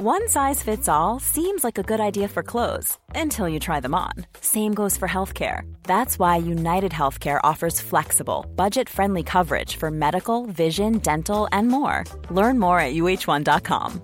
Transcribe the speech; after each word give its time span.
One 0.00 0.28
size 0.28 0.62
fits 0.62 0.88
all 0.88 1.18
seems 1.18 1.64
like 1.64 1.76
a 1.76 1.82
good 1.82 1.98
idea 1.98 2.28
for 2.28 2.44
clothes 2.44 2.96
until 3.16 3.48
you 3.48 3.58
try 3.58 3.80
them 3.80 3.96
on. 3.96 4.12
Same 4.40 4.72
goes 4.72 4.96
for 4.96 5.08
healthcare. 5.08 5.62
That's 5.88 6.20
why 6.20 6.36
United 6.36 6.92
Healthcare 6.92 7.40
offers 7.42 7.80
flexible, 7.80 8.46
budget 8.54 8.88
friendly 8.88 9.24
coverage 9.24 9.74
for 9.74 9.90
medical, 9.90 10.46
vision, 10.46 10.98
dental, 10.98 11.48
and 11.50 11.66
more. 11.66 12.04
Learn 12.30 12.60
more 12.60 12.78
at 12.78 12.94
uh1.com. 12.94 14.00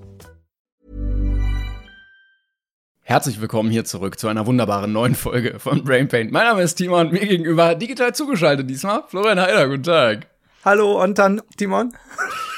Herzlich 3.03 3.41
willkommen 3.41 3.71
hier 3.71 3.85
zurück 3.85 4.19
zu 4.19 4.27
einer 4.27 4.47
wunderbaren 4.47 4.93
neuen 4.93 5.15
Folge 5.15 5.61
von 5.61 5.85
Brain 5.85 6.09
Paint. 6.09 6.33
Mein 6.33 6.43
Name 6.47 6.63
ist 6.63 6.75
Timon 6.75 7.07
und 7.07 7.13
mir 7.13 7.25
gegenüber 7.25 7.77
digital 7.77 8.13
zugeschaltet 8.13 8.69
diesmal 8.69 9.05
Florian 9.07 9.39
Heider. 9.39 9.69
Guten 9.69 9.85
Tag. 9.85 10.27
Hallo 10.65 11.01
und 11.01 11.19
dann 11.19 11.41
Timon. 11.57 11.93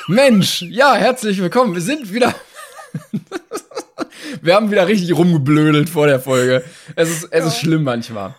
Mensch, 0.08 0.62
ja, 0.62 0.94
herzlich 0.94 1.38
willkommen. 1.38 1.74
Wir 1.74 1.82
sind 1.82 2.14
wieder 2.14 2.32
wir 4.42 4.54
haben 4.54 4.70
wieder 4.70 4.86
richtig 4.86 5.16
rumgeblödelt 5.16 5.88
vor 5.88 6.06
der 6.06 6.20
Folge. 6.20 6.64
Es 6.94 7.10
ist, 7.10 7.28
es 7.30 7.44
ist 7.44 7.58
schlimm 7.58 7.84
manchmal. 7.84 8.34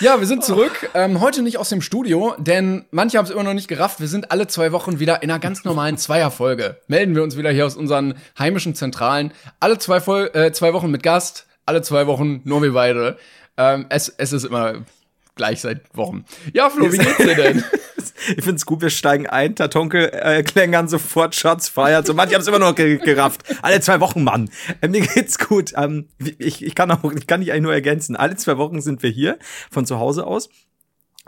Ja, 0.00 0.18
wir 0.18 0.26
sind 0.26 0.44
zurück. 0.44 0.90
Ähm, 0.94 1.20
heute 1.20 1.42
nicht 1.42 1.56
aus 1.58 1.68
dem 1.68 1.80
Studio, 1.80 2.34
denn 2.38 2.84
manche 2.90 3.16
haben 3.16 3.26
es 3.26 3.30
immer 3.30 3.44
noch 3.44 3.54
nicht 3.54 3.68
gerafft. 3.68 4.00
Wir 4.00 4.08
sind 4.08 4.32
alle 4.32 4.48
zwei 4.48 4.72
Wochen 4.72 4.98
wieder 4.98 5.22
in 5.22 5.30
einer 5.30 5.38
ganz 5.38 5.64
normalen 5.64 5.98
Zweierfolge. 5.98 6.78
Melden 6.88 7.14
wir 7.14 7.22
uns 7.22 7.36
wieder 7.36 7.50
hier 7.50 7.64
aus 7.64 7.76
unseren 7.76 8.14
heimischen 8.36 8.74
Zentralen. 8.74 9.32
Alle 9.60 9.78
zwei, 9.78 10.00
Vol 10.00 10.30
äh, 10.34 10.50
zwei 10.50 10.72
Wochen 10.72 10.90
mit 10.90 11.04
Gast, 11.04 11.46
alle 11.64 11.80
zwei 11.82 12.08
Wochen 12.08 12.40
nur 12.44 12.60
wir 12.62 12.72
beide. 12.72 13.18
Ähm, 13.56 13.86
es, 13.88 14.08
es 14.08 14.32
ist 14.32 14.44
immer 14.44 14.84
gleich 15.34 15.60
seit 15.60 15.82
Wochen. 15.96 16.24
Ja, 16.52 16.70
Flo, 16.70 16.92
wie 16.92 16.98
geht's 16.98 17.16
dir 17.16 17.34
denn? 17.34 17.64
ich 18.36 18.44
find's 18.44 18.66
gut, 18.66 18.80
wir 18.80 18.90
steigen 18.90 19.26
ein, 19.26 19.56
Tatonkel 19.56 20.10
äh, 20.12 20.42
klängern 20.42 20.88
sofort 20.88 21.34
Shots 21.34 21.68
feiert. 21.68 22.06
So 22.06 22.14
manche 22.14 22.34
haben 22.34 22.42
es 22.42 22.48
immer 22.48 22.58
noch 22.58 22.74
gerafft. 22.74 23.42
Alle 23.62 23.80
zwei 23.80 24.00
Wochen, 24.00 24.24
Mann. 24.24 24.50
Äh, 24.80 24.88
mir 24.88 25.00
geht's 25.00 25.38
gut. 25.38 25.72
Ähm, 25.76 26.08
ich, 26.38 26.64
ich 26.64 26.74
kann 26.74 26.90
auch, 26.90 27.12
ich 27.12 27.26
kann 27.26 27.40
dich 27.40 27.52
eigentlich 27.52 27.62
nur 27.62 27.74
ergänzen. 27.74 28.16
Alle 28.16 28.36
zwei 28.36 28.58
Wochen 28.58 28.80
sind 28.80 29.02
wir 29.02 29.10
hier 29.10 29.38
von 29.70 29.86
zu 29.86 29.98
Hause 29.98 30.26
aus. 30.26 30.48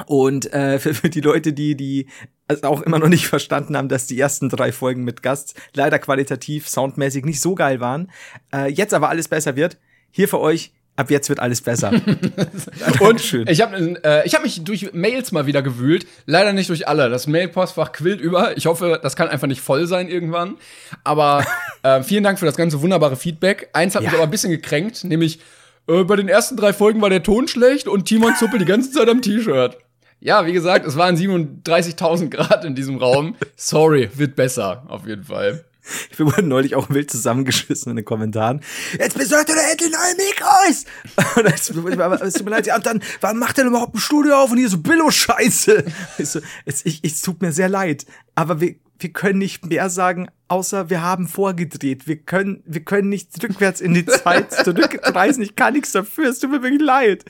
Und 0.06 0.52
äh, 0.52 0.78
für, 0.78 0.94
für 0.94 1.10
die 1.10 1.20
Leute, 1.20 1.52
die 1.52 1.76
die 1.76 2.08
also 2.48 2.62
auch 2.68 2.82
immer 2.82 2.98
noch 2.98 3.08
nicht 3.08 3.26
verstanden 3.26 3.76
haben, 3.76 3.88
dass 3.88 4.06
die 4.06 4.20
ersten 4.20 4.48
drei 4.48 4.70
Folgen 4.70 5.02
mit 5.02 5.22
Gast 5.22 5.60
leider 5.74 5.98
qualitativ, 5.98 6.68
soundmäßig 6.68 7.24
nicht 7.24 7.40
so 7.40 7.54
geil 7.54 7.80
waren, 7.80 8.10
äh, 8.54 8.70
jetzt 8.70 8.94
aber 8.94 9.08
alles 9.08 9.26
besser 9.26 9.56
wird, 9.56 9.78
hier 10.10 10.28
für 10.28 10.40
euch 10.40 10.72
Ab 10.96 11.10
jetzt 11.10 11.28
wird 11.28 11.40
alles 11.40 11.60
besser. 11.60 11.92
und 13.00 13.20
schön. 13.20 13.46
ich 13.48 13.60
habe 13.60 13.76
äh, 14.02 14.26
ich 14.26 14.34
hab 14.34 14.42
mich 14.42 14.64
durch 14.64 14.94
Mails 14.94 15.30
mal 15.30 15.46
wieder 15.46 15.60
gewühlt. 15.60 16.06
Leider 16.24 16.54
nicht 16.54 16.70
durch 16.70 16.88
alle. 16.88 17.10
Das 17.10 17.26
Mailpostfach 17.26 17.92
quillt 17.92 18.20
über. 18.20 18.56
Ich 18.56 18.64
hoffe, 18.66 18.98
das 19.02 19.14
kann 19.14 19.28
einfach 19.28 19.46
nicht 19.46 19.60
voll 19.60 19.86
sein 19.86 20.08
irgendwann. 20.08 20.56
Aber 21.04 21.44
äh, 21.82 22.02
vielen 22.02 22.24
Dank 22.24 22.38
für 22.38 22.46
das 22.46 22.56
ganze 22.56 22.80
wunderbare 22.80 23.16
Feedback. 23.16 23.68
Eins 23.74 23.94
hat 23.94 24.02
ja. 24.02 24.08
mich 24.08 24.14
aber 24.14 24.24
ein 24.24 24.30
bisschen 24.30 24.50
gekränkt, 24.50 25.04
nämlich 25.04 25.40
äh, 25.86 26.04
bei 26.04 26.16
den 26.16 26.28
ersten 26.28 26.56
drei 26.56 26.72
Folgen 26.72 27.00
war 27.02 27.10
der 27.10 27.22
Ton 27.22 27.46
schlecht 27.46 27.88
und 27.88 28.06
Timon 28.06 28.34
Zuppel 28.36 28.58
die 28.58 28.64
ganze 28.64 28.90
Zeit 28.90 29.08
am 29.08 29.22
T-Shirt. 29.22 29.76
Ja, 30.20 30.46
wie 30.46 30.52
gesagt, 30.52 30.86
es 30.86 30.96
waren 30.96 31.16
37.000 31.16 32.30
Grad 32.30 32.64
in 32.64 32.74
diesem 32.74 32.96
Raum. 32.96 33.36
Sorry, 33.56 34.08
wird 34.14 34.34
besser, 34.34 34.84
auf 34.88 35.06
jeden 35.06 35.24
Fall. 35.24 35.64
Wir 36.16 36.26
wurden 36.26 36.48
neulich 36.48 36.74
auch 36.74 36.90
wild 36.90 37.10
zusammengeschissen 37.10 37.90
in 37.90 37.96
den 37.96 38.04
Kommentaren. 38.04 38.60
Jetzt 38.98 39.16
besorgt 39.16 39.50
er 39.50 39.70
endlich 39.70 39.90
neue 39.90 40.16
Mikros! 40.16 40.84
Und 41.36 41.46
es 41.46 41.66
tut 42.34 42.44
mir 42.44 42.50
leid, 42.50 42.66
ja, 42.66 42.76
und 42.76 42.86
dann, 42.86 43.02
wann 43.20 43.38
macht 43.38 43.58
er 43.58 43.66
überhaupt 43.66 43.94
ein 43.94 43.98
Studio 43.98 44.36
auf? 44.36 44.50
Und 44.50 44.58
hier 44.58 44.68
so 44.68 44.78
Billo-Scheiße. 44.78 45.84
Ich, 46.18 46.28
so, 46.30 46.40
es, 46.64 46.84
ich, 46.84 47.00
ich, 47.02 47.12
es 47.12 47.20
tut 47.20 47.42
mir 47.42 47.52
sehr 47.52 47.68
leid. 47.68 48.06
Aber 48.34 48.60
wir, 48.60 48.76
wir 48.98 49.12
können 49.12 49.38
nicht 49.38 49.66
mehr 49.66 49.90
sagen, 49.90 50.28
außer 50.48 50.88
wir 50.88 51.02
haben 51.02 51.28
vorgedreht. 51.28 52.06
Wir 52.06 52.16
können, 52.16 52.62
wir 52.64 52.82
können 52.82 53.08
nicht 53.08 53.42
rückwärts 53.42 53.80
in 53.80 53.94
die 53.94 54.06
Zeit 54.06 54.52
zurückreisen. 54.52 55.42
Ich 55.42 55.56
kann 55.56 55.74
nichts 55.74 55.92
dafür. 55.92 56.28
Es 56.30 56.38
tut 56.38 56.50
mir 56.50 56.62
wirklich 56.62 56.82
leid. 56.82 57.24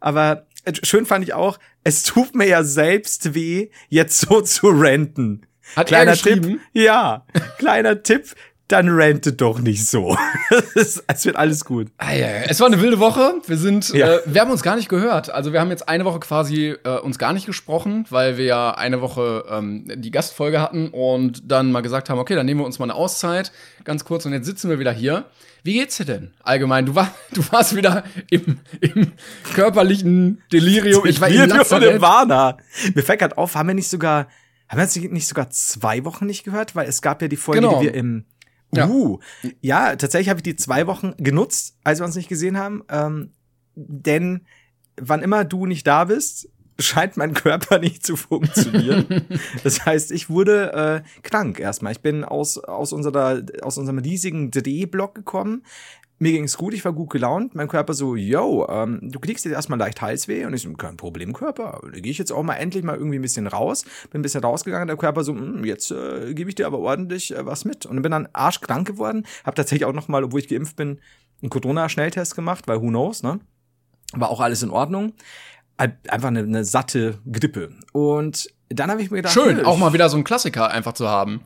Aber 0.00 0.46
äh, 0.64 0.72
schön 0.82 1.06
fand 1.06 1.24
ich 1.24 1.34
auch, 1.34 1.58
es 1.84 2.02
tut 2.02 2.34
mir 2.34 2.46
ja 2.46 2.62
selbst 2.62 3.34
weh, 3.34 3.70
jetzt 3.88 4.20
so 4.20 4.40
zu 4.40 4.68
renten. 4.68 5.46
Hat 5.76 5.88
kleiner 5.88 6.12
er 6.12 6.16
Tipp. 6.16 6.60
Ja, 6.72 7.26
kleiner 7.58 8.02
Tipp. 8.02 8.34
Dann 8.68 8.90
rente 8.90 9.32
doch 9.32 9.60
nicht 9.60 9.88
so. 9.88 10.14
es 10.74 11.24
wird 11.24 11.36
alles 11.36 11.64
gut. 11.64 11.88
Ah, 11.96 12.12
ja, 12.12 12.28
ja. 12.28 12.42
Es 12.48 12.60
war 12.60 12.66
eine 12.66 12.82
wilde 12.82 12.98
Woche. 12.98 13.40
Wir 13.46 13.56
sind, 13.56 13.88
ja. 13.94 14.16
äh, 14.16 14.20
wir 14.26 14.42
haben 14.42 14.50
uns 14.50 14.62
gar 14.62 14.76
nicht 14.76 14.90
gehört. 14.90 15.30
Also 15.30 15.54
wir 15.54 15.60
haben 15.60 15.70
jetzt 15.70 15.88
eine 15.88 16.04
Woche 16.04 16.20
quasi 16.20 16.76
äh, 16.84 16.98
uns 16.98 17.18
gar 17.18 17.32
nicht 17.32 17.46
gesprochen, 17.46 18.04
weil 18.10 18.36
wir 18.36 18.44
ja 18.44 18.72
eine 18.72 19.00
Woche 19.00 19.46
ähm, 19.50 19.90
die 19.96 20.10
Gastfolge 20.10 20.60
hatten 20.60 20.88
und 20.88 21.50
dann 21.50 21.72
mal 21.72 21.80
gesagt 21.80 22.10
haben, 22.10 22.18
okay, 22.18 22.34
dann 22.34 22.44
nehmen 22.44 22.60
wir 22.60 22.66
uns 22.66 22.78
mal 22.78 22.84
eine 22.84 22.94
Auszeit, 22.94 23.52
ganz 23.84 24.04
kurz. 24.04 24.26
Und 24.26 24.34
jetzt 24.34 24.44
sitzen 24.44 24.68
wir 24.68 24.78
wieder 24.78 24.92
hier. 24.92 25.24
Wie 25.62 25.72
geht's 25.72 25.96
dir 25.96 26.04
denn 26.04 26.32
allgemein? 26.42 26.84
Du, 26.84 26.94
war, 26.94 27.10
du 27.32 27.42
warst 27.50 27.74
wieder 27.74 28.04
im, 28.28 28.60
im 28.82 29.12
körperlichen 29.54 30.42
Delirium. 30.52 31.06
Ich 31.06 31.22
war 31.22 31.28
im 31.28 31.48
Nirvana. 31.48 32.58
Mir 32.94 33.02
fällt 33.02 33.20
gerade 33.20 33.38
auf, 33.38 33.54
haben 33.54 33.68
wir 33.68 33.74
nicht 33.74 33.88
sogar 33.88 34.28
haben 34.68 34.78
wir 34.78 34.84
jetzt 34.84 34.96
nicht 34.96 35.26
sogar 35.26 35.50
zwei 35.50 36.04
Wochen 36.04 36.26
nicht 36.26 36.44
gehört? 36.44 36.76
Weil 36.76 36.88
es 36.88 37.02
gab 37.02 37.22
ja 37.22 37.28
die 37.28 37.36
Folge, 37.36 37.62
genau. 37.62 37.80
die 37.80 37.86
wir 37.86 37.94
im 37.94 38.24
ja. 38.74 38.86
Uh, 38.86 39.18
ja, 39.60 39.96
tatsächlich 39.96 40.28
habe 40.28 40.40
ich 40.40 40.42
die 40.42 40.56
zwei 40.56 40.86
Wochen 40.86 41.14
genutzt, 41.16 41.78
als 41.84 42.00
wir 42.00 42.04
uns 42.04 42.16
nicht 42.16 42.28
gesehen 42.28 42.58
haben. 42.58 42.84
Ähm, 42.90 43.32
denn 43.74 44.46
wann 45.00 45.22
immer 45.22 45.44
du 45.44 45.66
nicht 45.66 45.86
da 45.86 46.04
bist, 46.04 46.50
scheint 46.78 47.16
mein 47.16 47.34
Körper 47.34 47.78
nicht 47.78 48.04
zu 48.04 48.16
funktionieren. 48.16 49.24
das 49.64 49.84
heißt, 49.84 50.12
ich 50.12 50.28
wurde 50.28 51.02
äh, 51.04 51.20
krank 51.22 51.58
erstmal. 51.58 51.92
Ich 51.92 52.00
bin 52.00 52.24
aus, 52.24 52.58
aus, 52.58 52.92
unserer, 52.92 53.42
aus 53.62 53.78
unserem 53.78 53.98
riesigen 53.98 54.50
Drehblock 54.50 55.14
gekommen 55.14 55.64
mir 56.18 56.32
ging's 56.32 56.56
gut, 56.56 56.74
ich 56.74 56.84
war 56.84 56.92
gut 56.92 57.10
gelaunt. 57.10 57.54
Mein 57.54 57.68
Körper 57.68 57.94
so, 57.94 58.16
yo, 58.16 58.66
ähm, 58.68 58.98
du 59.02 59.20
kriegst 59.20 59.44
jetzt 59.44 59.54
erstmal 59.54 59.78
leicht 59.78 60.02
Halsweh. 60.02 60.44
Und 60.44 60.54
ich 60.54 60.62
so, 60.62 60.72
kein 60.72 60.96
Problem, 60.96 61.32
Körper. 61.32 61.80
Da 61.82 62.00
gehe 62.00 62.10
ich 62.10 62.18
jetzt 62.18 62.32
auch 62.32 62.42
mal 62.42 62.54
endlich 62.54 62.82
mal 62.82 62.96
irgendwie 62.96 63.18
ein 63.18 63.22
bisschen 63.22 63.46
raus. 63.46 63.84
Bin 64.10 64.20
ein 64.20 64.22
bisschen 64.22 64.42
rausgegangen. 64.42 64.88
Der 64.88 64.96
Körper 64.96 65.22
so, 65.22 65.32
hm, 65.32 65.64
jetzt 65.64 65.90
äh, 65.92 66.34
gebe 66.34 66.50
ich 66.50 66.56
dir 66.56 66.66
aber 66.66 66.78
ordentlich 66.78 67.34
äh, 67.34 67.46
was 67.46 67.64
mit. 67.64 67.86
Und 67.86 68.02
bin 68.02 68.10
dann 68.10 68.28
arschkrank 68.32 68.86
geworden. 68.86 69.26
Hab 69.44 69.54
tatsächlich 69.54 69.84
auch 69.86 69.92
noch 69.92 70.08
mal, 70.08 70.24
obwohl 70.24 70.40
ich 70.40 70.48
geimpft 70.48 70.76
bin, 70.76 71.00
einen 71.40 71.50
Corona-Schnelltest 71.50 72.34
gemacht, 72.34 72.66
weil 72.66 72.80
who 72.82 72.88
knows, 72.88 73.22
ne? 73.22 73.38
War 74.14 74.30
auch 74.30 74.40
alles 74.40 74.62
in 74.62 74.70
Ordnung. 74.70 75.12
Einfach 75.76 76.28
eine, 76.28 76.40
eine 76.40 76.64
satte 76.64 77.18
Grippe. 77.30 77.70
Und 77.92 78.52
dann 78.68 78.90
habe 78.90 79.00
ich 79.00 79.10
mir 79.10 79.18
gedacht, 79.18 79.34
schön, 79.34 79.64
auch 79.64 79.78
mal 79.78 79.92
wieder 79.92 80.08
so 80.08 80.16
ein 80.16 80.24
Klassiker 80.24 80.70
einfach 80.70 80.94
zu 80.94 81.08
haben. 81.08 81.42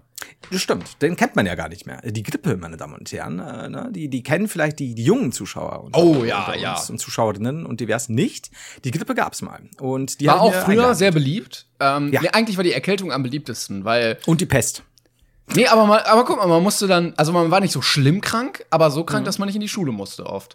Das 0.51 0.61
stimmt, 0.61 1.01
den 1.03 1.17
kennt 1.17 1.37
man 1.37 1.47
ja 1.47 1.55
gar 1.55 1.69
nicht 1.69 1.87
mehr. 1.87 2.01
Die 2.03 2.23
Grippe, 2.23 2.57
meine 2.57 2.77
Damen 2.77 2.95
und 2.95 3.11
Herren, 3.11 3.39
äh, 3.39 3.69
ne? 3.69 3.89
die, 3.91 4.09
die 4.09 4.23
kennen 4.23 4.49
vielleicht 4.49 4.79
die, 4.79 4.95
die 4.95 5.05
jungen 5.05 5.33
Zuschauer 5.33 5.85
und, 5.85 5.97
oh, 5.97 6.25
ja, 6.25 6.55
ja. 6.55 6.81
und 6.89 6.99
Zuschauerinnen 6.99 7.65
und 7.65 7.81
divers 7.81 8.09
nicht. 8.09 8.51
Die 8.85 8.91
Grippe 8.91 9.15
gab's 9.15 9.43
mal. 9.43 9.63
Und 9.81 10.21
die 10.21 10.27
war 10.27 10.41
auch 10.41 10.55
früher 10.55 10.95
sehr 10.95 11.13
beliebt. 11.13 11.67
Ähm, 11.81 12.13
ja. 12.13 12.21
nee, 12.21 12.29
eigentlich 12.29 12.57
war 12.57 12.65
die 12.65 12.73
Erkältung 12.73 13.13
am 13.13 13.23
beliebtesten, 13.23 13.85
weil. 13.85 14.19
Und 14.27 14.41
die 14.41 14.47
Pest. 14.47 14.83
Nee, 15.55 15.67
aber, 15.67 15.87
mal, 15.87 16.03
aber 16.05 16.25
guck 16.25 16.39
mal, 16.39 16.47
man 16.47 16.63
musste 16.63 16.87
dann, 16.87 17.15
also 17.17 17.33
man 17.33 17.51
war 17.51 17.61
nicht 17.61 17.73
so 17.73 17.83
schlimm 17.83 18.21
krank, 18.21 18.65
aber 18.71 18.91
so 18.91 19.05
krank, 19.05 19.23
mhm. 19.23 19.27
dass 19.27 19.39
man 19.39 19.47
nicht 19.47 19.57
in 19.57 19.61
die 19.61 19.69
Schule 19.69 19.93
musste 19.93 20.27
oft. 20.27 20.55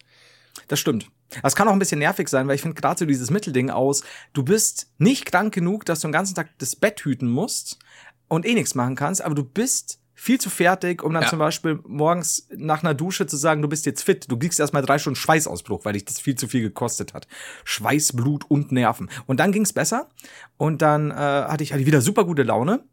Das 0.67 0.79
stimmt. 0.79 1.07
Das 1.43 1.55
kann 1.55 1.67
auch 1.67 1.73
ein 1.73 1.79
bisschen 1.79 1.99
nervig 1.99 2.29
sein, 2.29 2.47
weil 2.47 2.55
ich 2.55 2.61
finde 2.61 2.79
gerade 2.79 2.97
so 2.97 3.05
dieses 3.05 3.29
Mittelding 3.29 3.69
aus, 3.69 4.03
du 4.33 4.43
bist 4.43 4.87
nicht 4.97 5.25
krank 5.25 5.53
genug, 5.53 5.85
dass 5.85 5.99
du 5.99 6.07
den 6.07 6.13
ganzen 6.13 6.35
Tag 6.35 6.49
das 6.57 6.75
Bett 6.75 7.01
hüten 7.01 7.27
musst, 7.27 7.79
und 8.27 8.45
eh 8.45 8.53
nichts 8.53 8.75
machen 8.75 8.95
kannst, 8.95 9.21
aber 9.21 9.35
du 9.35 9.43
bist 9.43 9.99
viel 10.19 10.39
zu 10.39 10.49
fertig, 10.49 11.03
um 11.03 11.13
dann 11.13 11.23
ja. 11.23 11.29
zum 11.29 11.37
Beispiel 11.37 11.79
morgens 11.85 12.47
nach 12.49 12.81
einer 12.81 12.95
Dusche 12.95 13.27
zu 13.27 13.37
sagen, 13.37 13.61
du 13.61 13.67
bist 13.67 13.85
jetzt 13.85 14.01
fit. 14.01 14.25
Du 14.27 14.37
kriegst 14.37 14.59
erstmal 14.59 14.81
drei 14.81 14.97
Stunden 14.97 15.15
Schweißausbruch, 15.15 15.85
weil 15.85 15.93
dich 15.93 16.05
das 16.05 16.19
viel 16.19 16.33
zu 16.33 16.47
viel 16.47 16.61
gekostet 16.61 17.13
hat. 17.13 17.27
Schweiß, 17.65 18.13
Blut 18.13 18.43
und 18.49 18.71
Nerven. 18.71 19.11
Und 19.27 19.39
dann 19.39 19.51
ging's 19.51 19.73
besser. 19.73 20.09
Und 20.57 20.81
dann 20.81 21.11
äh, 21.11 21.13
hatte, 21.13 21.63
ich, 21.63 21.71
hatte 21.71 21.81
ich 21.81 21.87
wieder 21.87 22.01
super 22.01 22.25
gute 22.25 22.41
Laune. 22.41 22.83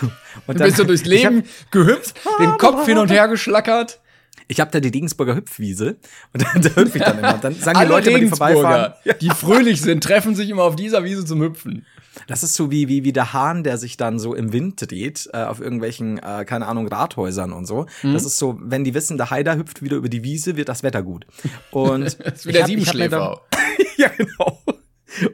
Und 0.46 0.60
dann, 0.60 0.68
bist 0.68 0.78
du 0.78 0.84
durchs 0.84 1.04
Leben 1.06 1.38
hab, 1.38 1.72
gehüpft, 1.72 2.20
den 2.38 2.58
Kopf 2.58 2.84
hin 2.84 2.98
und 2.98 3.10
her 3.10 3.26
geschlackert. 3.26 4.00
Ich 4.46 4.60
habe 4.60 4.70
da 4.70 4.80
die 4.80 4.90
Regensburger 4.90 5.34
Hüpfwiese 5.34 5.96
und 6.32 6.42
dann, 6.42 6.62
da 6.62 6.68
hüpfe 6.70 6.98
ich 6.98 7.04
dann 7.04 7.18
immer. 7.18 7.34
Und 7.34 7.44
dann 7.44 7.54
sagen 7.54 7.80
die 7.80 7.86
Leute, 7.86 8.18
die 8.18 8.28
vorbeifahren, 8.28 8.92
die 9.20 9.30
fröhlich 9.30 9.80
sind, 9.80 10.04
treffen 10.04 10.34
sich 10.34 10.50
immer 10.50 10.62
auf 10.62 10.76
dieser 10.76 11.04
Wiese 11.04 11.24
zum 11.24 11.42
Hüpfen. 11.42 11.86
Das 12.26 12.42
ist 12.42 12.54
so 12.54 12.70
wie, 12.70 12.88
wie, 12.88 13.04
wie 13.04 13.12
der 13.12 13.32
Hahn, 13.32 13.64
der 13.64 13.78
sich 13.78 13.96
dann 13.96 14.18
so 14.18 14.34
im 14.34 14.52
Wind 14.52 14.90
dreht, 14.90 15.28
äh, 15.32 15.44
auf 15.44 15.60
irgendwelchen, 15.60 16.18
äh, 16.18 16.44
keine 16.44 16.66
Ahnung, 16.66 16.88
Rathäusern 16.88 17.52
und 17.52 17.66
so. 17.66 17.86
Mhm. 18.02 18.12
Das 18.12 18.24
ist 18.24 18.38
so, 18.38 18.58
wenn 18.60 18.84
die 18.84 18.94
wissen, 18.94 19.16
der 19.16 19.30
Haider 19.30 19.56
hüpft 19.56 19.82
wieder 19.82 19.96
über 19.96 20.08
die 20.08 20.24
Wiese, 20.24 20.56
wird 20.56 20.68
das 20.68 20.82
Wetter 20.82 21.02
gut. 21.02 21.26
Und 21.70 22.02
das 22.24 22.34
ist 22.34 22.46
wie 22.46 22.52
der 22.52 22.66
Siebenschläfer. 22.66 23.40
ja, 23.96 24.08
genau. 24.08 24.62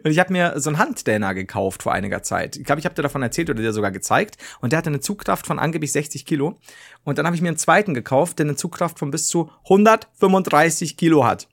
Und 0.03 0.11
ich 0.11 0.19
habe 0.19 0.33
mir 0.33 0.59
so 0.61 0.71
einen 0.71 0.79
Handdäner 0.79 1.35
gekauft 1.35 1.83
vor 1.83 1.93
einiger 1.93 2.23
Zeit. 2.23 2.57
Ich 2.57 2.65
glaube, 2.65 2.79
ich 2.79 2.85
habe 2.85 2.95
dir 2.95 3.03
davon 3.03 3.23
erzählt 3.23 3.51
oder 3.51 3.61
dir 3.61 3.73
sogar 3.73 3.91
gezeigt. 3.91 4.39
Und 4.61 4.73
der 4.73 4.79
hatte 4.79 4.91
eine 4.91 5.01
Zugkraft 5.01 5.47
von 5.47 5.59
angeblich 5.59 5.93
60 5.93 6.25
Kilo. 6.25 6.59
Und 7.03 7.19
dann 7.19 7.27
habe 7.27 7.37
ich 7.37 7.43
mir 7.43 7.49
einen 7.49 7.59
zweiten 7.59 7.93
gekauft, 7.93 8.39
der 8.39 8.47
eine 8.47 8.57
Zugkraft 8.57 8.99
von 8.99 9.11
bis 9.11 9.27
zu 9.27 9.51
135 9.65 10.97
Kilo 10.97 11.27
hat. 11.27 11.49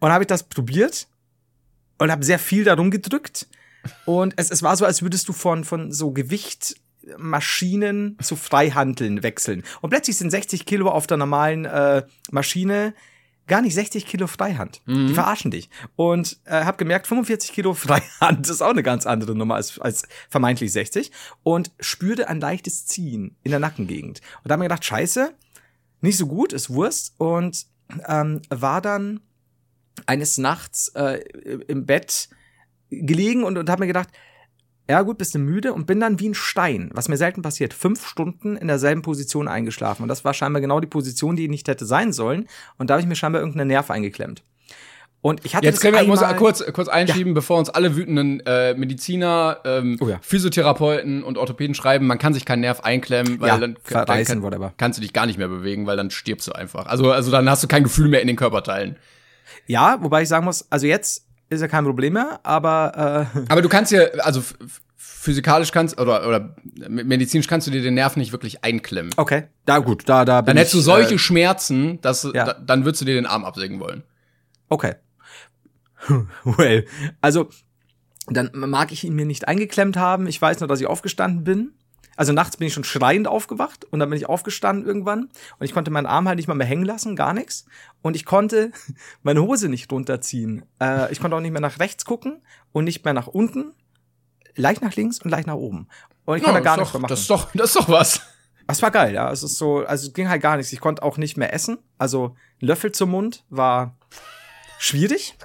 Und 0.00 0.10
habe 0.10 0.24
ich 0.24 0.28
das 0.28 0.42
probiert 0.42 1.06
und 1.98 2.10
habe 2.10 2.24
sehr 2.24 2.38
viel 2.38 2.64
darum 2.64 2.90
gedrückt. 2.90 3.46
Und 4.04 4.34
es, 4.36 4.50
es 4.50 4.62
war 4.62 4.76
so, 4.76 4.84
als 4.84 5.02
würdest 5.02 5.28
du 5.28 5.32
von, 5.32 5.64
von 5.64 5.92
so 5.92 6.12
Gewicht 6.12 6.76
Maschinen 7.16 8.18
zu 8.20 8.36
Freihandeln 8.36 9.22
wechseln. 9.22 9.64
Und 9.80 9.90
plötzlich 9.90 10.16
sind 10.16 10.30
60 10.30 10.66
Kilo 10.66 10.90
auf 10.90 11.06
der 11.06 11.16
normalen 11.16 11.64
äh, 11.64 12.02
Maschine 12.30 12.94
gar 13.46 13.62
nicht 13.62 13.74
60 13.74 14.06
Kilo 14.06 14.26
Freihand. 14.26 14.82
Mhm. 14.84 15.08
Die 15.08 15.14
verarschen 15.14 15.50
dich. 15.50 15.70
Und 15.96 16.38
äh, 16.44 16.64
habe 16.64 16.76
gemerkt, 16.76 17.06
45 17.06 17.52
Kilo 17.52 17.74
Freihand 17.74 18.48
ist 18.48 18.62
auch 18.62 18.70
eine 18.70 18.82
ganz 18.82 19.06
andere 19.06 19.34
Nummer 19.34 19.56
als, 19.56 19.78
als 19.78 20.06
vermeintlich 20.28 20.70
60. 20.72 21.10
Und 21.42 21.72
spürte 21.80 22.28
ein 22.28 22.40
leichtes 22.40 22.86
Ziehen 22.86 23.36
in 23.42 23.50
der 23.50 23.60
Nackengegend. 23.60 24.20
Und 24.42 24.48
da 24.48 24.52
habe 24.52 24.60
mir 24.60 24.68
gedacht, 24.68 24.84
scheiße, 24.84 25.32
nicht 26.02 26.18
so 26.18 26.26
gut, 26.26 26.52
ist 26.52 26.70
Wurst. 26.70 27.14
Und 27.16 27.66
ähm, 28.06 28.42
war 28.50 28.82
dann 28.82 29.20
eines 30.06 30.38
Nachts 30.38 30.88
äh, 30.94 31.20
im 31.66 31.86
Bett 31.86 32.28
gelegen 32.90 33.44
und, 33.44 33.58
und 33.58 33.70
habe 33.70 33.80
mir 33.80 33.86
gedacht, 33.86 34.08
ja 34.90 35.02
gut, 35.02 35.18
bist 35.18 35.34
du 35.34 35.38
müde 35.38 35.74
und 35.74 35.86
bin 35.86 36.00
dann 36.00 36.18
wie 36.18 36.30
ein 36.30 36.34
Stein, 36.34 36.90
was 36.94 37.08
mir 37.08 37.18
selten 37.18 37.42
passiert, 37.42 37.74
fünf 37.74 38.06
Stunden 38.06 38.56
in 38.56 38.68
derselben 38.68 39.02
Position 39.02 39.46
eingeschlafen. 39.46 40.02
Und 40.02 40.08
das 40.08 40.24
war 40.24 40.32
scheinbar 40.32 40.62
genau 40.62 40.80
die 40.80 40.86
Position, 40.86 41.36
die 41.36 41.48
nicht 41.48 41.68
hätte 41.68 41.84
sein 41.84 42.12
sollen. 42.12 42.48
Und 42.78 42.88
da 42.88 42.94
habe 42.94 43.02
ich 43.02 43.08
mir 43.08 43.16
scheinbar 43.16 43.42
irgendeinen 43.42 43.68
Nerv 43.68 43.90
eingeklemmt. 43.90 44.42
Und 45.20 45.44
ich 45.44 45.56
hatte 45.56 45.66
Jetzt 45.66 45.80
können 45.80 45.96
wir 45.96 46.04
muss 46.04 46.22
kurz, 46.36 46.64
kurz 46.72 46.88
einschieben, 46.88 47.32
ja. 47.32 47.34
bevor 47.34 47.58
uns 47.58 47.68
alle 47.68 47.96
wütenden 47.96 48.40
äh, 48.46 48.74
Mediziner, 48.74 49.58
ähm, 49.64 49.98
oh 50.00 50.08
ja. 50.08 50.18
Physiotherapeuten 50.22 51.24
und 51.24 51.36
Orthopäden 51.36 51.74
schreiben, 51.74 52.06
man 52.06 52.18
kann 52.18 52.34
sich 52.34 52.44
keinen 52.44 52.60
Nerv 52.60 52.80
einklemmen, 52.80 53.40
weil 53.40 53.48
ja, 53.48 53.58
dann, 53.58 53.76
verreißen, 53.82 54.40
dann 54.40 54.60
kann, 54.60 54.72
kannst 54.76 54.98
du 54.98 55.02
dich 55.02 55.12
gar 55.12 55.26
nicht 55.26 55.36
mehr 55.36 55.48
bewegen, 55.48 55.86
weil 55.86 55.96
dann 55.96 56.10
stirbst 56.10 56.46
du 56.46 56.52
einfach. 56.52 56.86
Also, 56.86 57.10
also 57.10 57.32
dann 57.32 57.50
hast 57.50 57.64
du 57.64 57.68
kein 57.68 57.82
Gefühl 57.82 58.08
mehr 58.08 58.22
in 58.22 58.28
den 58.28 58.36
Körperteilen. 58.36 58.96
Ja, 59.66 59.98
wobei 60.00 60.22
ich 60.22 60.28
sagen 60.28 60.44
muss, 60.44 60.70
also 60.70 60.86
jetzt 60.86 61.27
ist 61.48 61.60
ja 61.60 61.68
kein 61.68 61.84
Problem 61.84 62.14
mehr, 62.14 62.40
aber 62.42 63.28
äh 63.34 63.38
Aber 63.48 63.62
du 63.62 63.68
kannst 63.68 63.92
ja, 63.92 64.02
also 64.20 64.42
physikalisch 64.96 65.72
kannst 65.72 65.98
oder 66.00 66.26
oder 66.28 66.56
medizinisch 66.88 67.46
kannst 67.46 67.66
du 67.66 67.70
dir 67.70 67.82
den 67.82 67.94
Nerv 67.94 68.16
nicht 68.16 68.32
wirklich 68.32 68.64
einklemmen. 68.64 69.12
Okay. 69.16 69.44
Da 69.64 69.78
gut, 69.78 70.08
da 70.08 70.24
da 70.24 70.42
Dann 70.42 70.56
hättest 70.56 70.74
du 70.74 70.80
solche 70.80 71.14
äh, 71.14 71.18
Schmerzen, 71.18 72.00
dass 72.00 72.22
ja. 72.22 72.44
da, 72.44 72.52
dann 72.54 72.84
würdest 72.84 73.00
du 73.00 73.04
dir 73.04 73.14
den 73.14 73.26
Arm 73.26 73.44
absägen 73.44 73.80
wollen. 73.80 74.02
Okay. 74.68 74.94
well, 76.44 76.84
also 77.20 77.48
dann 78.28 78.50
mag 78.54 78.92
ich 78.92 79.04
ihn 79.04 79.14
mir 79.14 79.24
nicht 79.24 79.48
eingeklemmt 79.48 79.96
haben. 79.96 80.26
Ich 80.26 80.40
weiß 80.40 80.60
nur, 80.60 80.68
dass 80.68 80.80
ich 80.80 80.86
aufgestanden 80.86 81.44
bin 81.44 81.72
also 82.18 82.32
nachts 82.32 82.56
bin 82.56 82.66
ich 82.66 82.74
schon 82.74 82.82
schreiend 82.82 83.28
aufgewacht 83.28 83.84
und 83.84 84.00
dann 84.00 84.10
bin 84.10 84.18
ich 84.18 84.28
aufgestanden 84.28 84.84
irgendwann 84.84 85.30
und 85.60 85.64
ich 85.64 85.72
konnte 85.72 85.92
meinen 85.92 86.06
Arm 86.06 86.26
halt 86.26 86.36
nicht 86.36 86.48
mal 86.48 86.54
mehr 86.54 86.66
hängen 86.66 86.84
lassen, 86.84 87.14
gar 87.14 87.32
nichts. 87.32 87.64
Und 88.02 88.16
ich 88.16 88.24
konnte 88.24 88.72
meine 89.22 89.40
Hose 89.40 89.68
nicht 89.68 89.92
runterziehen. 89.92 90.64
Äh, 90.80 91.12
ich 91.12 91.20
konnte 91.20 91.36
auch 91.36 91.40
nicht 91.40 91.52
mehr 91.52 91.60
nach 91.60 91.78
rechts 91.78 92.04
gucken 92.04 92.42
und 92.72 92.82
nicht 92.84 93.04
mehr 93.04 93.14
nach 93.14 93.28
unten, 93.28 93.72
leicht 94.56 94.82
nach 94.82 94.96
links 94.96 95.20
und 95.20 95.30
leicht 95.30 95.46
nach 95.46 95.54
oben. 95.54 95.86
Und 96.24 96.38
ich 96.38 96.42
konnte 96.42 96.58
ja, 96.58 96.64
gar 96.64 96.76
nichts 96.76 96.92
mehr 96.92 97.02
machen. 97.02 97.10
Das 97.10 97.20
ist 97.20 97.30
doch, 97.30 97.52
das 97.54 97.66
ist 97.66 97.76
doch 97.76 97.88
was. 97.88 98.20
Das 98.66 98.82
war 98.82 98.90
geil, 98.90 99.14
ja. 99.14 99.30
Es 99.30 99.44
ist 99.44 99.56
so, 99.56 99.86
also 99.86 100.08
es 100.08 100.12
ging 100.12 100.28
halt 100.28 100.42
gar 100.42 100.56
nichts. 100.56 100.72
Ich 100.72 100.80
konnte 100.80 101.04
auch 101.04 101.18
nicht 101.18 101.36
mehr 101.36 101.54
essen. 101.54 101.78
Also 101.98 102.34
Löffel 102.58 102.90
zum 102.90 103.10
Mund 103.10 103.44
war 103.48 103.96
schwierig. 104.80 105.38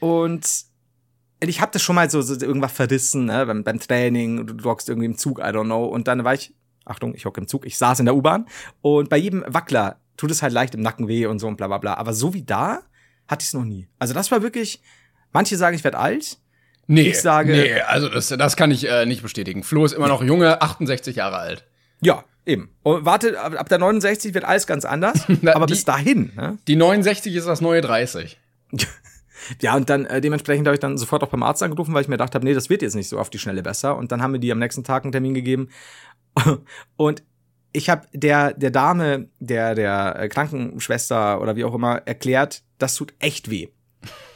Und 0.00 0.66
ich 1.40 1.60
hab 1.60 1.72
das 1.72 1.82
schon 1.82 1.94
mal 1.94 2.10
so, 2.10 2.22
so 2.22 2.34
irgendwas 2.34 2.72
verrissen, 2.72 3.26
ne? 3.26 3.46
beim, 3.46 3.62
beim 3.62 3.78
Training, 3.78 4.46
du 4.46 4.64
hockst 4.64 4.88
irgendwie 4.88 5.06
im 5.06 5.18
Zug, 5.18 5.38
I 5.38 5.44
don't 5.44 5.64
know. 5.64 5.84
Und 5.84 6.08
dann 6.08 6.24
war 6.24 6.34
ich, 6.34 6.54
Achtung, 6.84 7.14
ich 7.14 7.26
hocke 7.26 7.40
im 7.40 7.48
Zug, 7.48 7.66
ich 7.66 7.76
saß 7.78 8.00
in 8.00 8.06
der 8.06 8.14
U-Bahn 8.14 8.46
und 8.80 9.08
bei 9.08 9.16
jedem 9.16 9.44
Wackler 9.46 10.00
tut 10.16 10.30
es 10.30 10.42
halt 10.42 10.52
leicht 10.52 10.74
im 10.74 10.80
Nacken 10.80 11.08
weh 11.08 11.26
und 11.26 11.38
so 11.38 11.46
und 11.46 11.56
bla 11.56 11.66
bla 11.66 11.78
bla. 11.78 11.94
Aber 11.94 12.14
so 12.14 12.32
wie 12.32 12.42
da 12.42 12.80
hatte 13.28 13.42
ich 13.42 13.48
es 13.48 13.54
noch 13.54 13.64
nie. 13.64 13.88
Also 13.98 14.14
das 14.14 14.30
war 14.30 14.42
wirklich, 14.42 14.80
manche 15.32 15.56
sagen, 15.56 15.76
ich 15.76 15.84
werde 15.84 15.98
alt. 15.98 16.38
Nee, 16.86 17.02
ich 17.02 17.20
sage, 17.20 17.52
nee, 17.52 17.80
also 17.80 18.08
das, 18.08 18.28
das 18.28 18.56
kann 18.56 18.70
ich 18.70 18.88
äh, 18.88 19.06
nicht 19.06 19.22
bestätigen. 19.22 19.64
Flo 19.64 19.84
ist 19.84 19.92
immer 19.92 20.06
noch 20.06 20.22
junge, 20.22 20.62
68 20.62 21.16
Jahre 21.16 21.38
alt. 21.38 21.64
Ja, 22.00 22.24
eben. 22.44 22.70
Und 22.84 23.04
warte, 23.04 23.40
ab 23.40 23.68
der 23.68 23.78
69 23.78 24.34
wird 24.34 24.44
alles 24.44 24.68
ganz 24.68 24.84
anders. 24.84 25.26
aber 25.46 25.66
die, 25.66 25.72
bis 25.72 25.84
dahin. 25.84 26.32
Ne? 26.36 26.58
Die 26.68 26.76
69 26.76 27.34
ist 27.34 27.48
das 27.48 27.60
neue 27.60 27.80
30. 27.80 28.38
Ja, 29.60 29.76
und 29.76 29.88
dann 29.90 30.06
äh, 30.06 30.20
dementsprechend 30.20 30.66
habe 30.66 30.74
ich 30.74 30.80
dann 30.80 30.98
sofort 30.98 31.22
auch 31.22 31.28
beim 31.28 31.42
Arzt 31.42 31.62
angerufen, 31.62 31.94
weil 31.94 32.02
ich 32.02 32.08
mir 32.08 32.14
gedacht 32.14 32.34
habe, 32.34 32.44
nee, 32.44 32.54
das 32.54 32.70
wird 32.70 32.82
jetzt 32.82 32.94
nicht 32.94 33.08
so 33.08 33.18
auf 33.18 33.30
die 33.30 33.38
Schnelle 33.38 33.62
besser. 33.62 33.96
Und 33.96 34.12
dann 34.12 34.22
haben 34.22 34.32
wir 34.32 34.40
die 34.40 34.52
am 34.52 34.58
nächsten 34.58 34.84
Tag 34.84 35.04
einen 35.04 35.12
Termin 35.12 35.34
gegeben. 35.34 35.68
und 36.96 37.22
ich 37.72 37.90
habe 37.90 38.06
der, 38.12 38.54
der 38.54 38.70
Dame, 38.70 39.28
der, 39.38 39.74
der 39.74 40.16
äh, 40.18 40.28
Krankenschwester 40.28 41.40
oder 41.40 41.56
wie 41.56 41.64
auch 41.64 41.74
immer, 41.74 41.96
erklärt, 42.06 42.62
das 42.78 42.94
tut 42.94 43.14
echt 43.18 43.50
weh. 43.50 43.68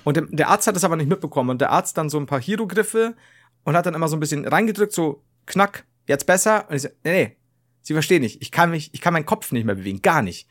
Und 0.04 0.20
der 0.30 0.48
Arzt 0.48 0.66
hat 0.66 0.76
das 0.76 0.84
aber 0.84 0.96
nicht 0.96 1.08
mitbekommen. 1.08 1.50
Und 1.50 1.60
der 1.60 1.70
Arzt 1.70 1.96
dann 1.96 2.10
so 2.10 2.18
ein 2.18 2.26
paar 2.26 2.40
Hierogriffe 2.40 3.14
und 3.64 3.76
hat 3.76 3.86
dann 3.86 3.94
immer 3.94 4.08
so 4.08 4.16
ein 4.16 4.20
bisschen 4.20 4.46
reingedrückt, 4.46 4.92
so 4.92 5.22
knack, 5.46 5.84
jetzt 6.06 6.26
besser. 6.26 6.68
Und 6.68 6.76
ich 6.76 6.82
so, 6.82 6.88
nee, 7.04 7.12
nee, 7.12 7.36
Sie 7.82 7.94
verstehen 7.94 8.22
nicht. 8.22 8.42
Ich 8.42 8.50
kann 8.50 8.70
mich, 8.70 8.90
ich 8.92 9.00
kann 9.00 9.12
meinen 9.12 9.26
Kopf 9.26 9.52
nicht 9.52 9.64
mehr 9.64 9.74
bewegen. 9.74 10.02
Gar 10.02 10.22
nicht. 10.22 10.48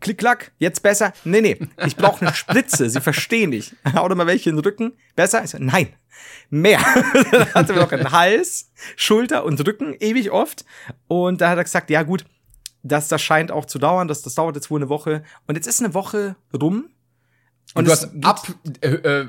Klick, 0.00 0.18
klack, 0.18 0.52
jetzt 0.58 0.82
besser. 0.82 1.12
Nee, 1.24 1.42
nee, 1.42 1.58
ich 1.86 1.96
brauche 1.96 2.24
eine 2.24 2.34
Spritze. 2.34 2.88
Sie 2.88 3.00
verstehen 3.00 3.50
nicht. 3.50 3.74
Hau 3.94 4.08
doch 4.08 4.16
mal 4.16 4.26
welche 4.26 4.50
in 4.50 4.56
den 4.56 4.64
Rücken. 4.64 4.92
Besser? 5.14 5.44
Ich 5.44 5.50
so, 5.50 5.58
nein, 5.60 5.88
mehr. 6.48 6.80
dann 7.30 7.54
hatte 7.54 7.74
wir 7.74 7.82
noch 7.82 7.92
einen 7.92 8.10
Hals, 8.10 8.70
Schulter 8.96 9.44
und 9.44 9.64
Rücken, 9.66 9.94
ewig 10.00 10.30
oft. 10.30 10.64
Und 11.06 11.40
da 11.40 11.50
hat 11.50 11.58
er 11.58 11.64
gesagt, 11.64 11.90
ja 11.90 12.02
gut, 12.02 12.24
das, 12.82 13.08
das 13.08 13.20
scheint 13.20 13.52
auch 13.52 13.66
zu 13.66 13.78
dauern. 13.78 14.08
Das, 14.08 14.22
das 14.22 14.34
dauert 14.34 14.56
jetzt 14.56 14.70
wohl 14.70 14.80
eine 14.80 14.88
Woche. 14.88 15.22
Und 15.46 15.56
jetzt 15.56 15.66
ist 15.66 15.82
eine 15.82 15.92
Woche 15.94 16.36
rum. 16.58 16.88
Und, 17.74 17.80
und 17.80 17.84
du 17.84 17.90
hast 17.92 18.10
ab, 18.22 18.46
äh, 18.80 18.88
äh, 18.88 19.28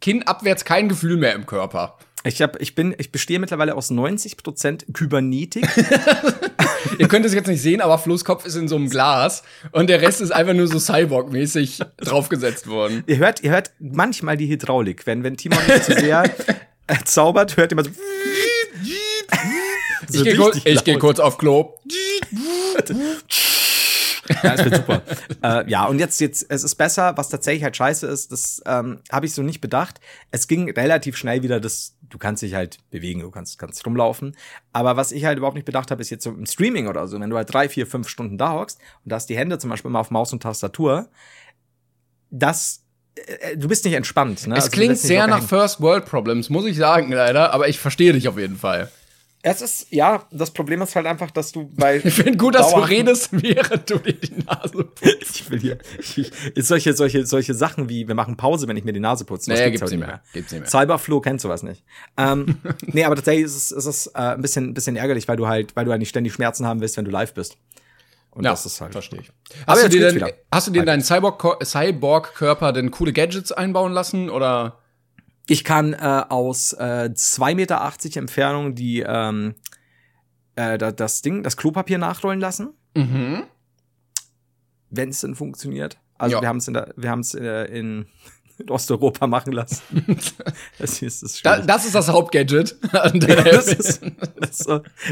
Kinn 0.00 0.22
abwärts 0.24 0.64
kein 0.64 0.88
Gefühl 0.88 1.16
mehr 1.16 1.34
im 1.34 1.46
Körper. 1.46 1.98
Ich 2.24 2.40
hab, 2.40 2.60
ich 2.60 2.74
bin, 2.74 2.94
ich 2.98 3.10
bestehe 3.10 3.40
mittlerweile 3.40 3.74
aus 3.74 3.90
90% 3.90 4.92
Kybernetik. 4.92 5.66
Ihr 6.98 7.08
könnt 7.08 7.24
es 7.24 7.34
jetzt 7.34 7.46
nicht 7.46 7.62
sehen, 7.62 7.80
aber 7.80 7.98
Flo's 7.98 8.24
Kopf 8.24 8.44
ist 8.46 8.56
in 8.56 8.68
so 8.68 8.76
einem 8.76 8.88
Glas 8.90 9.42
und 9.72 9.88
der 9.88 10.00
Rest 10.00 10.20
ist 10.20 10.30
einfach 10.30 10.54
nur 10.54 10.66
so 10.66 10.78
Cyborg-mäßig 10.78 11.80
draufgesetzt 11.98 12.68
worden. 12.68 13.04
Ihr 13.06 13.18
hört, 13.18 13.42
ihr 13.42 13.50
hört 13.50 13.70
manchmal 13.78 14.36
die 14.36 14.48
Hydraulik, 14.48 15.06
wenn, 15.06 15.22
wenn 15.22 15.36
Timon 15.36 15.58
nicht 15.66 15.84
zu 15.84 15.92
sehr 15.94 16.24
äh, 16.86 16.96
zaubert, 17.04 17.56
hört 17.56 17.72
ihr 17.72 17.78
immer 17.78 17.84
so. 17.84 17.90
so 20.08 20.18
ich 20.18 20.24
gehe 20.24 20.36
kurz, 20.36 20.84
geh 20.84 20.96
kurz 20.96 21.20
auf 21.20 21.38
Klo. 21.38 21.74
ja, 24.42 24.54
es 24.54 24.64
wird 24.64 24.76
super. 24.76 25.02
äh, 25.42 25.70
ja, 25.70 25.86
und 25.86 25.98
jetzt, 25.98 26.20
jetzt, 26.20 26.46
es 26.48 26.64
ist 26.64 26.74
besser, 26.76 27.16
was 27.16 27.28
tatsächlich 27.28 27.64
halt 27.64 27.76
scheiße 27.76 28.06
ist, 28.06 28.32
das 28.32 28.62
ähm, 28.66 29.00
habe 29.10 29.26
ich 29.26 29.34
so 29.34 29.42
nicht 29.42 29.60
bedacht. 29.60 30.00
Es 30.30 30.48
ging 30.48 30.70
relativ 30.70 31.16
schnell 31.16 31.42
wieder, 31.42 31.60
das, 31.60 31.94
du 32.12 32.18
kannst 32.18 32.42
dich 32.42 32.54
halt 32.54 32.78
bewegen, 32.90 33.20
du 33.20 33.30
kannst, 33.30 33.58
kannst 33.58 33.84
rumlaufen. 33.86 34.36
Aber 34.72 34.96
was 34.96 35.12
ich 35.12 35.24
halt 35.24 35.38
überhaupt 35.38 35.56
nicht 35.56 35.64
bedacht 35.64 35.90
habe, 35.90 36.02
ist 36.02 36.10
jetzt 36.10 36.24
so 36.24 36.30
im 36.30 36.46
Streaming 36.46 36.86
oder 36.86 37.08
so, 37.08 37.18
wenn 37.18 37.30
du 37.30 37.36
halt 37.36 37.52
drei, 37.52 37.68
vier, 37.68 37.86
fünf 37.86 38.08
Stunden 38.08 38.38
da 38.38 38.52
hockst 38.52 38.78
und 39.04 39.12
hast 39.12 39.26
die 39.28 39.36
Hände 39.36 39.58
zum 39.58 39.70
Beispiel 39.70 39.88
immer 39.88 40.00
auf 40.00 40.10
Maus 40.10 40.32
und 40.32 40.42
Tastatur, 40.42 41.08
das 42.30 42.84
äh, 43.14 43.56
du 43.56 43.68
bist 43.68 43.84
nicht 43.84 43.94
entspannt. 43.94 44.46
Ne? 44.46 44.54
Es 44.56 44.64
also, 44.64 44.74
klingt 44.74 44.98
sehr 44.98 45.26
nach 45.26 45.42
First 45.42 45.80
World 45.80 46.04
Problems, 46.04 46.50
muss 46.50 46.66
ich 46.66 46.76
sagen, 46.76 47.10
leider, 47.12 47.52
aber 47.52 47.68
ich 47.68 47.78
verstehe 47.78 48.12
dich 48.12 48.28
auf 48.28 48.38
jeden 48.38 48.56
Fall. 48.56 48.90
Es 49.44 49.60
ist, 49.60 49.88
ja, 49.90 50.24
das 50.30 50.52
Problem 50.52 50.82
ist 50.82 50.94
halt 50.94 51.04
einfach, 51.06 51.32
dass 51.32 51.50
du 51.50 51.68
bei. 51.74 52.00
Ich 52.04 52.14
finde 52.14 52.36
gut, 52.36 52.54
dass 52.54 52.72
du 52.72 52.78
redest, 52.78 53.30
während 53.32 53.90
du 53.90 53.98
dir 53.98 54.12
die 54.12 54.44
Nase 54.44 54.84
putzt. 54.84 55.40
ich 55.40 55.50
will 55.50 55.58
hier. 55.58 55.78
Ich, 55.98 56.16
ich, 56.16 56.64
solche, 56.64 56.94
solche, 56.94 57.26
solche 57.26 57.52
Sachen 57.52 57.88
wie, 57.88 58.06
wir 58.06 58.14
machen 58.14 58.36
Pause, 58.36 58.68
wenn 58.68 58.76
ich 58.76 58.84
mir 58.84 58.92
die 58.92 59.00
Nase 59.00 59.24
putze. 59.24 59.50
Nee, 59.50 59.56
gibt's, 59.56 59.80
gibt's 59.80 59.90
nicht 59.90 59.98
mehr. 59.98 60.08
mehr. 60.08 60.22
Gibt's 60.32 60.52
nicht 60.52 60.60
mehr. 60.60 60.70
Cyberflow 60.70 61.20
kennt 61.20 61.40
sowas 61.40 61.64
nicht. 61.64 61.82
Ähm, 62.16 62.58
nee, 62.86 63.04
aber 63.04 63.16
tatsächlich 63.16 63.46
ist 63.46 63.56
es, 63.56 63.72
ist 63.72 63.86
es 63.86 64.06
äh, 64.06 64.18
ein 64.18 64.42
bisschen, 64.42 64.66
ein 64.66 64.74
bisschen 64.74 64.94
ärgerlich, 64.94 65.26
weil 65.26 65.36
du 65.36 65.48
halt, 65.48 65.74
weil 65.74 65.86
du 65.86 65.90
halt 65.90 65.98
nicht 65.98 66.10
ständig 66.10 66.32
Schmerzen 66.34 66.64
haben 66.64 66.80
willst, 66.80 66.96
wenn 66.96 67.04
du 67.04 67.10
live 67.10 67.34
bist. 67.34 67.58
Und 68.30 68.44
ja, 68.44 68.52
das 68.52 68.64
ist 68.64 68.80
halt. 68.80 68.92
Verstehe 68.92 69.22
ich. 69.22 69.32
Hast 69.66 69.82
du 69.82 69.88
dir 69.88 70.12
denn, 70.12 70.32
hast 70.52 70.68
du 70.68 70.70
dir 70.70 70.84
deinen 70.84 71.02
Cyborg-Körper 71.02 71.64
Cyborg 71.64 72.74
denn 72.74 72.92
coole 72.92 73.12
Gadgets 73.12 73.50
einbauen 73.50 73.92
lassen 73.92 74.30
oder? 74.30 74.78
Ich 75.46 75.64
kann 75.64 75.92
äh, 75.92 76.24
aus 76.28 76.72
äh, 76.72 77.10
2,80 77.12 77.54
Meter 77.54 78.20
Entfernung 78.20 78.74
die 78.74 79.00
ähm, 79.00 79.54
äh, 80.56 80.78
das 80.78 81.22
Ding, 81.22 81.42
das 81.42 81.56
Klopapier 81.56 81.98
nachrollen 81.98 82.40
lassen. 82.40 82.74
Mhm. 82.94 83.44
Wenn 84.90 85.08
es 85.08 85.20
denn 85.20 85.34
funktioniert. 85.34 85.98
Also 86.18 86.36
ja. 86.36 86.42
wir 86.42 86.48
haben 86.48 86.58
es 86.58 86.68
in, 86.68 86.74
der, 86.74 86.92
wir 86.96 87.10
haben 87.10 87.20
es 87.20 87.34
äh, 87.34 87.64
in, 87.78 88.06
Osteuropa 88.68 89.26
machen 89.26 89.52
lassen. 89.52 89.82
das, 90.78 91.02
ist 91.02 91.22
das, 91.22 91.42
da, 91.42 91.58
das 91.60 91.84
ist 91.84 91.96
das 91.96 92.08
Hauptgadget. 92.08 92.76
das 92.92 93.66
ist, 93.66 94.02
das. 94.38 94.66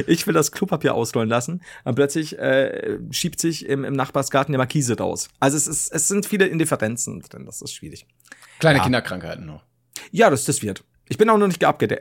Ich 0.07 0.25
will 0.27 0.35
das 0.35 0.53
Klopapier 0.53 0.95
ausrollen 0.95 1.29
lassen. 1.29 1.63
Und 1.83 1.97
plötzlich 1.97 2.39
äh, 2.39 2.99
schiebt 3.11 3.41
sich 3.41 3.67
im, 3.67 3.85
im 3.85 3.95
Nachbarsgarten 3.95 4.53
der 4.53 4.59
Markise 4.59 4.97
raus. 4.97 5.31
Also 5.41 5.57
es, 5.57 5.67
ist, 5.67 5.93
es 5.93 6.07
sind 6.07 6.27
viele 6.27 6.47
Indifferenzen 6.47 7.23
drin. 7.23 7.45
Das 7.47 7.61
ist 7.61 7.75
schwierig. 7.75 8.07
Kleine 8.61 8.79
ja. 8.79 8.85
Kinderkrankheiten 8.85 9.47
noch. 9.47 9.65
Ja, 10.11 10.31
das, 10.31 10.45
das 10.45 10.63
wird. 10.63 10.85
Ich 11.09 11.19
bin 11.19 11.29
auch 11.29 11.39
noch 11.39 11.49
nicht 11.49 11.61
geupgradet. 11.61 12.01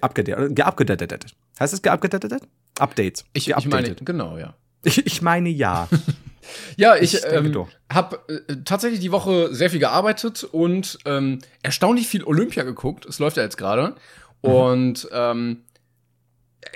Geupgradet. 0.55 1.25
Heißt 1.59 1.73
es 1.73 1.81
geupgradet? 1.81 2.41
Updates. 2.79 3.25
Ich, 3.33 3.49
ich 3.49 3.67
meine, 3.67 3.95
genau, 3.95 4.37
ja. 4.37 4.53
Ich, 4.83 5.05
ich 5.05 5.21
meine 5.21 5.49
ja. 5.49 5.89
ja, 6.77 6.95
ich, 6.95 7.15
ich 7.15 7.25
ähm, 7.25 7.65
habe 7.91 8.19
äh, 8.27 8.55
tatsächlich 8.63 8.99
die 8.99 9.11
Woche 9.11 9.53
sehr 9.53 9.69
viel 9.69 9.79
gearbeitet 9.79 10.43
und 10.43 10.99
ähm, 11.05 11.39
erstaunlich 11.63 12.07
viel 12.07 12.23
Olympia 12.23 12.63
geguckt. 12.63 13.05
Es 13.05 13.19
läuft 13.19 13.37
ja 13.37 13.43
jetzt 13.43 13.57
gerade. 13.57 13.95
Mhm. 14.41 14.49
Und 14.49 15.09
ähm, 15.11 15.63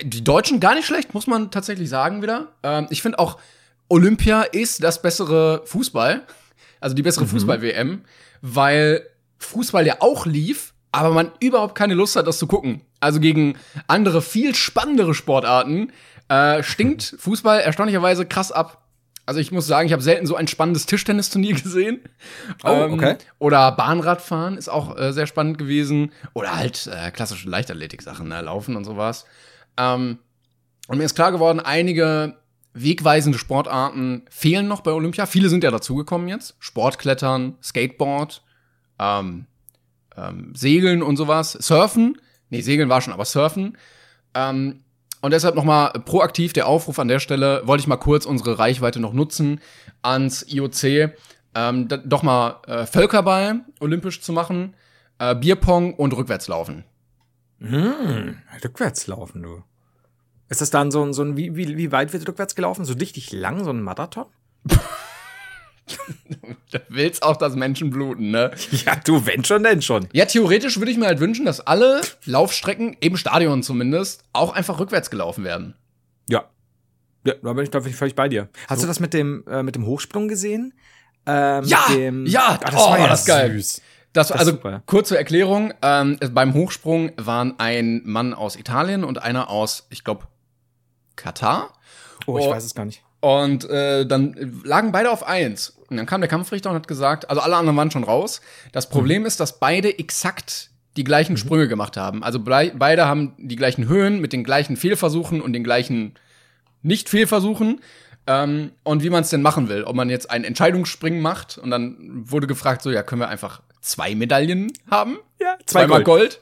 Die 0.03 0.23
Deutschen 0.23 0.59
gar 0.59 0.75
nicht 0.75 0.85
schlecht, 0.85 1.13
muss 1.13 1.27
man 1.27 1.51
tatsächlich 1.51 1.89
sagen 1.89 2.21
wieder. 2.21 2.53
Ähm, 2.63 2.87
ich 2.89 3.01
finde 3.01 3.19
auch, 3.19 3.37
Olympia 3.89 4.41
ist 4.41 4.83
das 4.83 5.01
bessere 5.01 5.61
Fußball, 5.65 6.23
also 6.79 6.95
die 6.95 7.03
bessere 7.03 7.25
mhm. 7.25 7.29
Fußball-WM, 7.29 8.01
weil 8.41 9.07
Fußball 9.37 9.85
ja 9.85 9.97
auch 9.99 10.25
lief, 10.25 10.72
aber 10.93 11.09
man 11.09 11.31
überhaupt 11.39 11.75
keine 11.75 11.95
Lust 11.95 12.15
hat, 12.15 12.27
das 12.27 12.37
zu 12.37 12.47
gucken. 12.47 12.81
Also 12.99 13.19
gegen 13.19 13.57
andere, 13.87 14.21
viel 14.21 14.55
spannendere 14.55 15.13
Sportarten 15.13 15.91
äh, 16.29 16.63
stinkt 16.63 17.15
Fußball 17.19 17.59
erstaunlicherweise 17.59 18.25
krass 18.25 18.51
ab. 18.51 18.87
Also 19.25 19.39
ich 19.39 19.51
muss 19.51 19.65
sagen, 19.65 19.87
ich 19.87 19.93
habe 19.93 20.03
selten 20.03 20.27
so 20.27 20.35
ein 20.35 20.47
spannendes 20.47 20.85
Tischtennisturnier 20.85 21.55
gesehen. 21.63 22.01
Oh, 22.63 22.69
ähm, 22.69 22.93
okay. 22.93 23.17
Oder 23.39 23.71
Bahnradfahren 23.71 24.55
ist 24.55 24.69
auch 24.69 24.97
äh, 24.97 25.11
sehr 25.13 25.25
spannend 25.27 25.57
gewesen. 25.57 26.11
Oder 26.33 26.55
halt 26.55 26.87
äh, 26.87 27.09
klassische 27.09 27.49
Leichtathletik-Sachen, 27.49 28.27
ne? 28.27 28.41
Laufen 28.41 28.75
und 28.75 28.85
sowas. 28.85 29.25
Ähm, 29.77 30.19
und 30.87 30.97
mir 30.99 31.05
ist 31.05 31.15
klar 31.15 31.31
geworden, 31.31 31.59
einige 31.59 32.37
wegweisende 32.73 33.39
Sportarten 33.39 34.23
fehlen 34.29 34.67
noch 34.67 34.81
bei 34.81 34.91
Olympia. 34.91 35.25
Viele 35.25 35.49
sind 35.49 35.63
ja 35.63 35.71
dazugekommen 35.71 36.27
jetzt. 36.27 36.55
Sportklettern, 36.59 37.57
Skateboard, 37.63 38.43
ähm, 38.99 39.47
ähm, 40.17 40.53
Segeln 40.55 41.01
und 41.01 41.17
sowas. 41.17 41.53
Surfen. 41.53 42.19
Nee, 42.49 42.61
Segeln 42.61 42.89
war 42.89 43.01
schon, 43.01 43.13
aber 43.13 43.25
Surfen. 43.25 43.77
Ähm, 44.33 44.83
und 45.21 45.31
deshalb 45.31 45.55
nochmal 45.55 45.91
proaktiv 46.05 46.51
der 46.51 46.67
Aufruf 46.67 46.99
an 46.99 47.07
der 47.07 47.19
Stelle, 47.19 47.61
wollte 47.65 47.81
ich 47.81 47.87
mal 47.87 47.97
kurz 47.97 48.25
unsere 48.25 48.59
Reichweite 48.59 48.99
noch 48.99 49.13
nutzen 49.13 49.61
ans 50.01 50.45
IOC, 50.49 51.13
ähm, 51.55 51.87
doch 51.87 52.23
mal 52.23 52.59
äh, 52.67 52.85
Völkerball 52.85 53.61
olympisch 53.79 54.21
zu 54.21 54.33
machen, 54.33 54.75
äh, 55.19 55.33
Bierpong 55.33 55.93
und 55.93 56.13
Rückwärtslaufen. 56.13 56.83
Hm, 57.59 58.37
Rückwärtslaufen, 58.63 59.43
du. 59.43 59.63
Ist 60.49 60.59
das 60.59 60.69
dann 60.69 60.91
so 60.91 61.01
ein, 61.03 61.13
so 61.13 61.23
ein 61.23 61.37
wie, 61.37 61.55
wie, 61.55 61.77
wie 61.77 61.91
weit 61.91 62.11
wird 62.11 62.27
rückwärts 62.27 62.55
gelaufen? 62.55 62.83
So 62.83 62.93
richtig 62.93 63.31
lang, 63.31 63.63
so 63.63 63.69
ein 63.69 63.81
Marathon? 63.81 64.25
du 66.71 66.79
willst 66.89 67.23
auch, 67.23 67.35
dass 67.35 67.55
Menschen 67.55 67.89
bluten, 67.89 68.31
ne? 68.31 68.51
Ja, 68.85 68.95
du, 68.95 69.25
wenn 69.25 69.43
schon, 69.43 69.63
denn 69.63 69.81
schon. 69.81 70.07
Ja, 70.13 70.25
theoretisch 70.25 70.77
würde 70.77 70.91
ich 70.91 70.97
mir 70.97 71.07
halt 71.07 71.19
wünschen, 71.19 71.45
dass 71.45 71.59
alle 71.59 72.01
Laufstrecken, 72.25 72.95
im 72.99 73.17
Stadion 73.17 73.63
zumindest, 73.63 74.23
auch 74.33 74.53
einfach 74.53 74.79
rückwärts 74.79 75.09
gelaufen 75.09 75.43
werden. 75.43 75.75
Ja. 76.29 76.45
Ja, 77.25 77.33
da 77.41 77.53
bin 77.53 77.63
ich, 77.63 77.69
da 77.69 77.79
bin 77.79 77.89
ich 77.89 77.95
völlig 77.95 78.15
bei 78.15 78.27
dir. 78.27 78.49
Hast 78.67 78.79
so. 78.79 78.85
du 78.85 78.87
das 78.87 78.99
mit 78.99 79.13
dem, 79.13 79.45
äh, 79.47 79.63
mit 79.63 79.75
dem 79.75 79.85
Hochsprung 79.85 80.27
gesehen? 80.27 80.73
Ähm, 81.25 81.63
ja, 81.65 81.85
dem, 81.89 82.25
ja, 82.25 82.59
ach, 82.61 82.69
das 82.69 82.81
oh, 82.81 82.89
war 82.89 82.99
ja 82.99 83.07
das 83.07 83.25
geil. 83.25 83.51
Süß. 83.53 83.81
Das, 84.11 84.27
das 84.27 84.39
also 84.39 84.51
super. 84.51 84.83
kurze 84.85 85.17
Erklärung: 85.17 85.73
ähm, 85.81 86.19
Beim 86.31 86.53
Hochsprung 86.53 87.11
waren 87.17 87.59
ein 87.59 88.01
Mann 88.03 88.33
aus 88.33 88.55
Italien 88.55 89.03
und 89.03 89.21
einer 89.21 89.49
aus, 89.49 89.87
ich 89.89 90.03
glaube, 90.03 90.27
Katar. 91.15 91.73
Oh, 92.25 92.37
ich 92.37 92.45
oh, 92.45 92.51
weiß 92.51 92.63
es 92.63 92.75
gar 92.75 92.85
nicht. 92.85 93.03
Und 93.23 93.69
äh, 93.69 94.05
dann 94.05 94.61
lagen 94.65 94.91
beide 94.91 95.09
auf 95.09 95.25
eins. 95.25 95.77
Und 95.87 95.95
dann 95.95 96.05
kam 96.05 96.19
der 96.19 96.27
Kampfrichter 96.27 96.71
und 96.71 96.75
hat 96.75 96.89
gesagt, 96.89 97.29
also 97.29 97.41
alle 97.41 97.55
anderen 97.55 97.77
waren 97.77 97.89
schon 97.89 98.03
raus. 98.03 98.41
Das 98.73 98.89
Problem 98.89 99.21
mhm. 99.21 99.27
ist, 99.27 99.39
dass 99.39 99.61
beide 99.61 99.97
exakt 99.97 100.71
die 100.97 101.05
gleichen 101.05 101.31
mhm. 101.31 101.37
Sprünge 101.37 101.69
gemacht 101.69 101.95
haben. 101.95 102.21
Also 102.21 102.41
beide 102.41 103.05
haben 103.05 103.33
die 103.37 103.55
gleichen 103.55 103.87
Höhen 103.87 104.19
mit 104.19 104.33
den 104.33 104.43
gleichen 104.43 104.75
Fehlversuchen 104.75 105.39
und 105.39 105.53
den 105.53 105.63
gleichen 105.63 106.15
Nicht-Fehlversuchen. 106.81 107.79
Ähm, 108.27 108.71
und 108.83 109.03
wie 109.03 109.09
man 109.09 109.23
es 109.23 109.29
denn 109.29 109.41
machen 109.41 109.69
will. 109.69 109.85
Ob 109.85 109.95
man 109.95 110.09
jetzt 110.09 110.29
einen 110.29 110.43
Entscheidungsspringen 110.43 111.21
macht 111.21 111.57
und 111.57 111.71
dann 111.71 111.95
wurde 112.29 112.47
gefragt, 112.47 112.81
so, 112.81 112.91
ja, 112.91 113.03
können 113.03 113.21
wir 113.21 113.29
einfach 113.29 113.61
zwei 113.79 114.15
Medaillen 114.15 114.73
haben? 114.91 115.17
Ja, 115.39 115.55
zwei 115.65 115.83
zweimal 115.83 116.03
Gold. 116.03 116.41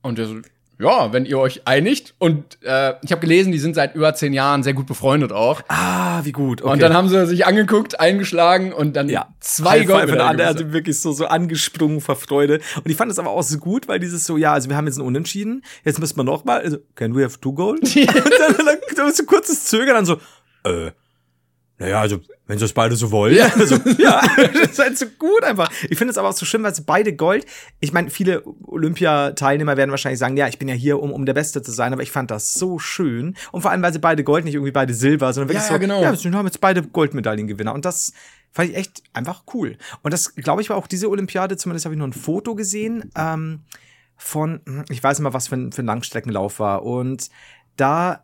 Und 0.00 0.16
der 0.16 0.26
so, 0.26 0.36
ja, 0.78 1.12
wenn 1.12 1.24
ihr 1.24 1.38
euch 1.38 1.66
einigt. 1.66 2.14
Und 2.18 2.58
äh, 2.62 2.94
ich 3.02 3.12
habe 3.12 3.20
gelesen, 3.20 3.52
die 3.52 3.58
sind 3.58 3.74
seit 3.74 3.94
über 3.94 4.14
zehn 4.14 4.32
Jahren 4.32 4.62
sehr 4.62 4.74
gut 4.74 4.86
befreundet 4.86 5.32
auch. 5.32 5.62
Ah, 5.68 6.24
wie 6.24 6.32
gut. 6.32 6.62
Okay. 6.62 6.72
Und 6.72 6.82
dann 6.82 6.94
haben 6.94 7.08
sie 7.08 7.26
sich 7.26 7.46
angeguckt, 7.46 8.00
eingeschlagen 8.00 8.72
und 8.72 8.96
dann 8.96 9.08
ja. 9.08 9.28
zwei 9.40 9.84
Goldmedaillen. 9.84 10.38
Der 10.38 10.48
hat 10.48 10.72
wirklich 10.72 11.00
so, 11.00 11.12
so 11.12 11.26
angesprungen 11.26 12.00
vor 12.00 12.16
Freude. 12.16 12.60
Und 12.76 12.90
ich 12.90 12.96
fand 12.96 13.10
es 13.10 13.18
aber 13.18 13.30
auch 13.30 13.42
so 13.42 13.58
gut, 13.58 13.88
weil 13.88 14.00
dieses 14.00 14.24
so, 14.24 14.36
ja, 14.36 14.52
also 14.52 14.68
wir 14.68 14.76
haben 14.76 14.86
jetzt 14.86 14.98
ein 14.98 15.06
Unentschieden, 15.06 15.62
jetzt 15.84 16.00
müssen 16.00 16.16
wir 16.16 16.24
noch 16.24 16.44
mal, 16.44 16.60
also, 16.60 16.78
can 16.94 17.14
we 17.14 17.22
have 17.22 17.38
two 17.40 17.52
gold? 17.52 17.82
und 17.96 18.06
dann, 18.06 18.66
dann, 18.66 18.78
dann 18.96 19.12
so 19.12 19.24
kurzes 19.24 19.64
Zögern, 19.66 19.94
dann 19.94 20.06
so, 20.06 20.18
äh, 20.64 20.90
naja, 21.78 22.00
also, 22.00 22.20
wenn 22.46 22.58
sie 22.58 22.66
es 22.66 22.72
beide 22.72 22.94
so 22.94 23.10
wollen. 23.10 23.34
Ja, 23.34 23.46
also, 23.52 23.76
ja 23.98 24.22
das 24.36 24.70
ist 24.70 24.78
halt 24.78 24.96
so 24.96 25.06
gut 25.18 25.42
einfach. 25.42 25.70
Ich 25.88 25.98
finde 25.98 26.12
es 26.12 26.18
aber 26.18 26.28
auch 26.28 26.34
so 26.34 26.46
schön, 26.46 26.62
weil 26.62 26.74
sie 26.74 26.82
beide 26.82 27.16
Gold. 27.16 27.46
Ich 27.80 27.92
meine, 27.92 28.10
viele 28.10 28.44
Olympiateilnehmer 28.66 29.76
werden 29.76 29.90
wahrscheinlich 29.90 30.20
sagen, 30.20 30.36
ja, 30.36 30.46
ich 30.46 30.58
bin 30.58 30.68
ja 30.68 30.74
hier, 30.74 31.02
um, 31.02 31.12
um 31.12 31.26
der 31.26 31.34
Beste 31.34 31.62
zu 31.62 31.72
sein, 31.72 31.92
aber 31.92 32.02
ich 32.02 32.12
fand 32.12 32.30
das 32.30 32.54
so 32.54 32.78
schön. 32.78 33.34
Und 33.50 33.62
vor 33.62 33.72
allem, 33.72 33.82
weil 33.82 33.92
sie 33.92 33.98
beide 33.98 34.22
Gold, 34.22 34.44
nicht 34.44 34.54
irgendwie 34.54 34.70
beide 34.70 34.94
Silber, 34.94 35.32
sondern 35.32 35.48
wirklich 35.48 35.68
ja, 35.68 35.74
so, 35.74 35.80
genau. 35.80 36.00
ja, 36.00 36.12
wir 36.12 36.32
haben 36.32 36.46
jetzt 36.46 36.60
beide 36.60 36.82
Goldmedaillengewinner. 36.82 37.74
Und 37.74 37.84
das 37.84 38.12
fand 38.52 38.70
ich 38.70 38.76
echt 38.76 39.02
einfach 39.12 39.42
cool. 39.52 39.76
Und 40.02 40.14
das, 40.14 40.36
glaube 40.36 40.62
ich, 40.62 40.70
war 40.70 40.76
auch 40.76 40.86
diese 40.86 41.10
Olympiade, 41.10 41.56
zumindest 41.56 41.86
habe 41.86 41.94
ich 41.96 41.98
nur 41.98 42.06
ein 42.06 42.12
Foto 42.12 42.54
gesehen, 42.54 43.10
ähm, 43.16 43.64
von, 44.16 44.60
hm, 44.64 44.84
ich 44.90 45.02
weiß 45.02 45.18
nicht 45.18 45.24
mal, 45.24 45.34
was 45.34 45.48
für 45.48 45.56
ein, 45.56 45.72
für 45.72 45.82
ein 45.82 45.86
Langstreckenlauf 45.86 46.60
war. 46.60 46.84
Und 46.84 47.30
da 47.74 48.22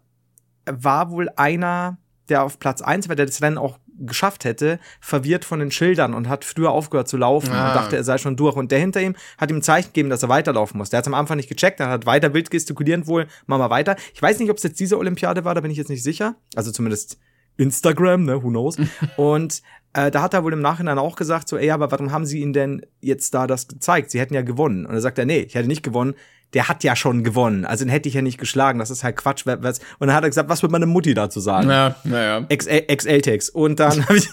war 0.66 1.10
wohl 1.10 1.28
einer, 1.34 1.98
der 2.30 2.44
auf 2.44 2.58
Platz 2.58 2.80
eins, 2.80 3.08
weil 3.08 3.16
der 3.16 3.26
das 3.26 3.42
Rennen 3.42 3.58
auch 3.58 3.78
geschafft 4.00 4.44
hätte, 4.44 4.78
verwirrt 5.00 5.44
von 5.44 5.60
den 5.60 5.70
Schildern 5.70 6.14
und 6.14 6.28
hat 6.28 6.44
früher 6.44 6.70
aufgehört 6.70 7.08
zu 7.08 7.16
laufen 7.16 7.52
ah. 7.52 7.68
und 7.68 7.74
dachte, 7.74 7.96
er 7.96 8.04
sei 8.04 8.18
schon 8.18 8.36
durch. 8.36 8.56
Und 8.56 8.70
der 8.72 8.78
hinter 8.78 9.00
ihm 9.00 9.14
hat 9.38 9.50
ihm 9.50 9.56
ein 9.56 9.62
Zeichen 9.62 9.88
gegeben, 9.88 10.10
dass 10.10 10.22
er 10.22 10.28
weiterlaufen 10.28 10.78
muss. 10.78 10.90
Der 10.90 10.98
hat 10.98 11.04
es 11.04 11.08
am 11.08 11.14
Anfang 11.14 11.36
nicht 11.36 11.48
gecheckt, 11.48 11.80
er 11.80 11.88
hat 11.88 12.06
weiter 12.06 12.32
wild 12.32 12.50
gestikulierend 12.50 13.06
wohl, 13.06 13.26
mach 13.46 13.58
mal 13.58 13.70
weiter. 13.70 13.96
Ich 14.14 14.22
weiß 14.22 14.38
nicht, 14.38 14.50
ob 14.50 14.56
es 14.56 14.62
jetzt 14.62 14.80
diese 14.80 14.98
Olympiade 14.98 15.44
war, 15.44 15.54
da 15.54 15.60
bin 15.60 15.70
ich 15.70 15.76
jetzt 15.76 15.90
nicht 15.90 16.02
sicher. 16.02 16.36
Also 16.54 16.70
zumindest 16.72 17.18
Instagram, 17.56 18.24
ne, 18.24 18.42
who 18.42 18.48
knows. 18.48 18.78
und 19.16 19.62
äh, 19.92 20.10
da 20.10 20.22
hat 20.22 20.34
er 20.34 20.44
wohl 20.44 20.52
im 20.52 20.62
Nachhinein 20.62 20.98
auch 20.98 21.16
gesagt, 21.16 21.48
so, 21.48 21.56
ey, 21.56 21.70
aber 21.70 21.90
warum 21.90 22.12
haben 22.12 22.24
sie 22.24 22.40
ihn 22.40 22.52
denn 22.52 22.86
jetzt 23.00 23.34
da 23.34 23.46
das 23.46 23.68
gezeigt? 23.68 24.10
Sie 24.10 24.20
hätten 24.20 24.34
ja 24.34 24.42
gewonnen. 24.42 24.86
Und 24.86 24.94
er 24.94 25.00
sagt 25.00 25.18
er, 25.18 25.26
nee, 25.26 25.40
ich 25.40 25.54
hätte 25.54 25.68
nicht 25.68 25.82
gewonnen 25.82 26.14
der 26.54 26.68
hat 26.68 26.82
ja 26.82 26.96
schon 26.96 27.22
gewonnen. 27.22 27.64
Also 27.64 27.84
den 27.84 27.90
hätte 27.90 28.08
ich 28.08 28.14
ja 28.14 28.22
nicht 28.22 28.38
geschlagen. 28.38 28.78
Das 28.78 28.90
ist 28.90 29.04
halt 29.04 29.16
Quatsch. 29.16 29.46
Und 29.46 29.54
dann 29.54 30.12
hat 30.12 30.24
er 30.24 30.30
gesagt, 30.30 30.48
was 30.48 30.62
wird 30.62 30.72
meine 30.72 30.86
Mutti 30.86 31.14
dazu 31.14 31.38
sagen? 31.38 31.70
Ja, 31.70 31.94
naja. 32.04 32.44
XL-Text. 32.52 33.54
Und 33.54 33.78
dann 33.78 34.04
habe 34.08 34.16
ich, 34.16 34.28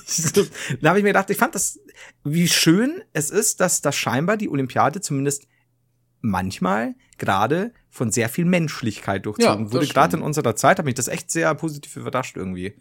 dann 0.81 0.89
hab 0.89 0.97
ich 0.97 1.03
mir 1.03 1.09
gedacht, 1.09 1.29
ich 1.29 1.37
fand 1.37 1.53
das, 1.53 1.79
wie 2.23 2.47
schön 2.47 3.01
es 3.13 3.29
ist, 3.29 3.61
dass 3.61 3.81
das 3.81 3.95
scheinbar 3.95 4.37
die 4.37 4.49
Olympiade 4.49 4.99
zumindest 4.99 5.47
manchmal 6.21 6.95
gerade 7.17 7.71
von 7.89 8.11
sehr 8.11 8.29
viel 8.29 8.45
Menschlichkeit 8.45 9.25
durchzogen 9.25 9.65
ja, 9.65 9.73
wurde. 9.73 9.87
Gerade 9.87 10.17
in 10.17 10.23
unserer 10.23 10.55
Zeit 10.55 10.79
hat 10.79 10.85
mich 10.85 10.95
das 10.95 11.07
echt 11.07 11.29
sehr 11.29 11.53
positiv 11.53 11.95
überrascht 11.95 12.35
irgendwie. 12.35 12.75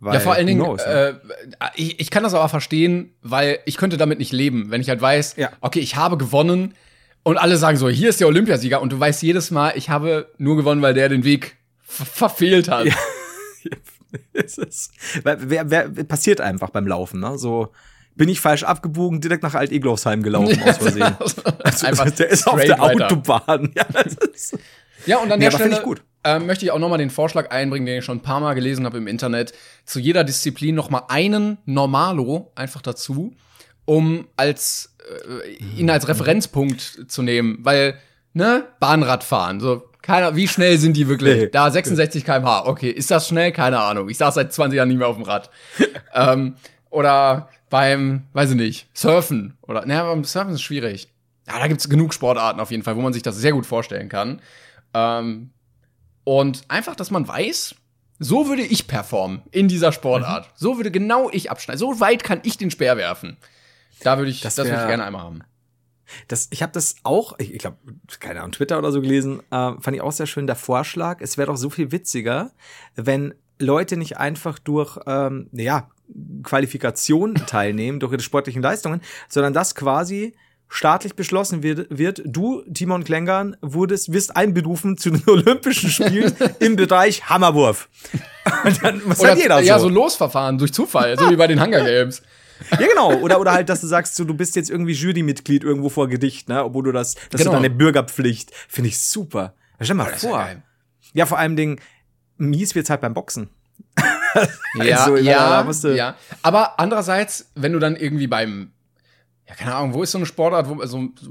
Weil, 0.00 0.14
ja, 0.14 0.20
vor 0.20 0.32
allen 0.32 0.48
Dingen, 0.48 0.60
knows, 0.60 0.84
ne? 0.84 1.20
äh, 1.60 1.68
ich, 1.76 2.00
ich 2.00 2.10
kann 2.10 2.24
das 2.24 2.34
aber 2.34 2.48
verstehen, 2.48 3.14
weil 3.22 3.60
ich 3.66 3.76
könnte 3.76 3.98
damit 3.98 4.18
nicht 4.18 4.32
leben, 4.32 4.70
wenn 4.70 4.80
ich 4.80 4.88
halt 4.88 5.00
weiß, 5.00 5.36
ja. 5.36 5.50
okay, 5.60 5.78
ich 5.78 5.94
habe 5.94 6.18
gewonnen, 6.18 6.74
und 7.24 7.38
alle 7.38 7.56
sagen 7.56 7.76
so, 7.76 7.88
hier 7.88 8.08
ist 8.08 8.20
der 8.20 8.26
Olympiasieger. 8.26 8.80
Und 8.82 8.92
du 8.92 8.98
weißt 8.98 9.22
jedes 9.22 9.50
Mal, 9.50 9.72
ich 9.76 9.90
habe 9.90 10.28
nur 10.38 10.56
gewonnen, 10.56 10.82
weil 10.82 10.94
der 10.94 11.08
den 11.08 11.24
Weg 11.24 11.56
verfehlt 11.82 12.68
hat. 12.68 12.86
Ja. 12.86 12.94
es 14.32 14.58
ist, 14.58 14.92
wer, 15.22 15.70
wer, 15.70 15.88
passiert 16.04 16.40
einfach 16.40 16.70
beim 16.70 16.86
Laufen, 16.86 17.20
ne? 17.20 17.38
So, 17.38 17.72
bin 18.14 18.28
ich 18.28 18.40
falsch 18.40 18.64
abgebogen, 18.64 19.20
direkt 19.20 19.42
nach 19.42 19.54
Alt-Eglosheim 19.54 20.22
gelaufen, 20.22 20.60
aus 20.66 20.78
Versehen. 20.78 21.16
also, 21.62 21.86
einfach 21.86 22.10
der 22.10 22.28
ist 22.28 22.46
auf 22.46 22.60
der 22.60 22.78
weiter. 22.78 23.06
Autobahn. 23.06 23.72
Ja, 23.74 23.86
ja, 25.06 25.16
und 25.18 25.30
an 25.30 25.40
der 25.40 25.50
Stelle 25.50 25.82
äh, 26.24 26.38
möchte 26.38 26.64
ich 26.64 26.70
auch 26.70 26.78
noch 26.78 26.88
mal 26.88 26.98
den 26.98 27.10
Vorschlag 27.10 27.50
einbringen, 27.50 27.86
den 27.86 27.98
ich 27.98 28.04
schon 28.04 28.18
ein 28.18 28.22
paar 28.22 28.40
Mal 28.40 28.54
gelesen 28.54 28.84
habe 28.84 28.98
im 28.98 29.06
Internet, 29.06 29.52
zu 29.84 29.98
jeder 29.98 30.24
Disziplin 30.24 30.74
noch 30.74 30.90
mal 30.90 31.04
einen 31.08 31.58
Normalo 31.64 32.52
einfach 32.54 32.82
dazu 32.82 33.34
um 33.84 34.26
als 34.36 34.94
äh, 35.44 35.50
ihn 35.78 35.90
als 35.90 36.08
Referenzpunkt 36.08 37.10
zu 37.10 37.22
nehmen, 37.22 37.58
weil 37.62 37.98
ne 38.32 38.66
Bahnradfahren 38.80 39.60
so 39.60 39.82
keiner, 40.02 40.34
wie 40.34 40.48
schnell 40.48 40.78
sind 40.78 40.96
die 40.96 41.06
wirklich? 41.06 41.36
Nee. 41.36 41.48
Da 41.48 41.70
66 41.70 42.24
km/h. 42.24 42.66
Okay, 42.66 42.90
ist 42.90 43.10
das 43.10 43.28
schnell? 43.28 43.52
Keine 43.52 43.78
Ahnung. 43.78 44.08
Ich 44.08 44.18
saß 44.18 44.34
seit 44.34 44.52
20 44.52 44.76
Jahren 44.76 44.88
nicht 44.88 44.98
mehr 44.98 45.06
auf 45.06 45.16
dem 45.16 45.24
Rad. 45.24 45.48
ähm, 46.14 46.56
oder 46.90 47.48
beim, 47.70 48.24
weiß 48.32 48.50
ich 48.50 48.56
nicht, 48.56 48.88
Surfen. 48.92 49.56
Oder, 49.62 49.86
naja, 49.86 50.04
beim 50.04 50.24
Surfen 50.24 50.54
ist 50.54 50.62
schwierig. 50.62 51.08
Ja, 51.46 51.58
da 51.58 51.68
gibt's 51.68 51.88
genug 51.88 52.12
Sportarten 52.12 52.60
auf 52.60 52.70
jeden 52.72 52.82
Fall, 52.82 52.96
wo 52.96 53.00
man 53.00 53.12
sich 53.12 53.22
das 53.22 53.36
sehr 53.36 53.52
gut 53.52 53.64
vorstellen 53.64 54.08
kann. 54.08 54.42
Ähm, 54.92 55.50
und 56.24 56.62
einfach, 56.68 56.96
dass 56.96 57.10
man 57.10 57.26
weiß, 57.26 57.76
so 58.18 58.48
würde 58.48 58.62
ich 58.62 58.86
performen 58.88 59.42
in 59.50 59.68
dieser 59.68 59.92
Sportart. 59.92 60.46
Mhm. 60.46 60.50
So 60.56 60.76
würde 60.76 60.90
genau 60.90 61.30
ich 61.30 61.50
abschneiden. 61.50 61.78
So 61.78 62.00
weit 62.00 62.24
kann 62.24 62.40
ich 62.42 62.58
den 62.58 62.70
Speer 62.70 62.96
werfen. 62.96 63.36
Da 64.02 64.18
würde 64.18 64.30
ich, 64.30 64.40
das, 64.40 64.54
das 64.54 64.66
würde 64.66 64.80
ich 64.80 64.88
gerne 64.88 65.04
einmal 65.04 65.22
haben. 65.22 65.40
Das, 66.28 66.48
ich 66.50 66.62
habe 66.62 66.72
das 66.72 66.96
auch, 67.04 67.38
ich, 67.38 67.52
ich 67.52 67.58
glaube, 67.58 67.78
keine 68.20 68.40
Ahnung, 68.40 68.52
Twitter 68.52 68.78
oder 68.78 68.92
so 68.92 69.00
gelesen, 69.00 69.40
äh, 69.50 69.72
fand 69.80 69.94
ich 69.94 70.00
auch 70.02 70.12
sehr 70.12 70.26
schön, 70.26 70.46
der 70.46 70.56
Vorschlag. 70.56 71.20
Es 71.20 71.38
wäre 71.38 71.46
doch 71.46 71.56
so 71.56 71.70
viel 71.70 71.92
witziger, 71.92 72.52
wenn 72.94 73.34
Leute 73.58 73.96
nicht 73.96 74.18
einfach 74.18 74.58
durch, 74.58 74.98
ähm, 75.06 75.48
ja, 75.52 75.88
Qualifikationen 76.42 77.34
teilnehmen, 77.46 78.00
durch 78.00 78.12
ihre 78.12 78.22
sportlichen 78.22 78.62
Leistungen, 78.62 79.00
sondern 79.28 79.52
das 79.52 79.74
quasi 79.74 80.34
staatlich 80.68 81.14
beschlossen 81.14 81.62
wird, 81.62 81.86
wird 81.90 82.22
du, 82.24 82.62
Timon 82.62 83.04
Klängern, 83.04 83.56
wurdest, 83.60 84.12
wirst 84.12 84.34
einberufen 84.34 84.96
zu 84.96 85.10
den 85.10 85.22
Olympischen 85.28 85.90
Spielen 85.90 86.34
im 86.60 86.76
Bereich 86.76 87.28
Hammerwurf. 87.28 87.88
Und 88.64 88.82
dann 88.82 89.02
was 89.04 89.20
Oder, 89.20 89.36
jeder 89.36 89.58
so. 89.58 89.64
Ja, 89.64 89.78
so 89.78 89.88
Losverfahren 89.88 90.58
durch 90.58 90.72
Zufall, 90.72 91.18
so 91.18 91.30
wie 91.30 91.36
bei 91.36 91.46
den 91.46 91.62
Hunger 91.62 91.84
Games. 91.84 92.22
Ja, 92.70 92.86
genau. 92.86 93.14
Oder, 93.14 93.40
oder 93.40 93.52
halt, 93.52 93.68
dass 93.68 93.80
du 93.80 93.86
sagst, 93.86 94.14
so, 94.14 94.24
du 94.24 94.34
bist 94.34 94.56
jetzt 94.56 94.70
irgendwie 94.70 94.92
Jurymitglied 94.92 95.64
irgendwo 95.64 95.88
vor 95.88 96.08
Gedicht, 96.08 96.48
ne? 96.48 96.64
Obwohl 96.64 96.84
du 96.84 96.92
das, 96.92 97.14
das 97.30 97.40
genau. 97.40 97.52
ist 97.52 97.56
deine 97.56 97.70
Bürgerpflicht. 97.70 98.52
Finde 98.68 98.88
ich 98.88 98.98
super. 98.98 99.54
Stell 99.80 99.96
mal 99.96 100.06
vor. 100.06 100.38
Ja, 100.38 100.56
ja, 101.12 101.26
vor 101.26 101.38
allem 101.38 101.56
Ding, 101.56 101.80
mies 102.36 102.74
wird's 102.74 102.90
halt 102.90 103.00
beim 103.00 103.14
Boxen. 103.14 103.50
ja, 104.74 105.04
also, 105.04 105.16
ja, 105.16 105.94
ja. 105.94 106.16
Aber 106.42 106.78
andererseits, 106.78 107.50
wenn 107.54 107.72
du 107.72 107.78
dann 107.78 107.96
irgendwie 107.96 108.26
beim, 108.26 108.72
ja, 109.48 109.54
keine 109.54 109.74
Ahnung, 109.74 109.94
wo 109.94 110.02
ist 110.02 110.12
so 110.12 110.18
eine 110.18 110.26
Sportart, 110.26 110.68
wo, 110.68 110.84
so, 110.86 111.08
so 111.20 111.30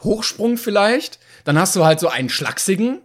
Hochsprung 0.00 0.56
vielleicht, 0.56 1.18
dann 1.44 1.58
hast 1.58 1.74
du 1.76 1.84
halt 1.84 2.00
so 2.00 2.08
einen 2.08 2.28
schlachsigen, 2.28 3.00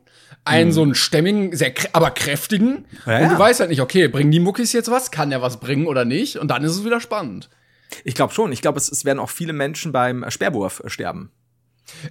einen 0.50 0.68
hm. 0.68 0.72
so 0.74 0.82
einen 0.84 0.96
stämmigen, 0.96 1.56
sehr, 1.56 1.74
aber 1.94 2.12
kräftigen. 2.12 2.86
Ja, 3.06 3.24
und 3.24 3.32
du 3.32 3.40
weißt 3.40 3.60
halt 3.60 3.70
nicht, 3.70 3.82
okay, 3.82 4.08
bringen 4.08 4.32
die 4.32 4.40
Muckis 4.40 4.74
jetzt 4.74 4.92
was? 4.92 5.12
Kann 5.12 5.30
der 5.30 5.42
was 5.42 5.60
bringen 5.60 5.88
oder 5.88 6.06
nicht? 6.06 6.38
Und 6.38 6.50
dann 6.50 6.64
ist 6.64 6.72
es 6.72 6.86
wieder 6.86 7.00
spannend. 7.00 7.50
Ich 8.04 8.16
glaube 8.16 8.34
schon. 8.34 8.52
Ich 8.52 8.62
glaube, 8.62 8.78
es, 8.78 8.92
es 8.92 9.06
werden 9.06 9.20
auch 9.20 9.30
viele 9.30 9.54
Menschen 9.54 9.92
beim 9.92 10.26
Speerwurf 10.30 10.82
sterben. 10.88 11.32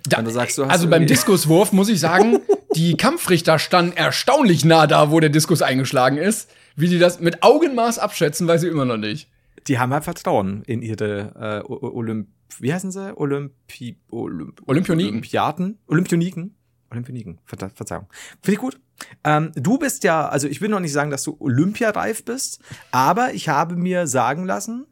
Da, 0.08 0.28
sagst, 0.28 0.58
also 0.58 0.88
beim 0.88 1.06
Diskuswurf 1.06 1.72
muss 1.72 1.88
ich 1.88 2.00
sagen, 2.00 2.40
die 2.74 2.96
Kampfrichter 2.96 3.60
standen 3.60 3.96
erstaunlich 3.96 4.64
nah 4.64 4.88
da, 4.88 5.12
wo 5.12 5.20
der 5.20 5.30
Diskus 5.30 5.62
eingeschlagen 5.62 6.18
ist. 6.18 6.50
Wie 6.74 6.88
die 6.88 6.98
das 6.98 7.20
mit 7.20 7.42
Augenmaß 7.42 7.98
abschätzen, 7.98 8.48
weiß 8.48 8.64
ich 8.64 8.70
immer 8.70 8.84
noch 8.84 8.96
nicht. 8.96 9.28
Die 9.68 9.78
haben 9.78 9.92
halt 9.92 10.04
Vertrauen 10.04 10.62
in 10.64 10.82
ihre 10.82 11.62
äh, 11.68 11.72
Olymp 11.72 12.28
wie 12.60 12.72
heißen 12.72 12.90
sie? 12.90 13.16
Olympi 13.16 13.98
Olymp 14.10 14.62
Olympioniken. 14.66 15.12
Olympiaten? 15.12 15.78
Olympioniken? 15.86 16.56
Olympioniken, 16.90 17.38
Ver 17.44 17.70
Verzeihung. 17.70 18.06
Finde 18.42 18.52
ich 18.52 18.58
gut. 18.58 18.80
Ähm, 19.24 19.52
du 19.54 19.78
bist 19.78 20.04
ja, 20.04 20.28
also 20.28 20.48
ich 20.48 20.60
will 20.60 20.68
noch 20.68 20.80
nicht 20.80 20.92
sagen, 20.92 21.10
dass 21.10 21.22
du 21.22 21.36
Olympiareif 21.38 22.24
bist, 22.24 22.60
aber 22.90 23.34
ich 23.34 23.48
habe 23.48 23.76
mir 23.76 24.06
sagen 24.06 24.44
lassen, 24.44 24.86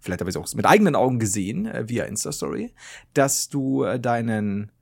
vielleicht 0.00 0.20
habe 0.20 0.30
ich 0.30 0.36
es 0.36 0.42
auch 0.42 0.54
mit 0.54 0.66
eigenen 0.66 0.94
Augen 0.94 1.18
gesehen, 1.18 1.66
äh, 1.66 1.88
via 1.88 2.04
Insta-Story, 2.04 2.72
dass 3.14 3.48
du 3.48 3.84
äh, 3.84 3.98
deinen 3.98 4.72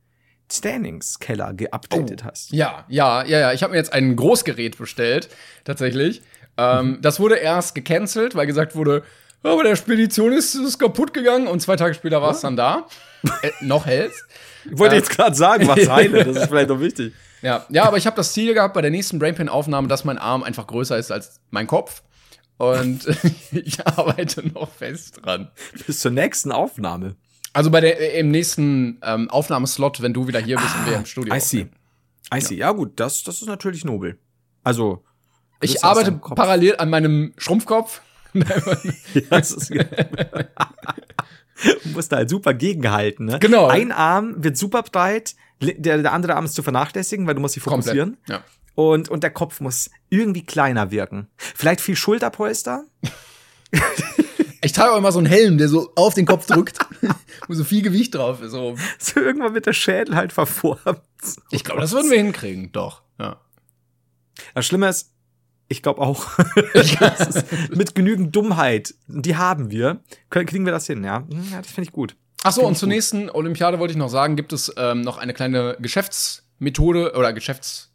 Standings-Keller 0.51 1.55
geupdatet 1.55 2.23
oh, 2.25 2.31
hast. 2.31 2.53
Ja, 2.53 2.85
ja, 2.89 3.25
ja, 3.25 3.41
ja. 3.41 3.53
Ich 3.53 3.63
habe 3.63 3.73
mir 3.73 3.79
jetzt 3.79 3.93
ein 3.93 4.17
Großgerät 4.17 4.77
bestellt, 4.77 5.29
tatsächlich. 5.65 6.23
Ähm, 6.57 6.87
mhm. 6.87 7.03
Das 7.03 7.19
wurde 7.19 7.37
erst 7.37 7.75
gecancelt, 7.75 8.35
weil 8.35 8.47
gesagt 8.47 8.77
wurde, 8.77 9.03
aber 9.43 9.63
der 9.65 9.77
Spedition 9.77 10.33
ist, 10.33 10.55
ist 10.55 10.79
kaputt 10.79 11.13
gegangen 11.13 11.47
und 11.47 11.61
zwei 11.61 11.77
Tage 11.77 11.95
später 11.95 12.23
war 12.23 12.31
es 12.31 12.41
dann 12.41 12.57
da. 12.57 12.87
äh, 13.43 13.51
noch 13.61 13.87
hält's. 13.87 14.27
Ich 14.71 14.79
wollte 14.79 14.95
jetzt 14.97 15.11
gerade 15.11 15.35
sagen, 15.35 15.67
was 15.69 15.89
heile, 15.89 16.25
das 16.25 16.37
ist 16.37 16.49
vielleicht 16.49 16.69
noch 16.69 16.81
wichtig. 16.81 17.13
Ja, 17.43 17.67
ja, 17.69 17.85
aber 17.85 17.99
ich 17.99 18.07
habe 18.07 18.17
das 18.17 18.33
Ziel 18.33 18.55
gehabt 18.55 18.73
bei 18.75 18.81
der 18.81 18.91
nächsten 18.91 19.19
Brainpan-Aufnahme, 19.19 19.87
dass 19.87 20.05
mein 20.05 20.17
Arm 20.17 20.43
einfach 20.43 20.67
größer 20.67 20.97
ist 20.97 21.13
als 21.13 21.41
mein 21.51 21.67
Kopf. 21.67 22.03
Und 22.57 23.07
ich 23.53 23.87
arbeite 23.87 24.49
noch 24.49 24.71
fest 24.71 25.21
dran. 25.23 25.51
Bis 25.87 25.99
zur 26.01 26.13
nächsten 26.13 26.53
Aufnahme. 26.53 27.17
Also 27.53 27.71
bei 27.71 27.81
der 27.81 28.01
äh, 28.01 28.19
im 28.21 28.31
nächsten 28.31 28.99
ähm, 29.03 29.31
Aufnahmeslot, 29.31 30.01
wenn 30.03 30.15
du 30.15 30.27
wieder 30.27 30.41
hier 30.41 30.57
bist 30.57 30.71
ah, 30.75 30.81
und 30.81 30.91
wir 30.91 30.97
im 30.97 31.07
Studio. 31.07 31.35
I 31.35 31.41
see. 31.41 31.69
I 32.35 32.41
see. 32.41 32.55
Ja. 32.55 32.69
ja, 32.69 32.73
gut, 32.73 32.93
das, 32.97 33.23
das 33.23 33.43
ist 33.43 33.47
natürlich 33.47 33.85
nobel. 33.85 34.19
Also. 34.63 35.05
Ich 35.61 35.85
arbeite 35.85 36.13
parallel 36.13 36.77
an 36.77 36.91
meinem 36.91 37.33
Schrumpfkopf. 37.37 38.03
ja, 38.35 38.45
das 39.31 39.53
ist 39.53 39.71
du 41.85 41.89
musst 41.91 42.13
da 42.13 42.17
halt 42.17 42.31
super 42.31 42.55
gegenhalten, 42.55 43.27
ne? 43.27 43.39
Genau. 43.39 43.67
Ein 43.67 43.93
Arm 43.93 44.43
wird 44.43 44.57
super 44.57 44.83
breit, 44.83 45.35
der, 45.61 45.99
der 45.99 46.13
andere 46.13 46.35
Arm 46.37 46.45
ist 46.45 46.55
zu 46.55 46.63
vernachlässigen, 46.63 47.27
weil 47.27 47.35
du 47.35 47.41
musst 47.41 47.57
dich 47.57 47.63
fokussieren. 47.63 48.17
Komplett. 48.27 48.29
Ja. 48.29 48.45
Und, 48.75 49.09
und 49.09 49.23
der 49.23 49.31
Kopf 49.31 49.61
muss 49.61 49.91
irgendwie 50.09 50.45
kleiner 50.45 50.91
wirken. 50.91 51.29
Vielleicht 51.37 51.81
viel 51.81 51.97
Schulterpolster. 51.97 52.85
Ich 54.63 54.73
trage 54.73 54.93
auch 54.93 54.99
immer 54.99 55.13
so 55.13 55.19
einen 55.19 55.27
Helm, 55.27 55.59
der 55.59 55.69
so 55.69 55.93
auf 55.95 56.15
den 56.15 56.27
Kopf 56.27 56.47
drückt, 56.47 56.79
wo 57.49 57.55
so 57.55 57.65
viel 57.65 57.83
Gewicht 57.83 58.15
drauf 58.15 58.41
ist. 58.41 58.53
So, 58.53 58.77
so 58.99 59.21
irgendwann 59.21 59.55
wird 59.55 59.67
der 59.67 59.75
Schädel 59.75 60.17
halt 60.17 60.33
verformt. 60.33 61.03
Ich 61.51 61.65
glaube, 61.65 61.83
das 61.83 61.93
würden 61.93 62.11
wir 62.11 62.17
hinkriegen, 62.17 62.73
doch. 62.73 63.03
Ja. 63.19 63.41
Das 64.55 64.67
Schlimme 64.67 64.89
ist, 64.89 65.14
ich 65.69 65.83
glaube 65.83 66.01
auch, 66.03 66.27
mit 67.75 67.95
genügend 67.95 68.35
Dummheit, 68.35 68.95
die 69.07 69.37
haben 69.37 69.71
wir, 69.71 70.01
kriegen 70.31 70.65
wir 70.65 70.73
das 70.73 70.87
hin, 70.87 71.05
ja. 71.05 71.27
Ja, 71.51 71.59
das 71.63 71.71
finde 71.71 71.89
ich 71.89 71.93
gut. 71.93 72.17
Ach 72.43 72.53
so, 72.53 72.67
und 72.67 72.77
zur 72.77 72.89
gut. 72.89 72.95
nächsten 72.95 73.31
Olympiade 73.31 73.79
wollte 73.79 73.93
ich 73.93 73.99
noch 73.99 74.11
sagen, 74.11 74.37
gibt 74.37 74.53
es 74.53 74.73
ähm, 74.77 75.01
noch 75.01 75.17
eine 75.19 75.33
kleine 75.33 75.77
Geschäftsmethode 75.81 77.15
oder 77.15 77.33
Geschäfts 77.33 77.95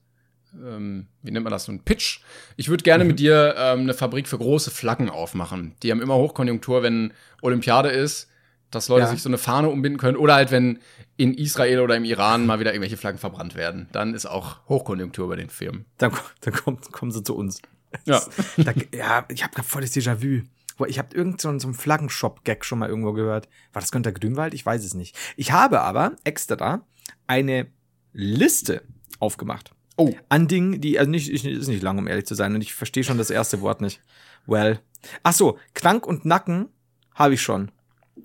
ähm, 0.53 1.07
wie 1.21 1.31
nennt 1.31 1.43
man 1.43 1.51
das, 1.51 1.65
so 1.65 1.71
ein 1.71 1.83
Pitch. 1.83 2.21
Ich 2.57 2.69
würde 2.69 2.83
gerne 2.83 3.03
mhm. 3.03 3.09
mit 3.09 3.19
dir 3.19 3.55
ähm, 3.57 3.81
eine 3.81 3.93
Fabrik 3.93 4.27
für 4.27 4.37
große 4.37 4.71
Flaggen 4.71 5.09
aufmachen. 5.09 5.75
Die 5.83 5.91
haben 5.91 6.01
immer 6.01 6.15
Hochkonjunktur, 6.15 6.83
wenn 6.83 7.13
Olympiade 7.41 7.89
ist, 7.89 8.28
dass 8.71 8.87
Leute 8.87 9.05
ja. 9.05 9.07
sich 9.07 9.21
so 9.21 9.29
eine 9.29 9.37
Fahne 9.37 9.69
umbinden 9.69 9.97
können. 9.97 10.17
Oder 10.17 10.35
halt, 10.35 10.51
wenn 10.51 10.79
in 11.17 11.33
Israel 11.33 11.79
oder 11.79 11.95
im 11.95 12.03
Iran 12.03 12.45
mal 12.45 12.59
wieder 12.59 12.71
irgendwelche 12.71 12.97
Flaggen 12.97 13.19
verbrannt 13.19 13.55
werden. 13.55 13.89
Dann 13.91 14.13
ist 14.13 14.25
auch 14.25 14.67
Hochkonjunktur 14.67 15.27
bei 15.27 15.35
den 15.35 15.49
Firmen. 15.49 15.85
Dann, 15.97 16.11
dann 16.41 16.53
kommt, 16.53 16.91
kommen 16.91 17.11
sie 17.11 17.23
zu 17.23 17.35
uns. 17.35 17.61
Ja, 18.05 18.21
da, 18.57 18.73
ja 18.93 19.25
ich 19.29 19.43
habe 19.43 19.63
voll 19.63 19.81
das 19.81 19.91
Déjà-vu. 19.91 20.43
Ich 20.87 20.97
habe 20.97 21.13
irgendeinen 21.13 21.59
so, 21.59 21.67
einen 21.67 21.75
Flaggenshop-Gag 21.75 22.63
schon 22.63 22.79
mal 22.79 22.87
irgendwo 22.87 23.11
gehört. 23.11 23.49
War 23.73 23.81
das 23.81 23.91
Günter 23.91 24.13
Grünwald? 24.13 24.53
Ich 24.53 24.65
weiß 24.65 24.85
es 24.85 24.93
nicht. 24.93 25.15
Ich 25.35 25.51
habe 25.51 25.81
aber 25.81 26.13
extra 26.23 26.85
eine 27.27 27.67
Liste 28.13 28.83
aufgemacht 29.19 29.73
Oh. 29.99 30.15
An 30.29 30.47
Dingen, 30.47 30.79
die, 30.79 30.97
also 30.97 31.11
nicht, 31.11 31.29
ist 31.29 31.67
nicht 31.67 31.83
lang, 31.83 31.97
um 31.97 32.07
ehrlich 32.07 32.25
zu 32.25 32.33
sein, 32.33 32.55
und 32.55 32.61
ich 32.61 32.73
verstehe 32.73 33.03
schon 33.03 33.17
das 33.17 33.29
erste 33.29 33.59
Wort 33.59 33.81
nicht. 33.81 33.99
Well. 34.47 34.79
Ach 35.23 35.33
so, 35.33 35.59
Krank 35.73 36.07
und 36.07 36.23
Nacken 36.23 36.69
habe 37.13 37.33
ich 37.33 37.41
schon. 37.41 37.69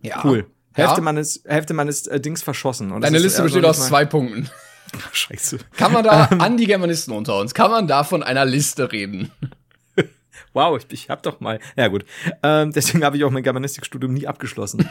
Ja. 0.02 0.20
Cool. 0.24 0.46
Hälfte 0.74 0.96
ja. 0.96 1.02
meines, 1.02 1.42
Hälfte 1.46 1.74
meines 1.74 2.06
äh, 2.06 2.20
Dings 2.20 2.42
verschossen. 2.42 2.90
Und 2.90 3.02
Deine 3.02 3.18
Liste 3.18 3.42
besteht 3.42 3.64
aus 3.64 3.86
zwei 3.86 4.04
Punkten. 4.04 4.50
Scheiße. 5.12 5.58
Kann 5.76 5.92
man 5.92 6.04
da, 6.04 6.24
an 6.38 6.56
die 6.56 6.66
Germanisten 6.66 7.12
unter 7.12 7.38
uns, 7.38 7.54
kann 7.54 7.70
man 7.70 7.86
da 7.86 8.04
von 8.04 8.22
einer 8.22 8.44
Liste 8.44 8.92
reden? 8.92 9.30
Wow, 10.52 10.78
ich, 10.78 10.86
ich 10.92 11.10
hab 11.10 11.24
doch 11.24 11.40
mal. 11.40 11.58
Ja 11.76 11.88
gut. 11.88 12.04
Ähm, 12.44 12.70
deswegen 12.70 13.04
habe 13.04 13.16
ich 13.16 13.24
auch 13.24 13.30
mein 13.32 13.42
Germanistikstudium 13.42 14.14
nie 14.14 14.28
abgeschlossen. 14.28 14.88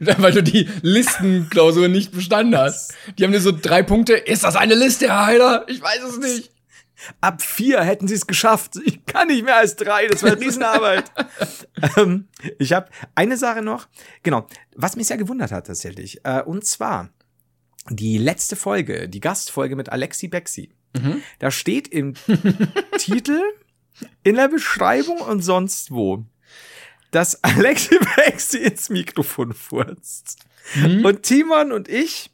Weil 0.00 0.32
du 0.32 0.42
die 0.42 0.68
Listenklausur 0.82 1.86
nicht 1.86 2.10
bestanden 2.10 2.58
hast. 2.58 2.92
Die 3.16 3.22
haben 3.22 3.30
dir 3.30 3.40
so 3.40 3.52
drei 3.52 3.84
Punkte. 3.84 4.14
Ist 4.14 4.42
das 4.42 4.56
eine 4.56 4.74
Liste, 4.74 5.06
Herr 5.06 5.26
Heiler? 5.26 5.64
Ich 5.68 5.80
weiß 5.80 6.02
es 6.02 6.18
nicht. 6.18 6.51
Ab 7.20 7.42
vier 7.42 7.82
hätten 7.82 8.08
sie 8.08 8.14
es 8.14 8.26
geschafft. 8.26 8.76
Ich 8.84 9.04
kann 9.06 9.28
nicht 9.28 9.44
mehr 9.44 9.56
als 9.56 9.76
drei. 9.76 10.06
Das 10.06 10.22
war 10.22 10.38
Riesenarbeit. 10.38 11.10
ähm, 11.96 12.28
ich 12.58 12.72
habe 12.72 12.88
eine 13.14 13.36
Sache 13.36 13.62
noch. 13.62 13.88
Genau. 14.22 14.46
Was 14.74 14.96
mich 14.96 15.06
sehr 15.06 15.16
gewundert 15.16 15.52
hat 15.52 15.66
tatsächlich. 15.66 16.24
Äh, 16.24 16.42
und 16.42 16.64
zwar 16.64 17.10
die 17.88 18.18
letzte 18.18 18.56
Folge, 18.56 19.08
die 19.08 19.20
Gastfolge 19.20 19.76
mit 19.76 19.88
Alexi 19.88 20.28
Bexi. 20.28 20.70
Mhm. 20.96 21.22
Da 21.38 21.50
steht 21.50 21.88
im 21.88 22.14
Titel 22.98 23.40
in 24.22 24.36
der 24.36 24.48
Beschreibung 24.48 25.18
und 25.18 25.42
sonst 25.42 25.90
wo, 25.90 26.24
dass 27.10 27.42
Alexi 27.42 27.98
Bexi 28.16 28.58
ins 28.58 28.88
Mikrofon 28.90 29.52
furzt. 29.52 30.38
Mhm. 30.74 31.04
Und 31.04 31.22
Timon 31.22 31.72
und 31.72 31.88
ich 31.88 32.30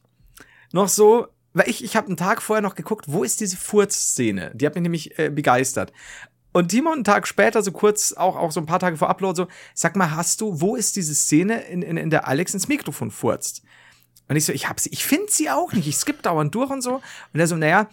noch 0.73 0.89
so, 0.89 1.29
weil 1.59 1.69
ich, 1.69 1.83
ich 1.85 1.97
habe 1.97 2.07
einen 2.07 2.17
Tag 2.17 2.41
vorher 2.41 2.63
noch 2.63 2.75
geguckt, 2.75 3.07
wo 3.09 3.25
ist 3.25 3.41
diese 3.41 3.57
Furz-Szene? 3.57 4.53
Die 4.55 4.65
hat 4.65 4.75
mich 4.75 4.83
nämlich 4.83 5.19
äh, 5.19 5.31
begeistert. 5.31 5.93
Und 6.53 6.69
Timon 6.69 6.95
einen 6.95 7.05
Tag 7.05 7.27
später, 7.27 7.63
so 7.63 7.73
kurz, 7.73 8.13
auch, 8.13 8.37
auch 8.37 8.53
so 8.53 8.61
ein 8.61 8.67
paar 8.67 8.79
Tage 8.79 8.97
vor 8.97 9.11
Upload, 9.11 9.37
so, 9.37 9.49
sag 9.75 9.97
mal, 9.97 10.13
hast 10.13 10.41
du, 10.41 10.61
wo 10.61 10.77
ist 10.77 10.97
diese 10.97 11.15
Szene, 11.15 11.63
in, 11.63 11.83
in, 11.83 11.97
in 11.97 12.11
der 12.11 12.27
Alex 12.27 12.55
ins 12.55 12.69
Mikrofon 12.69 13.11
furzt? 13.11 13.63
Und 14.29 14.37
ich 14.37 14.45
so, 14.45 14.53
ich 14.53 14.69
hab 14.69 14.81
sie, 14.81 14.91
ich 14.91 15.05
finde 15.05 15.27
sie 15.31 15.51
auch 15.51 15.73
nicht, 15.73 15.89
ich 15.89 15.97
skipp 15.97 16.23
dauernd 16.23 16.55
durch 16.55 16.71
und 16.71 16.83
so. 16.83 17.01
Und 17.33 17.41
er 17.41 17.47
so, 17.47 17.57
naja, 17.57 17.89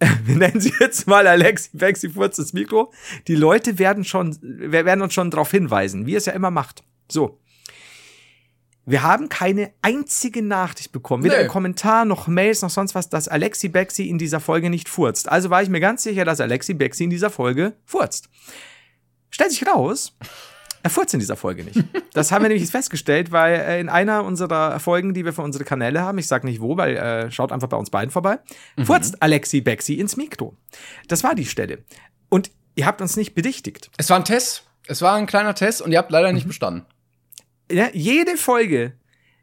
wir 0.24 0.36
nennen 0.36 0.60
sie 0.60 0.72
jetzt 0.80 1.06
mal 1.06 1.26
Alexi 1.26 1.70
Bexi 1.72 2.10
Furz 2.10 2.36
das 2.36 2.52
Mikro. 2.52 2.92
Die 3.28 3.36
Leute 3.36 3.78
werden 3.78 4.04
schon, 4.04 4.36
werden 4.40 5.02
uns 5.02 5.14
schon 5.14 5.30
darauf 5.30 5.50
hinweisen, 5.50 6.06
wie 6.06 6.14
es 6.14 6.26
ja 6.26 6.32
immer 6.32 6.50
macht. 6.50 6.84
So. 7.10 7.38
Wir 8.86 9.02
haben 9.02 9.28
keine 9.28 9.72
einzige 9.80 10.42
Nachricht 10.42 10.92
bekommen, 10.92 11.24
weder 11.24 11.42
nee. 11.42 11.48
Kommentar 11.48 12.04
noch 12.04 12.26
Mails 12.26 12.60
noch 12.62 12.70
sonst 12.70 12.94
was, 12.94 13.08
dass 13.08 13.28
Alexi 13.28 13.68
Bexi 13.68 14.08
in 14.08 14.18
dieser 14.18 14.40
Folge 14.40 14.68
nicht 14.68 14.88
furzt. 14.88 15.28
Also 15.30 15.48
war 15.48 15.62
ich 15.62 15.70
mir 15.70 15.80
ganz 15.80 16.02
sicher, 16.02 16.24
dass 16.24 16.40
Alexi 16.40 16.74
Bexi 16.74 17.04
in 17.04 17.10
dieser 17.10 17.30
Folge 17.30 17.74
furzt. 17.86 18.28
Stellt 19.30 19.52
sich 19.52 19.66
raus, 19.66 20.16
er 20.84 20.90
furzt 20.90 21.14
in 21.14 21.20
dieser 21.20 21.36
Folge 21.36 21.64
nicht. 21.64 21.82
Das 22.12 22.30
haben 22.30 22.42
wir 22.42 22.48
nämlich 22.48 22.70
festgestellt, 22.70 23.32
weil 23.32 23.54
äh, 23.54 23.80
in 23.80 23.88
einer 23.88 24.22
unserer 24.22 24.78
Folgen, 24.78 25.14
die 25.14 25.24
wir 25.24 25.32
für 25.32 25.42
unsere 25.42 25.64
Kanäle 25.64 26.02
haben, 26.02 26.16
ich 26.18 26.28
sag 26.28 26.44
nicht 26.44 26.60
wo, 26.60 26.76
weil 26.76 26.96
äh, 26.96 27.30
schaut 27.32 27.50
einfach 27.50 27.68
bei 27.68 27.76
uns 27.76 27.90
beiden 27.90 28.12
vorbei, 28.12 28.38
mhm. 28.76 28.86
furzt 28.86 29.20
Alexi 29.20 29.62
Bexi 29.62 29.94
ins 29.94 30.16
Mikro. 30.16 30.56
Das 31.08 31.24
war 31.24 31.34
die 31.34 31.46
Stelle. 31.46 31.82
Und 32.28 32.52
ihr 32.76 32.86
habt 32.86 33.00
uns 33.00 33.16
nicht 33.16 33.34
bedichtigt. 33.34 33.90
Es 33.96 34.10
war 34.10 34.18
ein 34.18 34.24
Test. 34.24 34.62
Es 34.86 35.02
war 35.02 35.16
ein 35.16 35.26
kleiner 35.26 35.56
Test 35.56 35.82
und 35.82 35.90
ihr 35.90 35.98
habt 35.98 36.12
leider 36.12 36.32
nicht 36.32 36.44
mhm. 36.44 36.50
bestanden. 36.50 36.86
Ja, 37.74 37.88
jede 37.92 38.36
Folge 38.36 38.92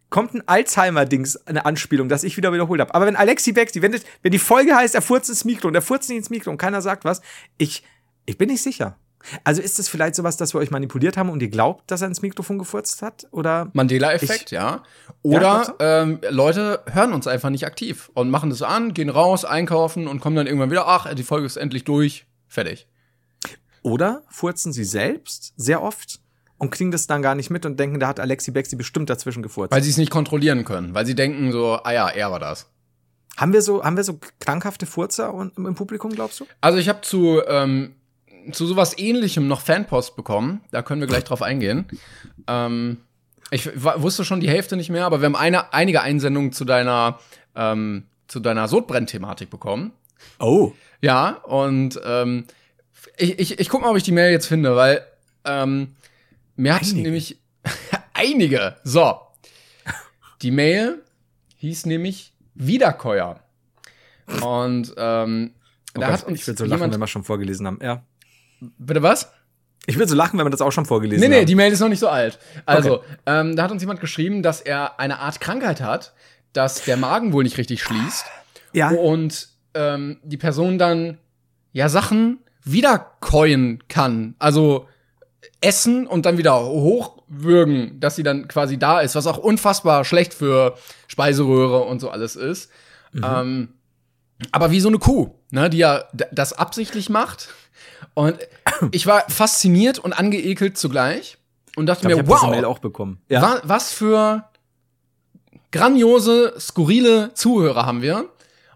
kommt 0.10 0.34
ein 0.34 0.48
Alzheimer-Dings, 0.48 1.48
eine 1.48 1.66
Anspielung, 1.66 2.08
das 2.08 2.24
ich 2.24 2.38
wieder 2.38 2.54
wiederholt 2.54 2.80
habe. 2.80 2.96
Aber 2.96 3.06
wenn 3.06 3.18
Alexi 3.18 3.52
Bexi, 3.52 3.82
wenn, 3.82 3.96
wenn 4.22 4.32
die 4.32 4.40
Folge 4.40 4.76
heißt, 4.76 4.96
er 4.96 5.02
furzt 5.02 5.30
ins 5.30 5.44
Mikro 5.44 5.68
und 5.68 5.76
er 5.76 5.82
furzt 5.82 6.10
nicht 6.10 6.18
ins 6.18 6.30
Mikro 6.30 6.50
und 6.50 6.58
keiner 6.58 6.82
sagt 6.82 7.04
was, 7.04 7.22
ich, 7.58 7.84
ich 8.26 8.38
bin 8.38 8.50
nicht 8.50 8.62
sicher. 8.62 8.98
Also 9.44 9.62
ist 9.62 9.80
es 9.80 9.88
vielleicht 9.88 10.16
sowas, 10.16 10.38
dass 10.38 10.54
wir 10.54 10.60
euch 10.60 10.72
manipuliert 10.72 11.18
haben 11.18 11.30
und 11.30 11.42
ihr 11.42 11.50
glaubt, 11.50 11.92
dass 11.92 12.02
er 12.02 12.08
ins 12.08 12.22
Mikrofon 12.22 12.58
gefurzt 12.58 13.02
hat? 13.02 13.28
Oder 13.32 13.70
Mandela-Effekt, 13.74 14.52
ja. 14.52 14.84
Oder 15.22 15.76
ja, 15.80 16.02
ähm, 16.02 16.20
Leute 16.30 16.84
hören 16.92 17.14
uns 17.14 17.28
einfach 17.28 17.50
nicht 17.50 17.66
aktiv 17.66 18.12
und 18.14 18.30
machen 18.30 18.50
das 18.50 18.62
an, 18.62 18.94
gehen 18.94 19.10
raus, 19.10 19.46
einkaufen 19.46 20.08
und 20.08 20.22
kommen 20.22 20.38
dann 20.38 20.48
irgendwann 20.48 20.72
wieder, 20.72 20.88
ach, 20.88 21.14
die 21.14 21.24
Folge 21.24 21.46
ist 21.46 21.58
endlich 21.58 21.84
durch, 21.84 22.26
fertig. 22.48 22.88
Oder 23.84 24.24
furzen 24.30 24.74
sie 24.74 24.86
selbst 24.86 25.54
sehr 25.58 25.82
oft 25.82 26.22
und 26.62 26.70
kriegen 26.70 26.92
das 26.92 27.08
dann 27.08 27.24
gar 27.24 27.34
nicht 27.34 27.50
mit 27.50 27.66
und 27.66 27.80
denken, 27.80 28.00
da 28.00 28.08
hat 28.08 28.20
Alexi 28.20 28.52
Bexi 28.52 28.76
bestimmt 28.76 29.10
dazwischen 29.10 29.42
gefurzt. 29.42 29.74
Weil 29.74 29.82
sie 29.82 29.90
es 29.90 29.98
nicht 29.98 30.12
kontrollieren 30.12 30.64
können, 30.64 30.94
weil 30.94 31.08
sie 31.08 31.16
denken 31.16 31.52
so, 31.52 31.80
ah 31.84 31.92
ja, 31.92 32.08
er 32.08 32.32
war 32.32 32.40
das. 32.40 32.70
Haben 33.36 33.52
wir 33.52 33.64
so, 33.64 33.84
haben 33.84 33.98
wir 33.98 34.04
so 34.04 34.20
krankhafte 34.40 34.86
Furzer 34.86 35.50
im 35.58 35.74
Publikum, 35.74 36.12
glaubst 36.12 36.40
du? 36.40 36.46
Also 36.62 36.78
ich 36.78 36.88
habe 36.88 37.02
zu 37.02 37.42
ähm, 37.48 37.96
zu 38.52 38.68
sowas 38.68 38.96
ähnlichem 39.00 39.48
noch 39.48 39.62
Fanpost 39.62 40.16
bekommen. 40.16 40.62
Da 40.70 40.84
können 40.84 41.02
wir 41.02 41.08
gleich 41.08 41.24
drauf 41.24 41.42
eingehen. 41.42 41.88
Ähm, 42.48 42.98
ich 43.50 43.68
wusste 43.84 44.24
schon 44.24 44.40
die 44.40 44.50
Hälfte 44.50 44.78
nicht 44.78 44.92
mehr, 44.92 45.06
aber 45.06 45.22
wir 45.22 45.26
haben 45.26 45.36
eine, 45.36 45.74
einige 45.74 46.02
Einsendungen 46.02 46.52
zu 46.52 46.64
deiner, 46.64 47.20
ähm, 47.56 48.04
zu 48.28 48.40
deiner 48.40 48.68
Sodbrenn-Thematik 48.68 49.50
bekommen. 49.50 49.94
Oh. 50.40 50.74
Ja, 51.02 51.38
und 51.44 52.00
ähm, 52.06 52.46
ich, 53.18 53.40
ich, 53.40 53.60
ich 53.60 53.70
guck 53.70 53.82
mal, 53.82 53.90
ob 53.90 53.98
ich 53.98 54.04
die 54.04 54.12
Mail 54.12 54.32
jetzt 54.32 54.46
finde, 54.46 54.76
weil 54.76 55.04
ähm, 55.44 55.96
mir 56.62 56.76
hat 56.76 56.84
einige. 56.84 57.02
nämlich 57.02 57.40
einige. 58.14 58.76
So. 58.84 59.20
Die 60.42 60.52
Mail 60.52 61.04
hieß 61.58 61.86
nämlich 61.86 62.34
Wiederkäuer. 62.56 63.40
Und 64.42 64.94
ähm, 64.98 65.54
oh 65.96 66.00
da 66.00 66.08
Gott, 66.08 66.20
hat 66.20 66.24
uns 66.26 66.40
ich 66.40 66.48
würde 66.48 66.58
so 66.60 66.66
lachen, 66.66 66.92
wenn 66.92 67.00
wir 67.00 67.08
schon 67.08 67.24
vorgelesen 67.24 67.68
haben. 67.68 67.80
Ja. 67.82 68.04
Bitte 68.78 69.02
was? 69.02 69.32
Ich 69.88 69.96
würde 69.96 70.10
so 70.10 70.16
lachen, 70.16 70.38
wenn 70.38 70.46
man 70.46 70.52
das 70.52 70.62
auch 70.62 70.72
schon 70.72 70.86
vorgelesen 70.86 71.24
hat. 71.24 71.30
Nee, 71.30 71.36
nee, 71.36 71.42
haben. 71.42 71.48
die 71.48 71.56
Mail 71.56 71.72
ist 71.72 71.80
noch 71.80 71.90
nicht 71.90 72.00
so 72.00 72.08
alt. 72.08 72.38
Also, 72.66 73.00
okay. 73.00 73.06
ähm, 73.26 73.56
da 73.56 73.64
hat 73.64 73.72
uns 73.72 73.82
jemand 73.82 74.00
geschrieben, 74.00 74.44
dass 74.44 74.62
er 74.62 75.00
eine 75.00 75.20
Art 75.20 75.42
Krankheit 75.42 75.82
hat, 75.82 76.14
dass 76.54 76.84
der 76.86 76.98
Magen 76.98 77.34
wohl 77.34 77.44
nicht 77.44 77.58
richtig 77.58 77.82
schließt. 77.82 78.26
Ja. 78.74 78.90
Und 78.92 79.50
ähm, 79.74 80.20
die 80.24 80.38
Person 80.38 80.78
dann 80.78 81.18
ja 81.72 81.90
Sachen 81.90 82.40
wiederkäuen 82.64 83.84
kann. 83.88 84.36
Also 84.38 84.88
essen 85.62 86.08
und 86.08 86.26
dann 86.26 86.38
wieder 86.38 86.60
hochwürgen, 86.64 88.00
dass 88.00 88.16
sie 88.16 88.24
dann 88.24 88.48
quasi 88.48 88.78
da 88.78 89.00
ist, 89.00 89.16
was 89.16 89.28
auch 89.28 89.38
unfassbar 89.38 90.04
schlecht 90.04 90.34
für 90.34 90.76
Speiseröhre 91.08 91.84
und 91.84 92.00
so 92.00 92.10
alles 92.10 92.36
ist. 92.36 92.72
Mhm. 93.14 93.24
Ähm, 93.24 93.70
aber 94.52 94.72
wie 94.72 94.80
so 94.80 94.90
eine 94.90 94.98
Kuh, 94.98 95.36
ne, 95.52 95.70
die 95.70 95.78
ja 95.78 96.04
das 96.32 96.54
absichtlich 96.54 97.10
macht 97.10 97.50
und 98.16 98.38
ich 98.92 99.06
war 99.06 99.30
fasziniert 99.30 100.00
und 100.00 100.14
angeekelt 100.14 100.78
zugleich 100.78 101.38
und 101.76 101.86
dachte 101.86 102.08
glaub, 102.08 102.24
mir, 102.24 102.28
wow, 102.28 102.64
auch 102.66 102.80
bekommen. 102.80 103.22
Ja. 103.30 103.42
Wa 103.42 103.62
was 103.64 103.92
für 103.92 104.46
grandiose, 105.72 106.54
skurrile 106.60 107.34
Zuhörer 107.34 107.86
haben 107.86 108.02
wir. 108.02 108.30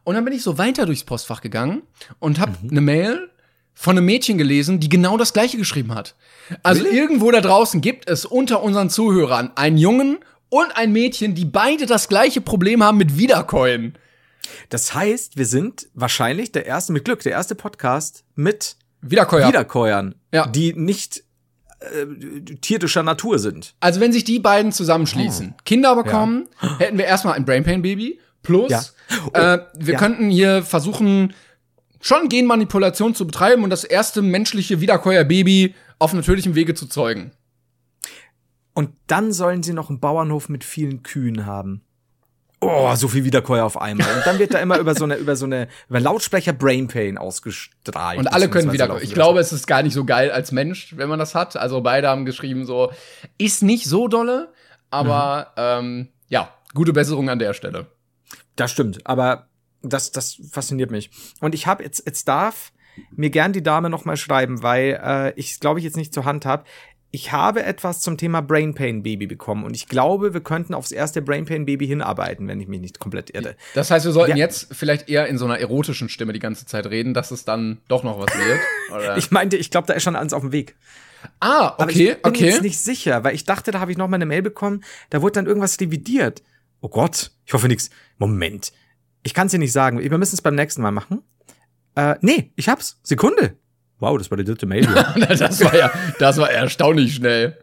Und 0.03 0.15
dann 0.15 0.23
bin 0.23 0.33
ich 0.33 0.43
so 0.43 0.57
weiter 0.57 0.85
durchs 0.85 1.03
Postfach 1.03 1.41
gegangen 1.41 1.81
und 2.19 2.39
habe 2.39 2.53
mhm. 2.61 2.69
eine 2.69 2.81
Mail 2.81 3.29
von 3.75 3.97
einem 3.97 4.05
Mädchen 4.05 4.37
gelesen, 4.37 4.79
die 4.79 4.89
genau 4.89 5.17
das 5.17 5.33
gleiche 5.33 5.57
geschrieben 5.57 5.93
hat. 5.93 6.15
Also 6.63 6.83
really? 6.83 6.97
irgendwo 6.97 7.29
da 7.29 7.41
draußen 7.41 7.81
gibt 7.81 8.09
es 8.09 8.25
unter 8.25 8.63
unseren 8.63 8.89
Zuhörern 8.89 9.51
einen 9.55 9.77
Jungen 9.77 10.19
und 10.49 10.75
ein 10.75 10.91
Mädchen, 10.93 11.35
die 11.35 11.45
beide 11.45 11.85
das 11.85 12.07
gleiche 12.07 12.41
Problem 12.41 12.81
haben 12.81 12.97
mit 12.97 13.17
Wiederkäuen. 13.17 13.97
Das 14.69 14.93
heißt, 14.93 15.37
wir 15.37 15.45
sind 15.45 15.87
wahrscheinlich 15.93 16.51
der 16.51 16.65
erste, 16.65 16.93
mit 16.93 17.05
Glück, 17.05 17.21
der 17.21 17.33
erste 17.33 17.55
Podcast 17.55 18.23
mit 18.35 18.77
Wiederkäuer. 19.01 19.47
Wiederkäuern, 19.47 20.15
ja. 20.33 20.47
die 20.47 20.73
nicht 20.73 21.23
äh, 21.79 22.55
tierischer 22.61 23.03
Natur 23.03 23.39
sind. 23.39 23.75
Also 23.79 23.99
wenn 23.99 24.13
sich 24.13 24.23
die 24.23 24.39
beiden 24.39 24.71
zusammenschließen, 24.71 25.53
oh. 25.53 25.61
Kinder 25.65 25.95
bekommen, 25.95 26.47
ja. 26.61 26.79
hätten 26.79 26.97
wir 26.97 27.05
erstmal 27.05 27.33
ein 27.33 27.45
Brainpain 27.45 27.81
Baby 27.81 28.19
plus 28.41 28.69
ja. 28.71 28.81
oh. 29.27 29.37
äh, 29.37 29.59
wir 29.75 29.95
könnten 29.95 30.29
hier 30.29 30.63
versuchen 30.63 31.33
schon 32.05 32.29
Genmanipulation 32.29 33.15
zu 33.15 33.25
betreiben 33.25 33.63
und 33.63 33.69
das 33.69 33.83
erste 33.83 34.21
menschliche 34.21 34.81
Wiederkäuer 34.81 35.23
Baby 35.23 35.75
auf 35.99 36.13
natürlichem 36.13 36.55
Wege 36.55 36.73
zu 36.73 36.87
zeugen. 36.87 37.31
Und 38.73 38.91
dann 39.07 39.31
sollen 39.31 39.63
sie 39.63 39.73
noch 39.73 39.89
einen 39.89 39.99
Bauernhof 39.99 40.49
mit 40.49 40.63
vielen 40.63 41.01
Kühen 41.03 41.45
haben 41.45 41.85
oh, 42.65 42.95
so 42.95 43.07
viel 43.07 43.23
Wiederkäuer 43.23 43.65
auf 43.65 43.79
einmal. 43.79 44.07
Und 44.15 44.25
dann 44.25 44.39
wird 44.39 44.53
da 44.53 44.59
immer 44.59 44.77
über 44.79 44.95
so 44.95 45.03
eine, 45.03 45.15
über 45.15 45.35
so 45.35 45.45
eine, 45.45 45.67
über 45.89 45.99
Lautsprecher 45.99 46.53
Brain 46.53 46.87
Pain 46.87 47.17
ausgestrahlt. 47.17 48.19
Und 48.19 48.27
alle 48.27 48.49
können 48.49 48.71
Wiederkäuer. 48.71 49.01
Ich 49.01 49.13
glaube, 49.13 49.39
es 49.39 49.53
ist 49.53 49.67
gar 49.67 49.83
nicht 49.83 49.93
so 49.93 50.05
geil 50.05 50.31
als 50.31 50.51
Mensch, 50.51 50.95
wenn 50.97 51.09
man 51.09 51.19
das 51.19 51.35
hat. 51.35 51.55
Also 51.55 51.81
beide 51.81 52.07
haben 52.09 52.25
geschrieben 52.25 52.65
so, 52.65 52.91
ist 53.37 53.63
nicht 53.63 53.85
so 53.85 54.07
dolle, 54.07 54.53
aber 54.89 55.51
mhm. 55.55 55.85
ähm, 55.85 56.07
ja, 56.29 56.49
gute 56.73 56.93
Besserung 56.93 57.29
an 57.29 57.39
der 57.39 57.53
Stelle. 57.53 57.87
Das 58.55 58.71
stimmt, 58.71 59.05
aber 59.05 59.47
das, 59.89 60.11
das 60.11 60.41
fasziniert 60.51 60.91
mich. 60.91 61.09
Und 61.41 61.55
ich 61.55 61.67
habe 61.67 61.83
jetzt, 61.83 62.03
jetzt 62.05 62.27
darf 62.27 62.71
mir 63.11 63.29
gern 63.29 63.53
die 63.53 63.63
Dame 63.63 63.89
noch 63.89 64.05
mal 64.05 64.17
schreiben, 64.17 64.63
weil 64.63 64.99
äh, 65.03 65.33
ich 65.39 65.59
glaube 65.59 65.79
ich 65.79 65.85
jetzt 65.85 65.97
nicht 65.97 66.13
zur 66.13 66.25
Hand 66.25 66.45
habe 66.45 66.63
ich 67.15 67.31
habe 67.31 67.63
etwas 67.63 68.01
zum 68.01 68.17
Thema 68.17 68.41
Brain 68.41 68.75
Pain 68.75 69.01
Baby 69.01 69.25
bekommen 69.25 69.63
und 69.63 69.73
ich 69.73 69.87
glaube, 69.87 70.33
wir 70.33 70.41
könnten 70.41 70.73
aufs 70.73 70.91
erste 70.91 71.21
Brain 71.21 71.45
Pain 71.45 71.65
Baby 71.65 71.87
hinarbeiten, 71.87 72.45
wenn 72.49 72.59
ich 72.59 72.67
mich 72.67 72.81
nicht 72.81 72.99
komplett 72.99 73.29
irre. 73.33 73.55
Das 73.73 73.89
heißt, 73.89 74.05
wir 74.05 74.11
sollten 74.11 74.31
ja. 74.31 74.45
jetzt 74.45 74.67
vielleicht 74.73 75.07
eher 75.07 75.25
in 75.27 75.37
so 75.37 75.45
einer 75.45 75.57
erotischen 75.57 76.09
Stimme 76.09 76.33
die 76.33 76.39
ganze 76.39 76.65
Zeit 76.65 76.85
reden, 76.87 77.13
dass 77.13 77.31
es 77.31 77.45
dann 77.45 77.77
doch 77.87 78.03
noch 78.03 78.19
was 78.19 78.37
wird. 78.37 78.59
Oder? 78.93 79.17
ich 79.17 79.31
meinte, 79.31 79.55
ich 79.55 79.71
glaube, 79.71 79.87
da 79.87 79.93
ist 79.93 80.03
schon 80.03 80.17
alles 80.17 80.33
auf 80.33 80.41
dem 80.41 80.51
Weg. 80.51 80.75
Ah, 81.39 81.73
okay, 81.77 81.81
Aber 81.81 81.91
ich 81.91 81.97
bin 81.97 82.17
okay. 82.23 82.45
jetzt 82.47 82.61
nicht 82.61 82.79
sicher, 82.79 83.23
weil 83.23 83.33
ich 83.33 83.45
dachte, 83.45 83.71
da 83.71 83.79
habe 83.79 83.91
ich 83.91 83.97
noch 83.97 84.09
mal 84.09 84.15
eine 84.15 84.25
Mail 84.25 84.41
bekommen, 84.41 84.83
da 85.09 85.21
wurde 85.21 85.33
dann 85.33 85.45
irgendwas 85.45 85.79
revidiert. 85.79 86.43
Oh 86.81 86.89
Gott, 86.89 87.31
ich 87.45 87.53
hoffe 87.53 87.69
nichts. 87.69 87.89
Moment. 88.17 88.73
Ich 89.25 89.33
kann 89.33 89.47
es 89.47 89.51
dir 89.51 89.57
nicht 89.57 89.71
sagen. 89.71 89.99
Wir 89.99 90.17
müssen 90.19 90.35
es 90.35 90.41
beim 90.43 90.53
nächsten 90.53 90.83
Mal 90.83 90.91
machen. 90.91 91.23
Äh, 91.95 92.15
nee, 92.21 92.53
ich 92.55 92.69
hab's. 92.69 92.99
Sekunde. 93.01 93.57
Wow, 93.97 94.19
das 94.19 94.29
war 94.29 94.37
die 94.37 94.43
dritte 94.43 94.67
Mail. 94.67 94.85
das 95.27 95.63
war 95.63 95.75
ja, 95.75 95.91
das 96.19 96.37
war 96.37 96.51
erstaunlich 96.51 97.15
schnell. 97.15 97.57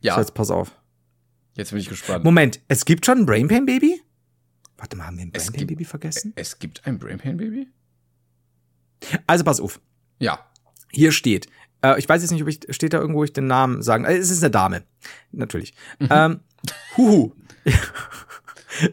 Ja. 0.00 0.14
So, 0.14 0.20
jetzt 0.20 0.34
pass 0.34 0.50
auf. 0.50 0.72
Jetzt 1.54 1.70
bin 1.70 1.78
ich 1.78 1.88
gespannt. 1.88 2.24
Moment, 2.24 2.58
es 2.66 2.84
gibt 2.84 3.06
schon 3.06 3.18
ein 3.18 3.26
Brainpain 3.26 3.64
Baby? 3.64 4.02
Warte 4.76 4.96
mal, 4.96 5.06
haben 5.06 5.18
wir 5.18 5.26
ein 5.26 5.30
Brainpain 5.30 5.68
Baby 5.68 5.84
vergessen? 5.84 6.32
Es 6.34 6.58
gibt 6.58 6.84
ein 6.84 6.98
Brainpain 6.98 7.36
Baby? 7.36 7.68
Also 9.28 9.44
pass 9.44 9.60
auf. 9.60 9.80
Ja. 10.18 10.50
Hier 10.90 11.12
steht, 11.12 11.46
äh, 11.84 11.96
ich 11.96 12.08
weiß 12.08 12.22
jetzt 12.22 12.32
nicht, 12.32 12.42
ob 12.42 12.48
ich, 12.48 12.60
steht 12.70 12.92
da 12.92 12.98
irgendwo, 12.98 13.22
ich 13.22 13.32
den 13.32 13.46
Namen 13.46 13.82
sagen. 13.82 14.04
Äh, 14.04 14.16
es 14.16 14.30
ist 14.30 14.42
eine 14.42 14.50
Dame. 14.50 14.82
Natürlich. 15.30 15.74
Mhm. 16.00 16.08
Ähm, 16.10 16.40
huhu. 16.96 17.32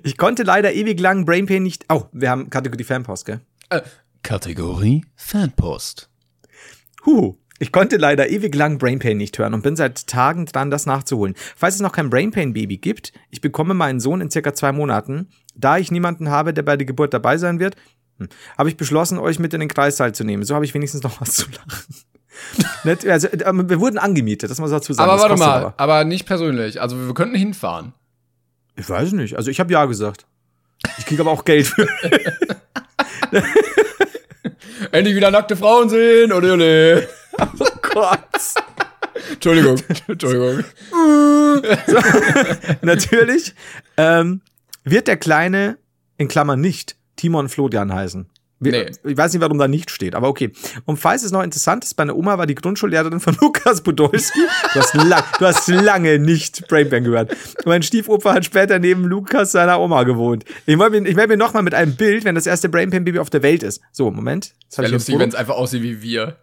ich 0.04 0.18
konnte 0.18 0.44
leider 0.44 0.74
ewig 0.74 1.00
lang 1.00 1.26
Brainpain 1.26 1.64
nicht. 1.64 1.86
Oh, 1.90 2.06
wir 2.12 2.30
haben 2.30 2.50
Kategorie 2.50 2.84
Fanpost, 2.84 3.26
gell? 3.26 3.42
Äh, 3.70 3.82
Kategorie 4.24 5.06
Fanpost. 5.16 6.10
Huh. 7.06 7.36
Ich 7.62 7.74
konnte 7.74 7.98
leider 7.98 8.30
ewig 8.30 8.56
lang 8.56 8.78
Brainpain 8.78 9.18
nicht 9.18 9.38
hören 9.38 9.54
und 9.54 9.64
bin 9.64 9.76
seit 9.76 10.08
Tagen 10.08 10.46
dran, 10.46 10.72
das 10.72 10.86
nachzuholen. 10.86 11.36
Falls 11.58 11.76
es 11.76 11.82
noch 11.82 11.92
kein 11.92 12.10
Brainpain-Baby 12.10 12.78
gibt, 12.78 13.12
ich 13.30 13.42
bekomme 13.42 13.74
meinen 13.74 14.00
Sohn 14.00 14.22
in 14.22 14.32
circa 14.32 14.54
zwei 14.54 14.72
Monaten. 14.72 15.28
Da 15.56 15.78
ich 15.78 15.92
niemanden 15.92 16.30
habe, 16.30 16.54
der 16.54 16.64
bei 16.64 16.78
der 16.78 16.86
Geburt 16.86 17.14
dabei 17.14 17.38
sein 17.38 17.60
wird, 17.60 17.76
hm, 18.18 18.30
habe 18.58 18.70
ich 18.70 18.78
beschlossen, 18.78 19.20
euch 19.20 19.40
mit 19.40 19.54
in 19.54 19.60
den 19.60 19.68
Kreissaal 19.68 20.16
zu 20.16 20.24
nehmen. 20.24 20.44
So 20.44 20.56
habe 20.56 20.64
ich 20.64 20.74
wenigstens 20.74 21.04
noch 21.04 21.20
was 21.20 21.34
zu 21.34 21.48
lachen. 21.52 21.96
also, 23.10 23.28
äh, 23.28 23.70
wir 23.70 23.80
wurden 23.82 23.98
angemietet, 23.98 24.50
das 24.50 24.60
muss 24.60 24.72
man 24.72 24.80
dazu 24.80 24.94
sagen. 24.94 25.10
Aber 25.10 25.22
warte 25.22 25.38
mal, 25.38 25.58
aber. 25.58 25.74
aber 25.76 26.04
nicht 26.06 26.26
persönlich. 26.26 26.82
Also 26.82 26.98
wir 26.98 27.14
könnten 27.14 27.36
hinfahren. 27.36 27.94
Ich 28.80 28.90
weiß 28.90 29.12
nicht. 29.12 29.36
Also 29.36 29.52
ich 29.52 29.60
habe 29.60 29.74
ja 29.74 29.86
gesagt. 29.86 30.26
Ich 30.98 31.06
kriege 31.06 31.22
aber 31.22 31.32
auch 31.32 31.44
Geld 31.44 31.68
für. 31.68 31.86
Endlich 34.92 35.16
wieder 35.16 35.32
nackte 35.32 35.58
Frauen 35.58 35.90
sehen, 35.90 36.32
ole 36.32 36.54
ole. 36.54 37.10
Oh 37.38 37.46
Gott. 37.82 38.20
Entschuldigung, 39.32 39.78
Entschuldigung. 40.08 40.64
so, 40.92 41.98
natürlich 42.82 43.54
ähm, 43.98 44.42
wird 44.86 45.08
der 45.08 45.18
Kleine, 45.18 45.78
in 46.18 46.30
Klammern 46.30 46.62
nicht, 46.62 46.96
Timon 47.18 47.50
Florian 47.50 47.94
heißen. 47.94 48.30
Nee. 48.62 48.92
Ich 49.06 49.16
weiß 49.16 49.32
nicht, 49.32 49.42
warum 49.42 49.58
da 49.58 49.70
nicht 49.70 49.90
steht, 49.90 50.16
aber 50.16 50.28
okay. 50.28 50.52
Und 50.86 50.98
falls 50.98 51.24
es 51.24 51.32
noch 51.32 51.44
interessant 51.44 51.86
ist, 51.86 51.98
meine 51.98 52.14
Oma 52.14 52.38
war 52.38 52.46
die 52.46 52.56
Grundschullehrerin 52.56 53.22
von 53.22 53.38
Lukas 53.42 53.82
Podolski. 53.82 54.40
Du 54.74 54.80
hast, 54.80 54.94
lang, 54.96 55.24
du 55.40 55.46
hast 55.46 55.68
lange 55.70 56.20
nicht 56.20 56.68
Brainbang 56.68 57.06
gehört. 57.06 57.32
Und 57.32 57.68
mein 57.68 57.84
Stiefoper 57.84 58.34
hat 58.34 58.44
später 58.44 58.78
neben 58.80 59.06
Lukas 59.06 59.54
seiner 59.54 59.80
Oma 59.80 60.04
gewohnt. 60.04 60.44
Ich 60.66 60.76
melde 60.76 61.08
ich 61.08 61.16
meld 61.16 61.30
mich 61.30 61.38
nochmal 61.38 61.64
mit 61.64 61.74
einem 61.74 61.96
Bild, 61.96 62.26
wenn 62.26 62.36
das 62.36 62.48
erste 62.48 62.68
Brainpan-Baby 62.68 63.20
auf 63.20 63.30
der 63.30 63.44
Welt 63.44 63.64
ist. 63.64 63.82
So, 63.94 64.12
Moment. 64.12 64.54
Das 64.70 64.80
wäre 64.80 64.92
lustig, 64.92 65.18
wenn 65.18 65.30
es 65.30 65.36
einfach 65.36 65.56
aussieht 65.56 65.82
wie 65.82 66.02
wir. 66.02 66.38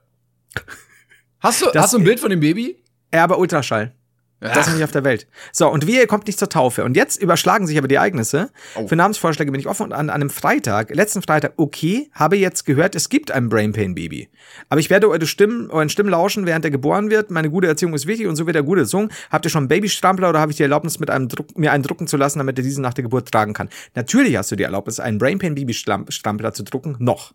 Hast 1.40 1.60
du, 1.60 1.66
das, 1.66 1.82
hast 1.82 1.94
du 1.94 1.98
ein 1.98 2.04
Bild 2.04 2.18
von 2.18 2.30
dem 2.30 2.40
Baby? 2.40 2.82
Ja, 3.12 3.24
aber 3.24 3.38
Ultraschall. 3.38 3.92
Das 4.40 4.68
ist 4.68 4.74
nicht 4.74 4.84
auf 4.84 4.92
der 4.92 5.02
Welt. 5.02 5.26
So, 5.50 5.68
und 5.68 5.86
wie 5.86 5.96
ihr 5.96 6.06
kommt 6.06 6.26
nicht 6.26 6.38
zur 6.38 6.50
Taufe. 6.50 6.84
Und 6.84 6.94
jetzt 6.94 7.22
überschlagen 7.22 7.66
sich 7.66 7.78
aber 7.78 7.88
die 7.88 7.94
Ereignisse. 7.94 8.50
Oh. 8.74 8.86
Für 8.86 8.94
Namensvorschläge 8.94 9.50
bin 9.50 9.60
ich 9.60 9.66
offen. 9.66 9.84
Und 9.84 9.92
an, 9.94 10.10
an 10.10 10.16
einem 10.16 10.30
Freitag, 10.30 10.94
letzten 10.94 11.22
Freitag, 11.22 11.54
okay, 11.56 12.10
habe 12.12 12.36
jetzt 12.36 12.66
gehört, 12.66 12.94
es 12.94 13.08
gibt 13.08 13.30
ein 13.30 13.48
Brain 13.48 13.72
Pain 13.72 13.94
Baby. 13.94 14.28
Aber 14.68 14.78
ich 14.78 14.90
werde 14.90 15.08
eure 15.08 15.26
Stimmen, 15.26 15.70
euren 15.70 15.88
Stimmen 15.88 16.10
lauschen, 16.10 16.44
während 16.44 16.66
er 16.66 16.70
geboren 16.70 17.10
wird. 17.10 17.30
Meine 17.30 17.48
gute 17.48 17.66
Erziehung 17.66 17.94
ist 17.94 18.06
wichtig 18.06 18.26
und 18.26 18.36
so 18.36 18.46
wird 18.46 18.56
er 18.56 18.62
gut 18.62 18.78
erzogen. 18.78 19.08
Habt 19.30 19.46
ihr 19.46 19.50
schon 19.50 19.68
Babystrampler 19.68 20.28
oder 20.28 20.40
habe 20.40 20.52
ich 20.52 20.58
die 20.58 20.64
Erlaubnis, 20.64 20.98
mit 20.98 21.08
einem 21.08 21.28
Druck, 21.28 21.56
mir 21.56 21.72
einen 21.72 21.82
drucken 21.82 22.06
zu 22.06 22.18
lassen, 22.18 22.38
damit 22.38 22.58
er 22.58 22.62
diesen 22.62 22.82
nach 22.82 22.94
der 22.94 23.04
Geburt 23.04 23.32
tragen 23.32 23.54
kann? 23.54 23.70
Natürlich 23.94 24.36
hast 24.36 24.50
du 24.50 24.56
die 24.56 24.64
Erlaubnis, 24.64 25.00
einen 25.00 25.16
Brain 25.16 25.38
Pain 25.38 25.54
Baby 25.54 25.72
Strampler 25.72 26.52
zu 26.52 26.62
drucken. 26.62 26.96
Noch 26.98 27.32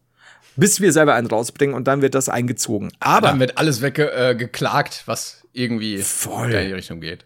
bis 0.57 0.81
wir 0.81 0.91
selber 0.91 1.13
einen 1.13 1.27
rausbringen 1.27 1.73
und 1.73 1.87
dann 1.87 2.01
wird 2.01 2.13
das 2.13 2.27
eingezogen. 2.27 2.91
Aber 2.99 3.27
dann 3.27 3.39
wird 3.39 3.57
alles 3.57 3.81
weggeklagt, 3.81 5.03
äh, 5.03 5.07
was 5.07 5.40
irgendwie 5.53 5.97
voll. 5.99 6.51
in 6.53 6.67
die 6.67 6.73
Richtung 6.73 7.01
geht. 7.01 7.25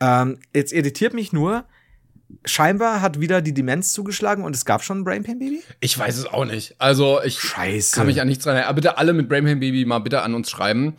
Ähm, 0.00 0.38
jetzt 0.54 0.72
irritiert 0.72 1.14
mich 1.14 1.32
nur, 1.32 1.64
scheinbar 2.44 3.00
hat 3.00 3.20
wieder 3.20 3.40
die 3.40 3.54
Demenz 3.54 3.92
zugeschlagen 3.92 4.44
und 4.44 4.54
es 4.54 4.64
gab 4.64 4.82
schon 4.82 5.00
ein 5.00 5.04
Brain 5.04 5.22
Pain 5.24 5.38
Baby? 5.38 5.62
Ich 5.80 5.98
weiß 5.98 6.16
es 6.18 6.26
auch 6.26 6.44
nicht. 6.44 6.74
Also 6.78 7.20
ich 7.22 7.38
Scheiße. 7.38 7.96
kann 7.96 8.06
mich 8.06 8.20
an 8.20 8.28
nichts 8.28 8.44
dran 8.44 8.54
erinnern. 8.54 8.68
Aber 8.68 8.76
bitte 8.76 8.98
alle 8.98 9.12
mit 9.12 9.28
Brain 9.28 9.44
Pain 9.44 9.60
Baby 9.60 9.84
mal 9.84 10.00
bitte 10.00 10.22
an 10.22 10.34
uns 10.34 10.50
schreiben. 10.50 10.96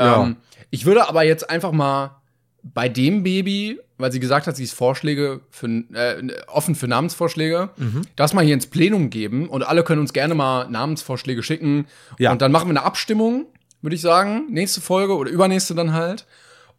Ja. 0.00 0.22
Ähm, 0.22 0.36
ich 0.70 0.84
würde 0.84 1.08
aber 1.08 1.24
jetzt 1.24 1.48
einfach 1.48 1.72
mal 1.72 2.20
bei 2.62 2.88
dem 2.88 3.22
Baby, 3.22 3.80
weil 3.96 4.12
sie 4.12 4.20
gesagt 4.20 4.46
hat, 4.46 4.56
sie 4.56 4.64
ist 4.64 4.72
Vorschläge 4.72 5.40
für, 5.50 5.66
äh, 5.66 6.28
offen 6.46 6.74
für 6.74 6.88
Namensvorschläge, 6.88 7.70
mhm. 7.76 8.02
das 8.16 8.34
mal 8.34 8.44
hier 8.44 8.54
ins 8.54 8.66
Plenum 8.66 9.10
geben 9.10 9.48
und 9.48 9.62
alle 9.62 9.84
können 9.84 10.00
uns 10.00 10.12
gerne 10.12 10.34
mal 10.34 10.68
Namensvorschläge 10.68 11.42
schicken. 11.42 11.86
Ja. 12.18 12.32
Und 12.32 12.42
dann 12.42 12.52
machen 12.52 12.68
wir 12.68 12.70
eine 12.70 12.82
Abstimmung, 12.82 13.46
würde 13.82 13.96
ich 13.96 14.02
sagen. 14.02 14.46
Nächste 14.50 14.80
Folge 14.80 15.16
oder 15.16 15.30
übernächste 15.30 15.74
dann 15.74 15.92
halt. 15.92 16.26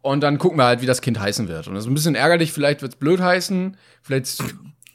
Und 0.02 0.22
dann 0.22 0.38
gucken 0.38 0.58
wir 0.58 0.64
halt, 0.64 0.80
wie 0.80 0.86
das 0.86 1.02
Kind 1.02 1.20
heißen 1.20 1.48
wird. 1.48 1.68
Und 1.68 1.74
das 1.74 1.84
ist 1.84 1.90
ein 1.90 1.94
bisschen 1.94 2.14
ärgerlich, 2.14 2.52
vielleicht 2.52 2.80
wird 2.82 2.94
es 2.94 2.98
blöd 2.98 3.20
heißen, 3.20 3.76
vielleicht 4.02 4.42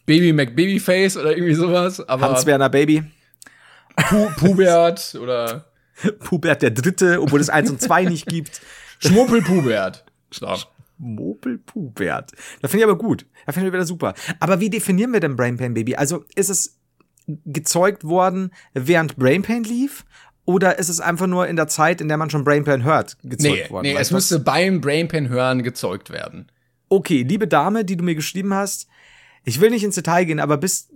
Baby 0.05 0.33
McBabyface 0.33 1.17
oder 1.17 1.35
irgendwie 1.35 1.53
sowas. 1.53 2.07
Aber 2.07 2.29
Hans-Werner 2.29 2.69
Baby. 2.69 3.03
Pu 3.95 4.29
Pubert 4.37 5.15
oder 5.21 5.65
Pubert 6.19 6.61
der 6.61 6.71
Dritte, 6.71 7.21
obwohl 7.21 7.39
es 7.39 7.49
eins 7.49 7.69
und 7.69 7.81
zwei 7.81 8.03
nicht 8.03 8.25
gibt. 8.27 8.61
Schmuppel 8.99 9.41
Pubert. 9.41 10.05
So. 10.31 10.47
Mopel 10.97 11.57
Pubert. 11.57 12.31
Das 12.61 12.71
finde 12.71 12.85
ich 12.85 12.89
aber 12.89 12.97
gut. 12.97 13.25
Das 13.45 13.53
finde 13.55 13.67
ich 13.67 13.73
wieder 13.73 13.85
super. 13.85 14.13
Aber 14.39 14.59
wie 14.59 14.69
definieren 14.69 15.13
wir 15.13 15.19
denn 15.19 15.35
Brain 15.35 15.57
Pain 15.57 15.73
Baby? 15.73 15.95
Also 15.95 16.25
ist 16.35 16.49
es 16.49 16.79
gezeugt 17.45 18.03
worden, 18.03 18.51
während 18.73 19.17
Brain 19.17 19.41
Pain 19.41 19.63
lief? 19.63 20.05
Oder 20.45 20.77
ist 20.77 20.89
es 20.89 20.99
einfach 20.99 21.27
nur 21.27 21.47
in 21.47 21.55
der 21.55 21.67
Zeit, 21.67 22.01
in 22.01 22.07
der 22.07 22.17
man 22.17 22.29
schon 22.29 22.43
Brain 22.43 22.63
Pain 22.63 22.83
hört, 22.83 23.17
gezeugt 23.23 23.55
nee, 23.55 23.69
worden? 23.69 23.83
Nee, 23.83 23.97
es 23.99 24.11
müsste 24.11 24.39
beim 24.39 24.79
Brain 24.79 25.07
Pain 25.07 25.29
hören 25.29 25.63
gezeugt 25.63 26.11
werden. 26.11 26.51
Okay, 26.87 27.23
liebe 27.23 27.47
Dame, 27.47 27.83
die 27.83 27.97
du 27.97 28.03
mir 28.03 28.13
geschrieben 28.13 28.53
hast, 28.53 28.87
ich 29.43 29.59
will 29.59 29.71
nicht 29.71 29.83
ins 29.83 29.95
Detail 29.95 30.25
gehen, 30.25 30.39
aber 30.39 30.57
bis, 30.57 30.89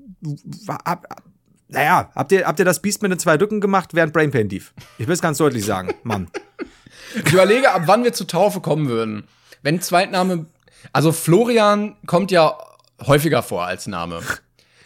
ab, 0.67 1.23
naja, 1.67 2.11
habt 2.15 2.31
ihr, 2.31 2.45
habt 2.45 2.59
ihr 2.59 2.65
das 2.65 2.81
Biest 2.81 3.01
mit 3.01 3.11
den 3.11 3.19
zwei 3.19 3.35
Rücken 3.35 3.59
gemacht, 3.59 3.93
während 3.93 4.13
Brain 4.13 4.31
Pain 4.31 4.49
lief? 4.49 4.73
Ich 4.97 5.07
will 5.07 5.13
es 5.13 5.21
ganz 5.21 5.37
deutlich 5.39 5.65
sagen, 5.65 5.93
Mann. 6.03 6.29
Ich 7.15 7.33
überlege, 7.33 7.71
ab 7.71 7.83
wann 7.85 8.03
wir 8.03 8.13
zur 8.13 8.27
Taufe 8.27 8.59
kommen 8.59 8.87
würden. 8.87 9.23
Wenn 9.63 9.81
Zweitname, 9.81 10.45
also 10.93 11.11
Florian 11.11 11.95
kommt 12.05 12.31
ja 12.31 12.55
häufiger 13.01 13.43
vor 13.43 13.65
als 13.65 13.87
Name. 13.87 14.21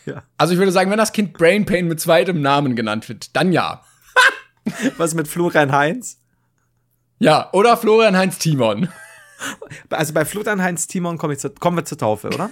Ja. 0.05 0.21
Also 0.37 0.51
ich 0.51 0.59
würde 0.59 0.73
sagen, 0.73 0.91
wenn 0.91 0.97
das 0.97 1.13
Kind 1.13 1.31
Brain 1.31 1.65
Pain 1.65 1.87
mit 1.87 1.97
zweitem 1.97 2.41
Namen 2.41 2.75
genannt 2.75 3.07
wird, 3.07 3.33
dann 3.37 3.53
ja. 3.53 3.85
Was 4.97 5.13
mit 5.13 5.27
Florian 5.27 5.71
Heinz? 5.71 6.19
Ja, 7.19 7.49
oder 7.53 7.77
Florian 7.77 8.17
Heinz 8.17 8.37
Timon. 8.37 8.89
Also 9.89 10.13
bei 10.13 10.25
Florian 10.25 10.61
Heinz 10.61 10.87
Timon 10.87 11.17
kommen 11.17 11.31
wir, 11.31 11.37
zu, 11.37 11.49
kommen 11.49 11.77
wir 11.77 11.85
zur 11.85 11.97
Taufe, 11.97 12.27
oder? 12.27 12.49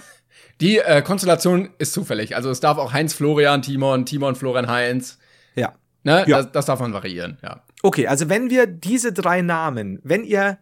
Die 0.60 0.78
äh, 0.78 1.02
Konstellation 1.02 1.70
ist 1.78 1.92
zufällig. 1.92 2.36
Also 2.36 2.50
es 2.50 2.60
darf 2.60 2.78
auch 2.78 2.92
Heinz 2.92 3.14
Florian 3.14 3.62
Timon, 3.62 4.06
Timon 4.06 4.34
Florian 4.34 4.68
Heinz. 4.68 5.18
Ja. 5.54 5.74
Ne? 6.04 6.24
Ja. 6.26 6.38
Das, 6.38 6.52
das 6.52 6.66
darf 6.66 6.80
man 6.80 6.92
variieren, 6.92 7.38
ja. 7.42 7.62
Okay, 7.82 8.06
also 8.06 8.28
wenn 8.28 8.48
wir 8.48 8.66
diese 8.66 9.12
drei 9.12 9.42
Namen, 9.42 9.98
wenn 10.04 10.22
ihr, 10.24 10.58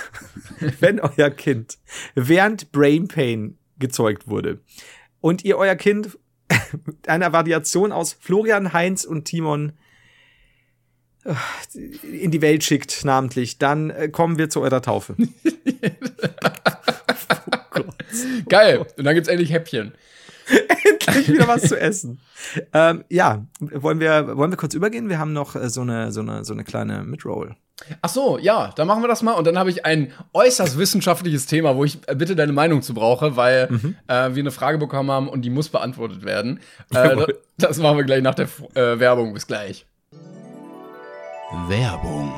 wenn 0.80 1.00
euer 1.00 1.30
Kind 1.30 1.78
während 2.14 2.70
Brain 2.70 3.08
Pain 3.08 3.58
gezeugt 3.78 4.28
wurde 4.28 4.60
und 5.20 5.44
ihr 5.44 5.58
euer 5.58 5.74
Kind 5.74 6.18
einer 7.06 7.32
Variation 7.32 7.90
aus 7.90 8.12
Florian, 8.12 8.72
Heinz 8.72 9.04
und 9.04 9.24
Timon 9.24 9.72
in 12.02 12.30
die 12.30 12.42
Welt 12.42 12.64
schickt, 12.64 13.04
namentlich, 13.04 13.58
dann 13.58 13.90
äh, 13.90 14.08
kommen 14.08 14.38
wir 14.38 14.50
zu 14.50 14.60
eurer 14.60 14.82
Taufe. 14.82 15.14
oh 17.76 17.82
Geil. 18.48 18.84
Und 18.96 19.04
dann 19.04 19.14
gibt's 19.14 19.28
endlich 19.28 19.52
Häppchen. 19.52 19.92
Endlich 21.06 21.28
wieder 21.28 21.46
was 21.46 21.62
zu 21.62 21.78
essen. 21.78 22.20
Ähm, 22.72 23.04
ja, 23.08 23.46
wollen 23.60 24.00
wir, 24.00 24.36
wollen 24.36 24.50
wir 24.50 24.56
kurz 24.56 24.74
übergehen? 24.74 25.08
Wir 25.08 25.20
haben 25.20 25.32
noch 25.32 25.54
äh, 25.54 25.70
so, 25.70 25.82
eine, 25.82 26.10
so, 26.10 26.20
eine, 26.20 26.44
so 26.44 26.52
eine 26.52 26.64
kleine 26.64 27.04
Midroll. 27.04 27.54
Ach 28.00 28.08
so, 28.08 28.38
ja, 28.38 28.72
dann 28.76 28.86
machen 28.86 29.02
wir 29.02 29.08
das 29.08 29.22
mal. 29.22 29.32
Und 29.32 29.46
dann 29.46 29.58
habe 29.58 29.70
ich 29.70 29.84
ein 29.86 30.12
äußerst 30.32 30.78
wissenschaftliches 30.78 31.46
Thema, 31.46 31.76
wo 31.76 31.84
ich 31.84 31.98
äh, 32.06 32.14
bitte 32.14 32.36
deine 32.36 32.52
Meinung 32.52 32.82
zu 32.82 32.94
brauche, 32.94 33.36
weil 33.36 33.68
mhm. 33.70 33.96
äh, 34.08 34.34
wir 34.34 34.42
eine 34.42 34.50
Frage 34.50 34.78
bekommen 34.78 35.10
haben 35.10 35.28
und 35.28 35.42
die 35.42 35.50
muss 35.50 35.68
beantwortet 35.68 36.24
werden. 36.24 36.60
Äh, 36.90 37.16
das, 37.16 37.26
das 37.56 37.78
machen 37.78 37.96
wir 37.96 38.04
gleich 38.04 38.22
nach 38.22 38.34
der 38.34 38.48
äh, 38.74 38.98
Werbung. 38.98 39.32
Bis 39.32 39.46
gleich. 39.46 39.86
Werbung 41.68 42.32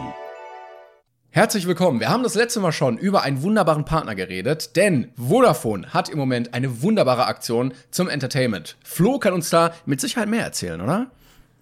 Herzlich 1.31 1.69
willkommen. 1.69 2.01
Wir 2.01 2.09
haben 2.09 2.25
das 2.25 2.35
letzte 2.35 2.59
Mal 2.59 2.73
schon 2.73 2.99
über 2.99 3.23
einen 3.23 3.43
wunderbaren 3.43 3.85
Partner 3.85 4.17
geredet, 4.17 4.75
denn 4.75 5.13
Vodafone 5.17 5.95
hat 5.95 6.09
im 6.09 6.19
Moment 6.19 6.53
eine 6.53 6.83
wunderbare 6.83 7.27
Aktion 7.27 7.75
zum 7.93 8.09
Entertainment. 8.09 8.77
Flo 8.83 9.21
kann 9.21 9.33
uns 9.33 9.51
da 9.51 9.73
mit 9.87 10.01
Sicherheit 10.01 10.29
mehr 10.29 10.43
erzählen, 10.43 10.81
oder? 10.81 11.13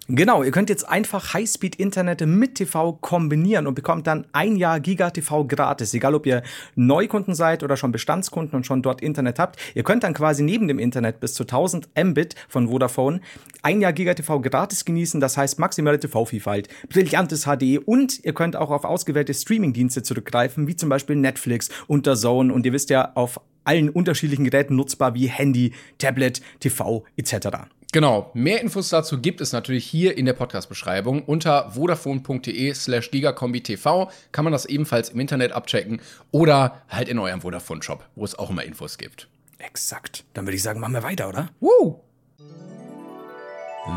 Genau, 0.09 0.43
ihr 0.43 0.51
könnt 0.51 0.69
jetzt 0.69 0.85
einfach 0.89 1.33
Highspeed-Internet 1.33 2.27
mit 2.27 2.55
TV 2.55 2.91
kombinieren 2.91 3.67
und 3.67 3.73
bekommt 3.73 4.05
dann 4.05 4.27
ein 4.33 4.57
Jahr 4.57 4.81
Giga 4.81 5.11
TV 5.11 5.45
gratis. 5.45 5.93
Egal, 5.93 6.13
ob 6.13 6.25
ihr 6.25 6.43
Neukunden 6.75 7.35
seid 7.35 7.63
oder 7.63 7.77
schon 7.77 7.93
Bestandskunden 7.93 8.53
und 8.53 8.65
schon 8.65 8.81
dort 8.81 9.01
Internet 9.01 9.39
habt. 9.39 9.57
Ihr 9.75 9.83
könnt 9.83 10.03
dann 10.03 10.13
quasi 10.13 10.43
neben 10.43 10.67
dem 10.67 10.77
Internet 10.77 11.21
bis 11.21 11.33
zu 11.35 11.43
1000 11.43 11.87
Mbit 11.97 12.35
von 12.49 12.67
Vodafone 12.67 13.21
ein 13.61 13.79
Jahr 13.79 13.93
Giga 13.93 14.13
TV 14.13 14.41
gratis 14.41 14.83
genießen. 14.83 15.21
Das 15.21 15.37
heißt 15.37 15.57
maximale 15.57 16.01
TV-Vielfalt, 16.01 16.67
brillantes 16.89 17.45
HD 17.45 17.77
und 17.77 18.25
ihr 18.25 18.33
könnt 18.33 18.57
auch 18.57 18.71
auf 18.71 18.83
ausgewählte 18.83 19.33
Streaming-Dienste 19.33 20.03
zurückgreifen, 20.03 20.67
wie 20.67 20.75
zum 20.75 20.89
Beispiel 20.89 21.15
Netflix 21.15 21.69
und 21.87 22.07
der 22.07 22.17
Zone. 22.17 22.53
Und 22.53 22.65
ihr 22.65 22.73
wisst 22.73 22.89
ja, 22.89 23.13
auf 23.15 23.39
allen 23.63 23.89
unterschiedlichen 23.89 24.43
Geräten 24.43 24.75
nutzbar 24.75 25.13
wie 25.13 25.27
Handy, 25.27 25.71
Tablet, 25.97 26.41
TV 26.59 27.05
etc. 27.15 27.69
Genau, 27.93 28.31
mehr 28.33 28.59
Infos 28.59 28.89
dazu 28.89 29.21
gibt 29.21 29.39
es 29.39 29.51
natürlich 29.51 29.85
hier 29.85 30.17
in 30.17 30.25
der 30.25 30.33
Podcast-Beschreibung. 30.33 31.21
Unter 31.25 31.69
vodafone.de 31.69 32.73
slash 32.73 33.11
gigakombi-tv 33.11 34.09
kann 34.31 34.43
man 34.43 34.51
das 34.51 34.65
ebenfalls 34.65 35.09
im 35.09 35.19
Internet 35.19 35.51
abchecken 35.51 36.01
oder 36.31 36.81
halt 36.89 37.07
in 37.07 37.19
eurem 37.19 37.41
Vodafone-Shop, 37.41 38.03
wo 38.15 38.25
es 38.25 38.33
auch 38.33 38.49
immer 38.49 38.63
Infos 38.63 38.97
gibt. 38.97 39.27
Exakt. 39.59 40.23
Dann 40.33 40.47
würde 40.47 40.55
ich 40.55 40.63
sagen, 40.63 40.79
machen 40.79 40.95
wir 40.95 41.03
weiter, 41.03 41.29
oder? 41.29 41.49
Woo! 41.59 41.99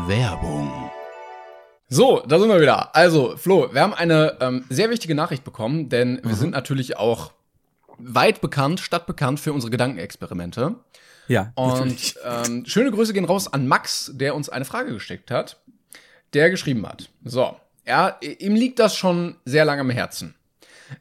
Werbung. 0.05 0.91
So, 1.89 2.21
da 2.27 2.37
sind 2.37 2.49
wir 2.49 2.61
wieder. 2.61 2.95
Also, 2.95 3.35
Flo, 3.35 3.73
wir 3.73 3.81
haben 3.81 3.95
eine 3.95 4.37
ähm, 4.41 4.63
sehr 4.69 4.91
wichtige 4.91 5.15
Nachricht 5.15 5.43
bekommen, 5.43 5.89
denn 5.89 6.19
wir 6.21 6.33
mhm. 6.33 6.35
sind 6.35 6.51
natürlich 6.51 6.97
auch 6.97 7.31
weit 7.97 8.41
bekannt, 8.41 8.79
stadtbekannt 8.79 9.39
für 9.39 9.53
unsere 9.53 9.71
Gedankenexperimente. 9.71 10.75
Ja. 11.27 11.51
Und 11.55 12.15
ähm, 12.23 12.65
schöne 12.65 12.91
Grüße 12.91 13.13
gehen 13.13 13.25
raus 13.25 13.51
an 13.51 13.67
Max, 13.67 14.11
der 14.13 14.35
uns 14.35 14.49
eine 14.49 14.65
Frage 14.65 14.93
gesteckt 14.93 15.31
hat, 15.31 15.57
der 16.33 16.49
geschrieben 16.49 16.87
hat. 16.87 17.09
So, 17.23 17.55
er, 17.85 18.17
ihm 18.21 18.55
liegt 18.55 18.79
das 18.79 18.95
schon 18.95 19.35
sehr 19.45 19.65
lange 19.65 19.81
am 19.81 19.89
Herzen. 19.89 20.35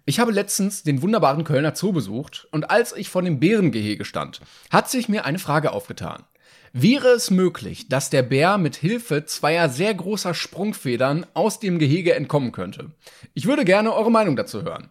Ich 0.04 0.18
habe 0.18 0.32
letztens 0.32 0.82
den 0.82 1.02
wunderbaren 1.02 1.44
Kölner 1.44 1.74
Zoo 1.74 1.92
besucht 1.92 2.48
und 2.50 2.70
als 2.70 2.94
ich 2.94 3.08
vor 3.08 3.22
dem 3.22 3.38
Bärengehege 3.38 4.04
stand, 4.04 4.40
hat 4.70 4.90
sich 4.90 5.08
mir 5.08 5.24
eine 5.24 5.38
Frage 5.38 5.72
aufgetan. 5.72 6.24
Wäre 6.72 7.08
es 7.08 7.30
möglich, 7.30 7.88
dass 7.88 8.10
der 8.10 8.22
Bär 8.22 8.58
mit 8.58 8.76
Hilfe 8.76 9.24
zweier 9.24 9.68
sehr 9.68 9.94
großer 9.94 10.34
Sprungfedern 10.34 11.24
aus 11.32 11.58
dem 11.58 11.78
Gehege 11.78 12.14
entkommen 12.14 12.52
könnte? 12.52 12.90
Ich 13.32 13.46
würde 13.46 13.64
gerne 13.64 13.94
eure 13.94 14.10
Meinung 14.10 14.36
dazu 14.36 14.62
hören. 14.62 14.90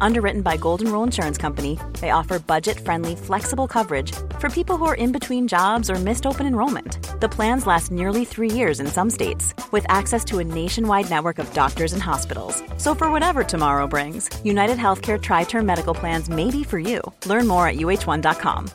Underwritten 0.00 0.42
by 0.42 0.56
Golden 0.56 0.92
Rule 0.92 1.02
Insurance 1.02 1.38
Company, 1.38 1.78
they 2.00 2.10
offer 2.10 2.38
budget-friendly, 2.38 3.16
flexible 3.16 3.66
coverage 3.66 4.12
for 4.38 4.48
people 4.48 4.76
who 4.76 4.84
are 4.84 4.94
in 4.94 5.12
between 5.12 5.48
jobs 5.48 5.90
or 5.90 5.96
missed 5.96 6.26
open 6.26 6.46
enrollment. 6.46 6.98
The 7.20 7.28
plans 7.28 7.66
last 7.66 7.90
nearly 7.90 8.24
three 8.24 8.50
years 8.50 8.80
in 8.80 8.86
some 8.86 9.10
states, 9.10 9.54
with 9.72 9.84
access 9.88 10.24
to 10.26 10.38
a 10.38 10.44
nationwide 10.44 11.10
network 11.10 11.38
of 11.38 11.52
doctors 11.54 11.92
and 11.92 12.02
hospitals. 12.02 12.62
So 12.76 12.94
for 12.94 13.10
whatever 13.10 13.42
tomorrow 13.44 13.86
brings, 13.86 14.28
United 14.44 14.78
Healthcare 14.78 15.20
Tri-Term 15.20 15.64
Medical 15.64 15.94
Plans 15.94 16.28
may 16.28 16.50
be 16.50 16.62
for 16.64 16.78
you. 16.78 17.00
Learn 17.26 17.46
more 17.46 17.66
at 17.66 17.76
uh1.com. 17.76 18.70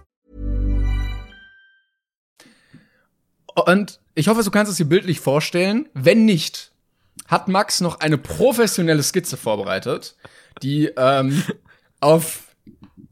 Und 3.67 3.99
ich 4.15 4.27
hoffe, 4.27 4.43
du 4.43 4.49
kannst 4.49 4.71
es 4.71 4.77
dir 4.77 4.85
bildlich 4.85 5.19
vorstellen. 5.19 5.87
Wenn 5.93 6.25
nicht, 6.25 6.71
hat 7.27 7.47
Max 7.47 7.81
noch 7.81 7.99
eine 7.99 8.17
professionelle 8.17 9.03
Skizze 9.03 9.37
vorbereitet. 9.37 10.15
Die 10.63 10.91
ähm, 10.97 11.43
auf 11.99 12.43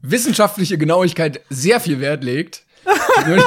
wissenschaftliche 0.02 0.78
Genauigkeit 0.78 1.40
sehr 1.50 1.80
viel 1.80 2.00
Wert 2.00 2.24
legt. 2.24 2.64
nur, 3.26 3.44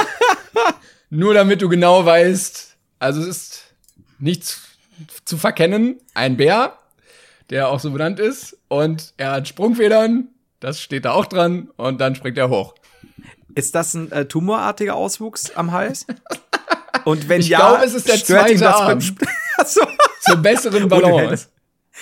nur 1.10 1.34
damit 1.34 1.62
du 1.62 1.70
genau 1.70 2.06
weißt, 2.06 2.76
also 3.00 3.22
es 3.22 3.28
ist 3.28 3.64
nichts 4.20 4.62
zu 5.26 5.38
verkennen. 5.38 6.00
Ein 6.14 6.38
Bär, 6.38 6.78
der 7.50 7.70
auch 7.70 7.80
so 7.80 7.92
benannt 7.92 8.20
ist, 8.20 8.58
und 8.68 9.14
er 9.18 9.32
hat 9.32 9.48
Sprungfedern, 9.48 10.30
das 10.60 10.82
steht 10.82 11.06
da 11.06 11.12
auch 11.12 11.26
dran, 11.26 11.70
und 11.76 12.00
dann 12.00 12.16
springt 12.16 12.38
er 12.38 12.50
hoch. 12.50 12.76
Ist 13.56 13.76
das 13.76 13.94
ein 13.94 14.12
äh, 14.12 14.26
tumorartiger 14.26 14.96
Auswuchs 14.96 15.52
am 15.56 15.72
Hals? 15.72 16.06
Und 17.06 17.28
wenn 17.30 17.42
ich 17.42 17.50
ja, 17.50 17.60
glaube, 17.60 17.86
es 17.86 17.94
ist 17.94 18.08
der 18.08 18.24
zweite 18.24 18.74
Arm. 18.74 19.00
Zur 20.22 20.38
besseren 20.38 20.88
Balance. 20.88 21.48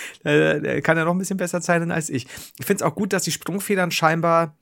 Kann 0.22 0.96
ja 0.96 1.04
noch 1.04 1.12
ein 1.12 1.18
bisschen 1.18 1.36
besser 1.36 1.60
zeichnen 1.60 1.90
als 1.90 2.08
ich. 2.08 2.26
Ich 2.58 2.66
finde 2.66 2.82
es 2.84 2.90
auch 2.90 2.94
gut, 2.94 3.12
dass 3.12 3.24
die 3.24 3.32
Sprungfedern 3.32 3.90
scheinbar 3.90 4.56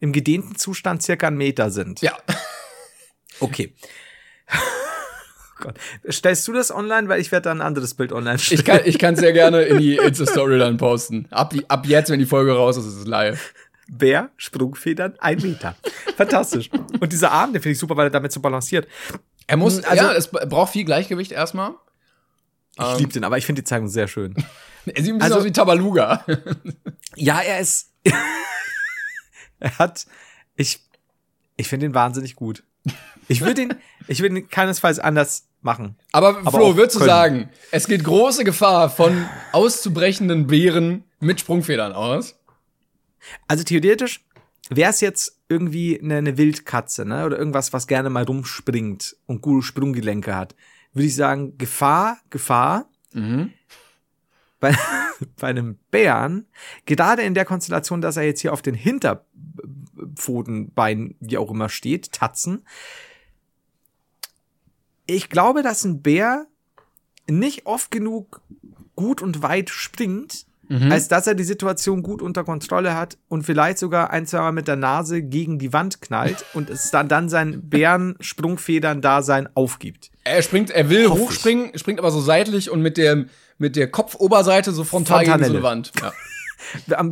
im 0.00 0.12
gedehnten 0.12 0.56
Zustand 0.56 1.02
circa 1.02 1.26
einen 1.26 1.36
Meter 1.36 1.70
sind. 1.70 2.00
Ja. 2.00 2.16
Okay. 3.40 3.72
Gott. 5.60 5.76
Stellst 6.10 6.48
du 6.48 6.52
das 6.52 6.72
online? 6.72 7.08
Weil 7.08 7.20
ich 7.20 7.30
werde 7.30 7.44
da 7.44 7.50
ein 7.52 7.60
anderes 7.60 7.94
Bild 7.94 8.12
online 8.12 8.38
stellen. 8.38 8.58
Ich 8.60 8.64
kann 8.64 8.80
ich 8.84 8.98
kann 8.98 9.14
sehr 9.14 9.32
gerne 9.32 9.62
in 9.62 9.78
die 9.78 9.96
Insta-Story 9.96 10.58
dann 10.58 10.76
posten. 10.76 11.26
Ab, 11.30 11.54
ab 11.68 11.86
jetzt, 11.86 12.10
wenn 12.10 12.18
die 12.18 12.26
Folge 12.26 12.52
raus 12.52 12.76
ist, 12.76 12.86
ist 12.86 12.96
es 12.96 13.06
live. 13.06 13.54
Bär, 13.88 14.30
Sprungfedern, 14.36 15.14
ein 15.18 15.38
Meter. 15.40 15.76
Fantastisch. 16.16 16.68
Und 17.00 17.12
dieser 17.12 17.30
Arm, 17.30 17.52
den 17.52 17.62
finde 17.62 17.72
ich 17.74 17.78
super, 17.78 17.96
weil 17.96 18.08
er 18.08 18.10
damit 18.10 18.32
so 18.32 18.40
balanciert. 18.40 18.86
Er 19.46 19.56
muss, 19.56 19.82
also, 19.82 20.04
ja, 20.04 20.12
es 20.12 20.28
braucht 20.28 20.72
viel 20.72 20.84
Gleichgewicht 20.84 21.32
erstmal. 21.32 21.74
Ich 22.76 22.84
ähm, 22.84 22.98
liebe 22.98 23.12
den, 23.12 23.24
aber 23.24 23.38
ich 23.38 23.46
finde 23.46 23.62
die 23.62 23.66
Zeichnung 23.66 23.88
sehr 23.88 24.06
schön. 24.06 24.34
Er 24.90 25.02
sieht 25.02 25.12
ein 25.12 25.18
bisschen 25.18 25.32
also, 25.32 25.38
aus 25.38 25.44
wie 25.44 25.52
Tabaluga. 25.52 26.24
ja, 27.16 27.40
er 27.40 27.60
ist. 27.60 27.92
er 29.60 29.78
hat. 29.78 30.06
Ich, 30.56 30.80
ich 31.56 31.68
finde 31.68 31.86
ihn 31.86 31.94
wahnsinnig 31.94 32.36
gut. 32.36 32.64
Ich 33.28 33.42
würde 33.42 33.62
ihn, 33.62 33.74
ich 34.06 34.20
würde 34.20 34.38
ihn 34.38 34.48
keinesfalls 34.48 34.98
anders 34.98 35.48
machen. 35.60 35.96
Aber, 36.12 36.38
aber 36.38 36.50
Flo, 36.50 36.76
würdest 36.76 36.96
du 36.96 37.04
sagen, 37.04 37.50
es 37.70 37.86
geht 37.86 38.04
große 38.04 38.44
Gefahr 38.44 38.90
von 38.90 39.26
auszubrechenden 39.52 40.46
Beeren 40.46 41.04
mit 41.20 41.40
Sprungfedern 41.40 41.92
aus? 41.92 42.36
Also 43.46 43.64
theoretisch 43.64 44.24
wäre 44.70 44.90
es 44.90 45.00
jetzt 45.00 45.40
irgendwie 45.48 46.00
eine, 46.00 46.16
eine, 46.16 46.38
Wildkatze, 46.38 47.04
ne? 47.04 47.24
Oder 47.26 47.38
irgendwas, 47.38 47.72
was 47.72 47.86
gerne 47.86 48.10
mal 48.10 48.24
rumspringt 48.24 49.16
und 49.26 49.40
gute 49.40 49.66
Sprunggelenke 49.66 50.34
hat, 50.34 50.54
würde 50.92 51.06
ich 51.06 51.14
sagen, 51.14 51.56
Gefahr, 51.58 52.18
Gefahr. 52.30 52.88
Mhm. 53.12 53.52
Bei, 54.60 54.76
bei 55.40 55.48
einem 55.48 55.78
Bären, 55.90 56.46
gerade 56.86 57.22
in 57.22 57.34
der 57.34 57.44
Konstellation, 57.44 58.00
dass 58.00 58.16
er 58.16 58.22
jetzt 58.24 58.40
hier 58.40 58.52
auf 58.52 58.62
den 58.62 58.74
Hinterpfotenbeinen, 58.74 61.16
wie 61.20 61.38
auch 61.38 61.50
immer 61.50 61.68
steht, 61.68 62.12
Tatzen. 62.12 62.64
Ich 65.06 65.30
glaube, 65.30 65.62
dass 65.62 65.84
ein 65.84 66.02
Bär 66.02 66.46
nicht 67.30 67.66
oft 67.66 67.90
genug 67.90 68.40
gut 68.96 69.20
und 69.22 69.42
weit 69.42 69.70
springt, 69.70 70.46
mhm. 70.68 70.92
als 70.92 71.08
dass 71.08 71.26
er 71.26 71.34
die 71.34 71.44
Situation 71.44 72.02
gut 72.02 72.22
unter 72.22 72.44
Kontrolle 72.44 72.94
hat 72.94 73.18
und 73.28 73.42
vielleicht 73.42 73.78
sogar 73.78 74.10
ein, 74.10 74.26
zwei 74.26 74.40
Mal 74.40 74.52
mit 74.52 74.68
der 74.68 74.76
Nase 74.76 75.22
gegen 75.22 75.58
die 75.58 75.72
Wand 75.72 76.00
knallt 76.00 76.44
und 76.54 76.70
es 76.70 76.90
dann, 76.90 77.08
dann 77.08 77.28
sein 77.28 77.62
Bären-Sprungfedern-Dasein 77.68 79.48
aufgibt. 79.54 80.10
Er 80.24 80.42
springt, 80.42 80.70
er 80.70 80.90
will 80.90 81.08
hochspringen, 81.08 81.76
springt 81.78 81.98
aber 81.98 82.10
so 82.10 82.20
seitlich 82.20 82.70
und 82.70 82.82
mit 82.82 82.96
der, 82.96 83.26
mit 83.58 83.76
der 83.76 83.90
Kopfoberseite 83.90 84.72
so 84.72 84.84
frontal 84.84 85.24
gegen 85.24 85.44
so 85.44 85.50
eine 85.50 85.62
Wand. 85.62 85.92
Ja. 86.00 86.12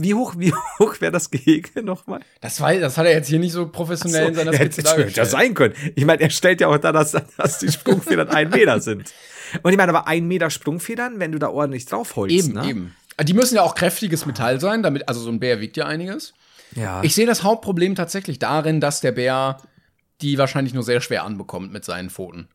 Wie 0.01 0.13
hoch, 0.13 0.35
wie 0.37 0.53
hoch 0.81 1.01
wäre 1.01 1.13
das 1.13 1.31
Gehege 1.31 1.83
nochmal? 1.83 2.21
Das, 2.41 2.61
war, 2.61 2.75
das 2.75 2.99
hat 2.99 3.07
er 3.07 3.13
jetzt 3.13 3.29
hier 3.29 3.39
nicht 3.39 3.53
so 3.53 3.69
professionell 3.69 4.25
so, 4.25 4.29
in 4.29 4.35
seiner 4.35 4.53
Skizze 4.53 4.83
dargestellt. 4.83 5.17
Ja 5.17 5.25
sein 5.25 5.55
können. 5.55 5.75
Ich 5.95 6.05
meine, 6.05 6.21
er 6.21 6.31
stellt 6.31 6.61
ja 6.61 6.67
auch 6.67 6.77
da, 6.79 6.93
dass, 6.93 7.13
dass 7.13 7.59
die 7.61 7.71
Sprungfedern 7.71 8.29
ein 8.29 8.51
Meter 8.51 8.81
sind. 8.81 9.15
Und 9.63 9.71
ich 9.71 9.77
meine, 9.77 9.91
aber 9.91 10.09
ein 10.09 10.27
Meter 10.27 10.51
Sprungfedern, 10.51 11.21
wenn 11.21 11.33
du 11.33 11.39
da 11.39 11.49
ordentlich 11.49 11.87
draufholst. 11.87 12.35
Eben, 12.35 12.55
ne? 12.55 12.69
eben. 12.69 12.97
Die 13.23 13.33
müssen 13.33 13.55
ja 13.55 13.63
auch 13.63 13.75
kräftiges 13.75 14.27
Metall 14.27 14.61
sein, 14.61 14.83
damit, 14.83 15.09
also 15.09 15.21
so 15.21 15.31
ein 15.31 15.41
Bär 15.41 15.61
wiegt 15.61 15.77
ja 15.77 15.87
einiges. 15.87 16.35
Ja. 16.75 17.03
Ich 17.03 17.15
sehe 17.15 17.27
das 17.27 17.43
Hauptproblem 17.43 17.95
tatsächlich 17.95 18.39
darin, 18.39 18.81
dass 18.81 19.01
der 19.01 19.13
Bär 19.13 19.59
die 20.21 20.39
wahrscheinlich 20.39 20.75
nur 20.75 20.83
sehr 20.83 21.01
schwer 21.01 21.25
anbekommt 21.25 21.73
mit 21.73 21.85
seinen 21.85 22.11
Pfoten. 22.11 22.49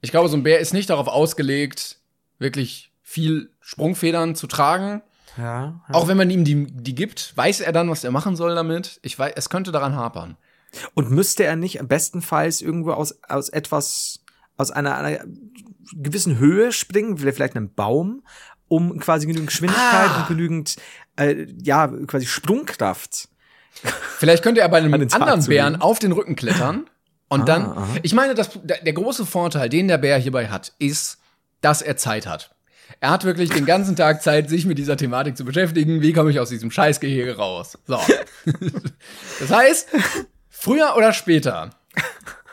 Ich 0.00 0.10
glaube, 0.10 0.28
so 0.28 0.36
ein 0.36 0.42
Bär 0.42 0.60
ist 0.60 0.74
nicht 0.74 0.90
darauf 0.90 1.08
ausgelegt, 1.08 1.98
wirklich 2.38 2.92
viel 3.06 3.50
Sprungfedern 3.60 4.34
zu 4.34 4.48
tragen. 4.48 5.00
Ja, 5.38 5.44
ja. 5.88 5.94
Auch 5.94 6.08
wenn 6.08 6.16
man 6.16 6.28
ihm 6.28 6.44
die, 6.44 6.66
die 6.66 6.94
gibt, 6.94 7.36
weiß 7.36 7.60
er 7.60 7.70
dann, 7.70 7.88
was 7.88 8.02
er 8.02 8.10
machen 8.10 8.34
soll 8.34 8.54
damit. 8.56 8.98
Ich 9.02 9.16
weiß, 9.16 9.32
es 9.36 9.48
könnte 9.48 9.70
daran 9.70 9.94
hapern. 9.94 10.36
Und 10.94 11.12
müsste 11.12 11.44
er 11.44 11.54
nicht 11.54 11.78
bestenfalls 11.86 12.60
irgendwo 12.60 12.90
aus, 12.90 13.16
aus 13.28 13.48
etwas, 13.48 14.24
aus 14.56 14.72
einer, 14.72 14.96
einer 14.96 15.20
gewissen 15.92 16.38
Höhe 16.38 16.72
springen, 16.72 17.16
vielleicht 17.16 17.54
einem 17.54 17.72
Baum, 17.72 18.24
um 18.66 18.98
quasi 18.98 19.26
genügend 19.26 19.50
Geschwindigkeit 19.50 20.10
ah. 20.10 20.20
und 20.20 20.28
genügend, 20.28 20.76
äh, 21.14 21.46
ja, 21.62 21.86
quasi 21.86 22.26
Sprungkraft. 22.26 23.28
Vielleicht 24.18 24.42
könnte 24.42 24.62
er 24.62 24.68
bei 24.68 24.78
einem 24.78 24.92
anderen 24.94 25.44
Bären 25.46 25.80
auf 25.80 26.00
den 26.00 26.10
Rücken 26.10 26.34
klettern 26.34 26.90
und 27.28 27.42
ah, 27.42 27.44
dann, 27.44 27.66
aha. 27.66 27.86
ich 28.02 28.14
meine, 28.14 28.34
das, 28.34 28.50
der 28.64 28.92
große 28.92 29.26
Vorteil, 29.26 29.68
den 29.68 29.86
der 29.86 29.98
Bär 29.98 30.18
hierbei 30.18 30.48
hat, 30.48 30.72
ist, 30.80 31.18
dass 31.60 31.82
er 31.82 31.96
Zeit 31.96 32.26
hat. 32.26 32.55
Er 33.00 33.10
hat 33.10 33.24
wirklich 33.24 33.50
den 33.50 33.66
ganzen 33.66 33.96
Tag 33.96 34.22
Zeit, 34.22 34.48
sich 34.48 34.64
mit 34.64 34.78
dieser 34.78 34.96
Thematik 34.96 35.36
zu 35.36 35.44
beschäftigen. 35.44 36.00
Wie 36.02 36.12
komme 36.12 36.30
ich 36.30 36.40
aus 36.40 36.48
diesem 36.48 36.70
Scheißgehege 36.70 37.36
raus? 37.36 37.78
So. 37.86 38.00
Das 39.40 39.50
heißt, 39.50 39.88
früher 40.48 40.94
oder 40.96 41.12
später 41.12 41.70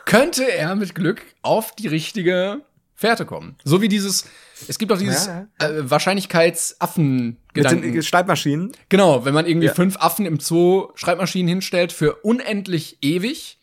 könnte 0.04 0.44
er 0.44 0.74
mit 0.74 0.94
Glück 0.94 1.22
auf 1.42 1.74
die 1.74 1.88
richtige 1.88 2.60
Fährte 2.94 3.26
kommen. 3.26 3.56
So 3.64 3.80
wie 3.82 3.88
dieses, 3.88 4.26
es 4.68 4.78
gibt 4.78 4.92
auch 4.92 4.98
dieses 4.98 5.26
ja, 5.26 5.46
ja. 5.60 5.68
Äh, 5.68 5.90
Wahrscheinlichkeitsaffen-Gedanken. 5.90 7.84
Mit 7.84 7.94
den 7.94 8.02
Schreibmaschinen. 8.02 8.72
Genau, 8.88 9.24
wenn 9.24 9.34
man 9.34 9.46
irgendwie 9.46 9.66
ja. 9.68 9.74
fünf 9.74 9.96
Affen 9.96 10.26
im 10.26 10.38
Zoo 10.40 10.88
Schreibmaschinen 10.94 11.48
hinstellt 11.48 11.92
für 11.92 12.16
unendlich 12.16 12.98
ewig, 13.02 13.58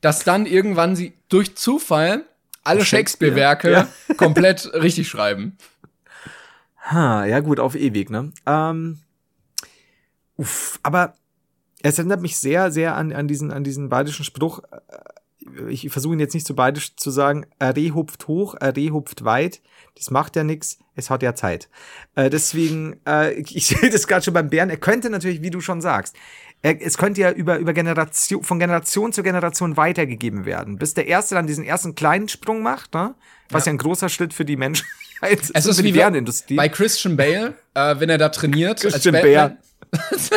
dass 0.00 0.24
dann 0.24 0.46
irgendwann 0.46 0.96
sie 0.96 1.14
durch 1.28 1.56
Zufall 1.56 2.24
alle 2.64 2.84
Shakespeare-Werke 2.84 3.74
Shakespeare. 3.74 4.16
komplett 4.16 4.72
richtig 4.74 5.08
schreiben. 5.08 5.56
Ha, 6.82 7.24
ja 7.26 7.40
gut, 7.40 7.60
auf 7.60 7.76
ewig, 7.76 8.10
ne? 8.10 8.32
Ähm, 8.44 8.98
uff, 10.36 10.80
aber 10.82 11.14
es 11.82 11.98
erinnert 11.98 12.20
mich 12.20 12.36
sehr, 12.36 12.70
sehr 12.72 12.96
an, 12.96 13.12
an 13.12 13.28
diesen, 13.28 13.52
an 13.52 13.64
diesen 13.64 13.88
badischen 13.88 14.24
Spruch, 14.24 14.62
äh, 14.64 15.68
ich 15.68 15.90
versuche 15.90 16.14
ihn 16.14 16.20
jetzt 16.20 16.34
nicht 16.34 16.46
so 16.46 16.54
beidisch 16.54 16.96
zu 16.96 17.10
sagen, 17.10 17.46
er 17.58 17.74
hupft 17.74 18.26
hoch, 18.28 18.54
er 18.58 18.72
hupft 18.74 19.24
weit, 19.24 19.60
das 19.96 20.10
macht 20.10 20.36
ja 20.36 20.44
nix, 20.44 20.78
es 20.94 21.10
hat 21.10 21.22
ja 21.22 21.34
Zeit. 21.34 21.68
Äh, 22.14 22.30
deswegen, 22.30 23.00
äh, 23.06 23.32
ich 23.34 23.66
sehe 23.66 23.90
das 23.90 24.06
gerade 24.06 24.24
schon 24.24 24.34
beim 24.34 24.50
Bären, 24.50 24.70
er 24.70 24.76
könnte 24.76 25.10
natürlich, 25.10 25.42
wie 25.42 25.50
du 25.50 25.60
schon 25.60 25.80
sagst, 25.80 26.16
er, 26.62 26.80
es 26.80 26.96
könnte 26.96 27.20
ja 27.20 27.30
über, 27.30 27.58
über 27.58 27.72
Generation, 27.72 28.42
von 28.42 28.58
Generation 28.58 29.12
zu 29.12 29.22
Generation 29.22 29.76
weitergegeben 29.76 30.46
werden, 30.46 30.78
bis 30.78 30.94
der 30.94 31.06
Erste 31.06 31.34
dann 31.34 31.46
diesen 31.46 31.64
ersten 31.64 31.94
kleinen 31.94 32.28
Sprung 32.28 32.62
macht, 32.62 32.94
ne? 32.94 33.14
was 33.50 33.66
ja, 33.66 33.70
ja 33.70 33.74
ein 33.74 33.78
großer 33.78 34.08
Schritt 34.08 34.32
für 34.32 34.44
die 34.44 34.56
Menschheit 34.56 34.88
ist. 35.30 35.50
Es 35.54 35.66
ist 35.66 35.82
wie 35.82 35.92
Bärenindustrie. 35.92 36.56
bei 36.56 36.68
Christian 36.68 37.16
Bale, 37.16 37.54
äh, 37.74 37.94
wenn 37.98 38.10
er 38.10 38.18
da 38.18 38.28
trainiert. 38.28 38.80
Christian 38.80 39.14
Bale. 39.14 39.56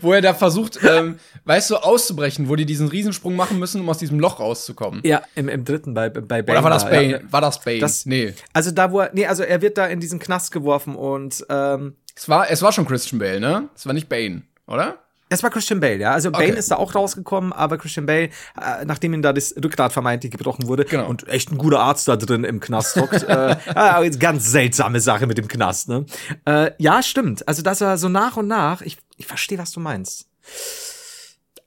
wo 0.00 0.12
er 0.12 0.20
da 0.20 0.34
versucht, 0.34 0.78
ähm, 0.82 1.18
weißt 1.44 1.70
du, 1.70 1.76
auszubrechen, 1.76 2.48
wo 2.48 2.56
die 2.56 2.66
diesen 2.66 2.88
Riesensprung 2.88 3.36
machen 3.36 3.58
müssen, 3.58 3.80
um 3.80 3.88
aus 3.88 3.98
diesem 3.98 4.20
Loch 4.20 4.40
rauszukommen. 4.40 5.00
Ja, 5.04 5.22
im, 5.34 5.48
im 5.48 5.64
dritten 5.64 5.94
bei, 5.94 6.08
bei 6.08 6.42
Bane. 6.42 6.58
Oder 6.58 6.64
war 6.64 6.70
das 6.70 6.84
Bane? 6.84 7.10
Ja. 7.10 7.20
War 7.30 7.40
das 7.40 7.60
Bane? 7.60 7.78
Das, 7.78 8.06
nee. 8.06 8.34
Also 8.52 8.70
da, 8.70 8.92
wo 8.92 9.00
er, 9.00 9.10
nee, 9.12 9.26
also 9.26 9.42
er 9.42 9.62
wird 9.62 9.78
da 9.78 9.86
in 9.86 10.00
diesen 10.00 10.18
Knast 10.18 10.52
geworfen 10.52 10.96
und, 10.96 11.44
ähm, 11.48 11.96
Es 12.14 12.28
war, 12.28 12.50
es 12.50 12.62
war 12.62 12.72
schon 12.72 12.86
Christian 12.86 13.18
Bale, 13.18 13.40
ne? 13.40 13.68
Es 13.74 13.86
war 13.86 13.92
nicht 13.92 14.08
Bane, 14.08 14.42
oder? 14.66 14.98
Es 15.28 15.42
war 15.42 15.50
Christian 15.50 15.80
Bale, 15.80 15.98
ja. 15.98 16.12
Also 16.12 16.30
Bane 16.30 16.46
okay. 16.46 16.58
ist 16.58 16.70
da 16.70 16.76
auch 16.76 16.94
rausgekommen, 16.94 17.52
aber 17.52 17.78
Christian 17.78 18.06
Bale, 18.06 18.30
äh, 18.56 18.84
nachdem 18.86 19.14
ihm 19.14 19.22
da 19.22 19.32
das 19.32 19.54
Rückgrat 19.62 19.92
vermeintlich 19.92 20.32
gebrochen 20.32 20.66
wurde 20.66 20.84
genau. 20.84 21.06
und 21.06 21.28
echt 21.28 21.52
ein 21.52 21.58
guter 21.58 21.80
Arzt 21.80 22.08
da 22.08 22.16
drin 22.16 22.44
im 22.44 22.60
Knast 22.60 22.96
hockt, 22.96 23.22
äh, 23.28 23.56
äh, 23.74 24.10
ganz 24.18 24.50
seltsame 24.50 25.00
Sache 25.00 25.26
mit 25.26 25.38
dem 25.38 25.48
Knast, 25.48 25.88
ne? 25.88 26.06
Äh, 26.46 26.72
ja, 26.78 27.02
stimmt. 27.02 27.46
Also 27.46 27.62
dass 27.62 27.80
er 27.80 27.98
so 27.98 28.08
nach 28.08 28.36
und 28.36 28.48
nach, 28.48 28.80
ich, 28.80 28.98
ich 29.16 29.26
verstehe, 29.26 29.58
was 29.58 29.72
du 29.72 29.80
meinst. 29.80 30.26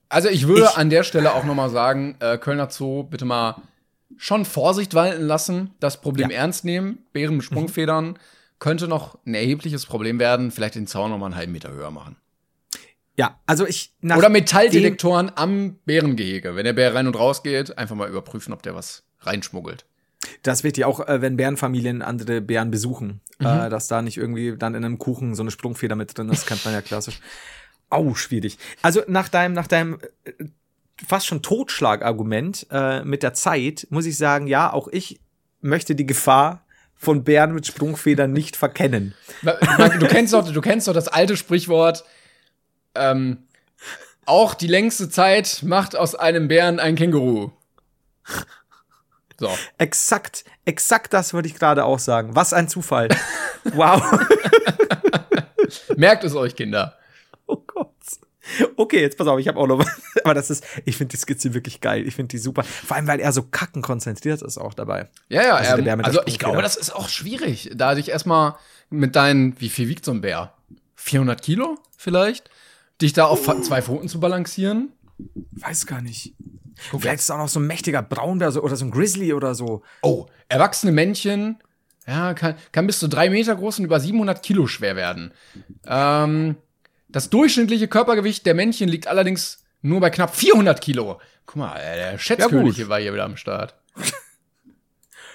Also 0.09 0.27
ich 0.27 0.47
würde 0.47 0.63
ich, 0.63 0.77
an 0.77 0.89
der 0.89 1.03
Stelle 1.03 1.33
auch 1.35 1.45
noch 1.45 1.55
mal 1.55 1.69
sagen, 1.69 2.15
äh, 2.19 2.37
Kölner 2.37 2.69
Zoo 2.69 3.03
bitte 3.03 3.25
mal 3.25 3.61
schon 4.17 4.43
Vorsicht 4.43 4.93
walten 4.93 5.23
lassen, 5.23 5.71
das 5.79 6.01
Problem 6.01 6.29
ja. 6.29 6.37
ernst 6.37 6.65
nehmen. 6.65 6.99
Bären 7.13 7.37
mit 7.37 7.45
Sprungfedern 7.45 8.07
mhm. 8.07 8.15
könnte 8.59 8.87
noch 8.87 9.17
ein 9.25 9.33
erhebliches 9.33 9.85
Problem 9.85 10.19
werden. 10.19 10.51
Vielleicht 10.51 10.75
den 10.75 10.87
Zaun 10.87 11.11
noch 11.11 11.17
mal 11.17 11.27
einen 11.27 11.35
halben 11.35 11.51
Meter 11.53 11.71
höher 11.71 11.91
machen. 11.91 12.17
Ja, 13.21 13.39
also 13.45 13.67
ich. 13.67 13.93
Oder 14.03 14.29
Metalldetektoren 14.29 15.31
am 15.35 15.75
Bärengehege. 15.85 16.55
Wenn 16.55 16.65
der 16.65 16.73
Bär 16.73 16.95
rein 16.95 17.05
und 17.05 17.15
raus 17.15 17.43
geht, 17.43 17.77
einfach 17.77 17.95
mal 17.95 18.09
überprüfen, 18.09 18.51
ob 18.51 18.63
der 18.63 18.73
was 18.73 19.03
reinschmuggelt. 19.19 19.85
Das 20.41 20.59
ist 20.59 20.63
wichtig, 20.63 20.85
auch 20.85 21.07
äh, 21.07 21.21
wenn 21.21 21.37
Bärenfamilien 21.37 22.01
andere 22.01 22.41
Bären 22.41 22.71
besuchen, 22.71 23.21
mhm. 23.37 23.45
äh, 23.45 23.69
dass 23.69 23.87
da 23.87 24.01
nicht 24.01 24.17
irgendwie 24.17 24.57
dann 24.57 24.73
in 24.73 24.83
einem 24.83 24.97
Kuchen 24.97 25.35
so 25.35 25.43
eine 25.43 25.51
Sprungfeder 25.51 25.95
mit 25.95 26.17
drin 26.17 26.29
ist, 26.29 26.47
kennt 26.47 26.65
man 26.65 26.73
ja 26.73 26.81
klassisch. 26.81 27.19
Au, 27.91 28.15
schwierig. 28.15 28.57
Also 28.81 29.03
nach 29.07 29.29
deinem, 29.29 29.53
nach 29.53 29.67
deinem 29.67 29.99
äh, 30.23 30.31
fast 31.07 31.27
schon 31.27 31.43
Totschlagargument 31.43 32.65
äh, 32.71 33.03
mit 33.03 33.21
der 33.21 33.35
Zeit 33.35 33.85
muss 33.91 34.07
ich 34.07 34.17
sagen, 34.17 34.47
ja, 34.47 34.73
auch 34.73 34.87
ich 34.87 35.19
möchte 35.59 35.93
die 35.93 36.07
Gefahr 36.07 36.65
von 36.95 37.23
Bären 37.23 37.53
mit 37.53 37.67
Sprungfedern 37.67 38.33
nicht 38.33 38.55
verkennen. 38.55 39.13
Du 39.99 40.07
kennst 40.07 40.33
doch, 40.33 40.51
du 40.51 40.61
kennst 40.61 40.87
doch 40.87 40.93
das 40.93 41.07
alte 41.07 41.37
Sprichwort, 41.37 42.03
ähm, 42.95 43.47
auch 44.25 44.53
die 44.53 44.67
längste 44.67 45.09
Zeit 45.09 45.61
macht 45.63 45.95
aus 45.95 46.15
einem 46.15 46.47
Bären 46.47 46.79
ein 46.79 46.95
Känguru. 46.95 47.51
So. 49.39 49.49
Exakt, 49.77 50.45
exakt 50.65 51.13
das 51.13 51.33
würde 51.33 51.47
ich 51.47 51.55
gerade 51.55 51.83
auch 51.83 51.99
sagen. 51.99 52.35
Was 52.35 52.53
ein 52.53 52.69
Zufall. 52.69 53.09
wow. 53.73 54.01
Merkt 55.95 56.23
es 56.23 56.35
euch, 56.35 56.55
Kinder. 56.55 56.97
Oh 57.47 57.57
Gott. 57.57 57.89
Okay, 58.75 59.01
jetzt 59.01 59.17
pass 59.17 59.27
auf, 59.27 59.39
ich 59.39 59.47
habe 59.47 59.59
auch 59.59 59.67
noch 59.67 59.79
was. 59.79 60.01
Aber 60.23 60.33
das 60.33 60.49
ist, 60.49 60.63
ich 60.85 60.97
finde 60.97 61.11
die 61.11 61.17
Skizze 61.17 61.53
wirklich 61.53 61.81
geil. 61.81 62.07
Ich 62.07 62.15
finde 62.15 62.29
die 62.29 62.37
super. 62.37 62.63
Vor 62.63 62.97
allem, 62.97 63.07
weil 63.07 63.19
er 63.19 63.31
so 63.31 63.43
kacken 63.43 63.81
konzentriert 63.81 64.41
ist 64.41 64.57
auch 64.57 64.73
dabei. 64.73 65.09
Ja, 65.29 65.43
ja, 65.43 65.55
also, 65.55 65.77
ähm, 65.77 66.01
also 66.03 66.21
ich 66.25 66.39
glaube, 66.39 66.61
das 66.61 66.75
ist 66.75 66.93
auch 66.95 67.09
schwierig, 67.09 67.71
da 67.73 67.95
dich 67.95 68.09
erstmal 68.09 68.55
mit 68.89 69.15
deinen, 69.15 69.59
wie 69.59 69.69
viel 69.69 69.87
wiegt 69.87 70.05
so 70.05 70.11
ein 70.11 70.21
Bär? 70.21 70.53
400 70.95 71.41
Kilo 71.41 71.79
vielleicht? 71.97 72.49
Dich 73.01 73.13
da 73.13 73.25
auf 73.25 73.47
uh. 73.47 73.61
zwei 73.61 73.81
Pfoten 73.81 74.07
zu 74.07 74.19
balancieren? 74.19 74.91
Weiß 75.51 75.85
gar 75.85 76.01
nicht. 76.01 76.35
Guck, 76.89 77.01
Vielleicht 77.01 77.19
ist 77.19 77.23
es 77.25 77.31
auch 77.31 77.37
noch 77.37 77.49
so 77.49 77.59
ein 77.59 77.67
mächtiger 77.67 78.01
Braunbär 78.01 78.55
oder 78.63 78.75
so 78.75 78.85
ein 78.85 78.91
Grizzly 78.91 79.33
oder 79.33 79.53
so. 79.53 79.83
Oh, 80.01 80.25
erwachsene 80.49 80.91
Männchen, 80.91 81.57
ja, 82.07 82.33
kann, 82.33 82.55
kann 82.71 82.87
bis 82.87 82.99
zu 82.99 83.07
drei 83.07 83.29
Meter 83.29 83.55
groß 83.55 83.79
und 83.79 83.85
über 83.85 83.99
700 83.99 84.41
Kilo 84.41 84.67
schwer 84.67 84.95
werden. 84.95 85.33
Ähm, 85.85 86.55
das 87.09 87.29
durchschnittliche 87.29 87.87
Körpergewicht 87.87 88.45
der 88.45 88.55
Männchen 88.55 88.89
liegt 88.89 89.07
allerdings 89.07 89.63
nur 89.81 89.99
bei 89.99 90.09
knapp 90.09 90.35
400 90.35 90.81
Kilo. 90.81 91.19
Guck 91.45 91.55
mal, 91.57 91.75
der 91.75 92.17
Schätzkönig 92.17 92.77
ja, 92.77 92.89
war 92.89 92.99
hier 92.99 93.13
wieder 93.13 93.25
am 93.25 93.37
Start. 93.37 93.75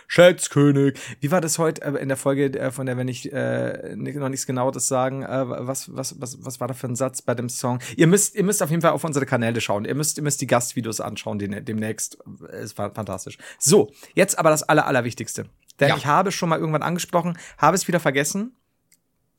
Schätzkönig. 0.06 0.98
Wie 1.20 1.30
war 1.30 1.40
das 1.40 1.58
heute 1.58 1.82
äh, 1.82 2.00
in 2.00 2.08
der 2.08 2.16
Folge, 2.16 2.46
äh, 2.58 2.70
von 2.70 2.86
der, 2.86 2.96
wenn 2.96 3.08
ich 3.08 3.32
äh, 3.32 3.94
noch 3.96 4.28
nichts 4.28 4.46
genaues 4.46 4.86
sagen, 4.88 5.22
äh, 5.22 5.48
was, 5.48 5.94
was, 5.94 6.20
was, 6.20 6.44
was 6.44 6.60
war 6.60 6.68
da 6.68 6.74
für 6.74 6.86
ein 6.86 6.96
Satz 6.96 7.22
bei 7.22 7.34
dem 7.34 7.48
Song? 7.48 7.80
Ihr 7.96 8.06
müsst, 8.06 8.34
ihr 8.34 8.44
müsst 8.44 8.62
auf 8.62 8.70
jeden 8.70 8.82
Fall 8.82 8.92
auf 8.92 9.04
unsere 9.04 9.26
Kanäle 9.26 9.60
schauen. 9.60 9.84
Ihr 9.84 9.94
müsst, 9.94 10.18
ihr 10.18 10.22
müsst 10.22 10.40
die 10.40 10.46
Gastvideos 10.46 11.00
anschauen 11.00 11.38
den, 11.38 11.64
demnächst. 11.64 12.18
Es 12.52 12.76
war 12.78 12.92
fantastisch. 12.92 13.38
So, 13.58 13.92
jetzt 14.14 14.38
aber 14.38 14.50
das 14.50 14.62
Aller, 14.62 14.86
Allerwichtigste. 14.86 15.46
Denn 15.80 15.88
ja. 15.88 15.96
ich 15.96 16.06
habe 16.06 16.32
schon 16.32 16.48
mal 16.48 16.58
irgendwann 16.58 16.82
angesprochen, 16.82 17.38
habe 17.58 17.76
es 17.76 17.86
wieder 17.86 18.00
vergessen, 18.00 18.56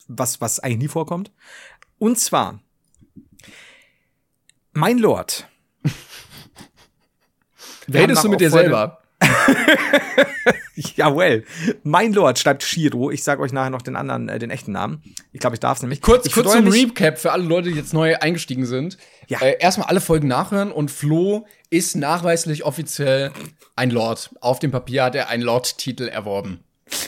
was, 0.07 0.41
was 0.41 0.59
eigentlich 0.59 0.77
nie 0.77 0.87
vorkommt. 0.87 1.31
Und 1.97 2.19
zwar, 2.19 2.59
mein 4.73 4.99
Lord. 4.99 5.47
Redest 7.91 8.23
du 8.23 8.29
mit 8.29 8.39
dir 8.39 8.51
selber? 8.51 9.01
Jawohl. 10.95 11.43
Mein 11.83 12.13
Lord 12.13 12.39
schreibt 12.39 12.63
Shiro. 12.63 13.11
Ich 13.11 13.23
sage 13.23 13.41
euch 13.41 13.51
nachher 13.51 13.69
noch 13.69 13.81
den 13.81 13.95
anderen, 13.95 14.29
äh, 14.29 14.39
den 14.39 14.49
echten 14.49 14.71
Namen. 14.71 15.01
Ich 15.31 15.39
glaube, 15.39 15.55
ich 15.55 15.59
darf 15.59 15.77
es 15.77 15.81
nämlich. 15.81 16.01
Kurz, 16.01 16.25
ich 16.25 16.33
kurz 16.33 16.51
zum 16.51 16.67
Recap 16.67 17.17
für 17.17 17.31
alle 17.31 17.43
Leute, 17.43 17.69
die 17.69 17.75
jetzt 17.75 17.93
neu 17.93 18.15
eingestiegen 18.17 18.65
sind. 18.65 18.97
Ja. 19.27 19.39
Äh, 19.39 19.57
erstmal 19.59 19.87
alle 19.87 20.01
Folgen 20.01 20.27
nachhören 20.27 20.71
und 20.71 20.91
Flo 20.91 21.45
ist 21.69 21.95
nachweislich 21.95 22.63
offiziell 22.63 23.31
ein 23.75 23.91
Lord. 23.91 24.31
Auf 24.41 24.59
dem 24.59 24.71
Papier 24.71 25.05
hat 25.05 25.15
er 25.15 25.29
einen 25.29 25.43
Lord-Titel 25.43 26.07
erworben. 26.07 26.61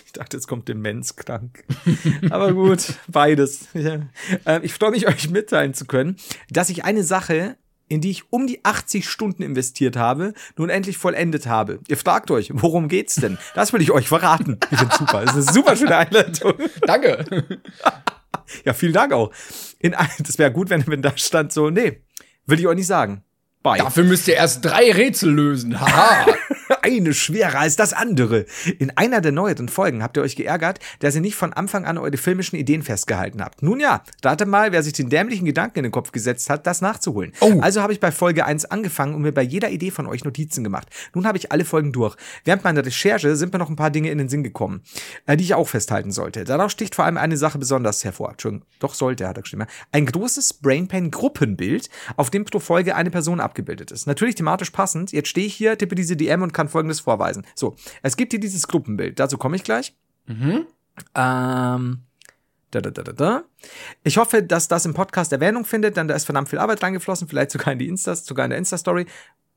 Ich 0.05 0.13
dachte, 0.13 0.37
es 0.37 0.47
kommt 0.47 0.67
demenzkrank. 0.67 1.63
Aber 2.29 2.53
gut, 2.53 2.95
beides. 3.07 3.67
Ja. 3.73 4.01
Äh, 4.45 4.59
ich 4.63 4.73
freue 4.73 4.91
mich, 4.91 5.07
euch 5.07 5.29
mitteilen 5.29 5.73
zu 5.73 5.85
können, 5.85 6.17
dass 6.49 6.69
ich 6.69 6.83
eine 6.83 7.03
Sache 7.03 7.57
in 7.89 8.01
die 8.01 8.11
ich 8.11 8.31
um 8.31 8.47
die 8.47 8.63
80 8.63 9.09
Stunden 9.09 9.43
investiert 9.43 9.97
habe, 9.97 10.33
nun 10.55 10.69
endlich 10.69 10.97
vollendet 10.97 11.47
habe. 11.47 11.79
Ihr 11.87 11.97
fragt 11.97 12.31
euch, 12.31 12.51
worum 12.53 12.87
geht's 12.87 13.15
denn? 13.15 13.37
Das 13.55 13.73
will 13.73 13.81
ich 13.81 13.91
euch 13.91 14.07
verraten. 14.07 14.59
Ich 14.71 14.77
finde 14.77 14.95
super. 14.95 15.25
Das 15.25 15.35
ist 15.35 15.49
eine 15.49 15.53
super 15.53 15.75
schöne 15.75 15.97
Einleitung. 15.97 16.53
Danke. 16.81 17.25
ja, 18.65 18.73
vielen 18.73 18.93
Dank 18.93 19.11
auch. 19.11 19.31
In, 19.79 19.95
das 20.19 20.37
wäre 20.37 20.51
gut, 20.51 20.69
wenn, 20.69 20.85
wenn 20.87 21.01
da 21.01 21.17
stand 21.17 21.51
so, 21.51 21.69
nee, 21.69 22.03
will 22.45 22.59
ich 22.59 22.67
euch 22.67 22.75
nicht 22.75 22.87
sagen. 22.87 23.23
Bye. 23.63 23.79
Dafür 23.79 24.05
müsst 24.05 24.27
ihr 24.27 24.35
erst 24.35 24.63
drei 24.63 24.91
Rätsel 24.91 25.31
lösen. 25.31 25.79
Haha. 25.79 26.27
Eine 26.81 27.13
schwerer 27.13 27.59
als 27.59 27.75
das 27.75 27.93
andere. 27.93 28.45
In 28.77 28.91
einer 28.95 29.21
der 29.21 29.31
neueren 29.31 29.69
Folgen 29.69 30.03
habt 30.03 30.17
ihr 30.17 30.23
euch 30.23 30.35
geärgert, 30.35 30.79
dass 30.99 31.15
ihr 31.15 31.21
nicht 31.21 31.35
von 31.35 31.53
Anfang 31.53 31.85
an 31.85 31.97
eure 31.97 32.17
filmischen 32.17 32.57
Ideen 32.57 32.83
festgehalten 32.83 33.41
habt. 33.41 33.63
Nun 33.63 33.79
ja, 33.79 34.03
rate 34.23 34.45
mal, 34.45 34.71
wer 34.71 34.83
sich 34.83 34.93
den 34.93 35.09
dämlichen 35.09 35.45
Gedanken 35.45 35.79
in 35.79 35.83
den 35.83 35.91
Kopf 35.91 36.11
gesetzt 36.11 36.49
hat, 36.49 36.67
das 36.67 36.81
nachzuholen. 36.81 37.33
Oh. 37.41 37.59
Also 37.61 37.81
habe 37.81 37.93
ich 37.93 37.99
bei 37.99 38.11
Folge 38.11 38.45
1 38.45 38.65
angefangen 38.65 39.15
und 39.15 39.21
mir 39.21 39.31
bei 39.31 39.41
jeder 39.41 39.69
Idee 39.69 39.91
von 39.91 40.07
euch 40.07 40.23
Notizen 40.23 40.63
gemacht. 40.63 40.87
Nun 41.13 41.25
habe 41.25 41.37
ich 41.37 41.51
alle 41.51 41.65
Folgen 41.65 41.91
durch. 41.91 42.15
Während 42.43 42.63
meiner 42.63 42.85
Recherche 42.85 43.35
sind 43.35 43.53
mir 43.53 43.59
noch 43.59 43.69
ein 43.69 43.75
paar 43.75 43.91
Dinge 43.91 44.11
in 44.11 44.17
den 44.17 44.29
Sinn 44.29 44.43
gekommen, 44.43 44.81
äh, 45.25 45.37
die 45.37 45.43
ich 45.43 45.53
auch 45.53 45.67
festhalten 45.67 46.11
sollte. 46.11 46.43
Daraus 46.43 46.71
sticht 46.71 46.95
vor 46.95 47.05
allem 47.05 47.17
eine 47.17 47.37
Sache 47.37 47.57
besonders 47.57 48.03
hervor. 48.03 48.31
Entschuldigung, 48.31 48.65
doch 48.79 48.93
sollte, 48.93 49.27
hat 49.27 49.37
er 49.37 49.43
geschrieben. 49.43 49.65
Ein 49.91 50.05
großes 50.05 50.53
Brainpan-Gruppenbild, 50.53 51.89
auf 52.15 52.29
dem 52.29 52.45
pro 52.45 52.59
Folge 52.59 52.95
eine 52.95 53.09
Person 53.09 53.39
abgebildet 53.39 53.91
ist. 53.91 54.07
Natürlich 54.07 54.35
thematisch 54.35 54.69
passend. 54.69 55.11
Jetzt 55.11 55.29
stehe 55.29 55.47
ich 55.47 55.53
hier, 55.53 55.77
tippe 55.77 55.95
diese 55.95 56.15
DM 56.15 56.41
und 56.41 56.53
kann 56.59 56.67
folgendes 56.67 56.99
vorweisen. 56.99 57.45
So, 57.55 57.77
es 58.03 58.17
gibt 58.17 58.33
hier 58.33 58.39
dieses 58.41 58.67
Gruppenbild. 58.67 59.17
Dazu 59.17 59.37
komme 59.37 59.55
ich 59.55 59.63
gleich. 59.63 59.95
Mhm. 60.27 60.67
Ähm. 61.15 61.99
Da, 62.71 62.81
da, 62.81 62.91
da, 62.91 63.01
da, 63.01 63.13
da. 63.13 63.43
Ich 64.03 64.17
hoffe, 64.17 64.43
dass 64.43 64.67
das 64.67 64.85
im 64.85 64.93
Podcast 64.93 65.31
Erwähnung 65.31 65.63
findet, 65.63 65.95
denn 65.95 66.09
da 66.09 66.15
ist 66.15 66.25
verdammt 66.25 66.49
viel 66.49 66.59
Arbeit 66.59 66.83
reingeflossen, 66.83 67.29
vielleicht 67.29 67.49
sogar 67.49 67.71
in 67.71 67.79
die 67.79 67.87
Instas, 67.87 68.25
sogar 68.25 68.45
in 68.45 68.49
der 68.49 68.59
Insta-Story. 68.59 69.05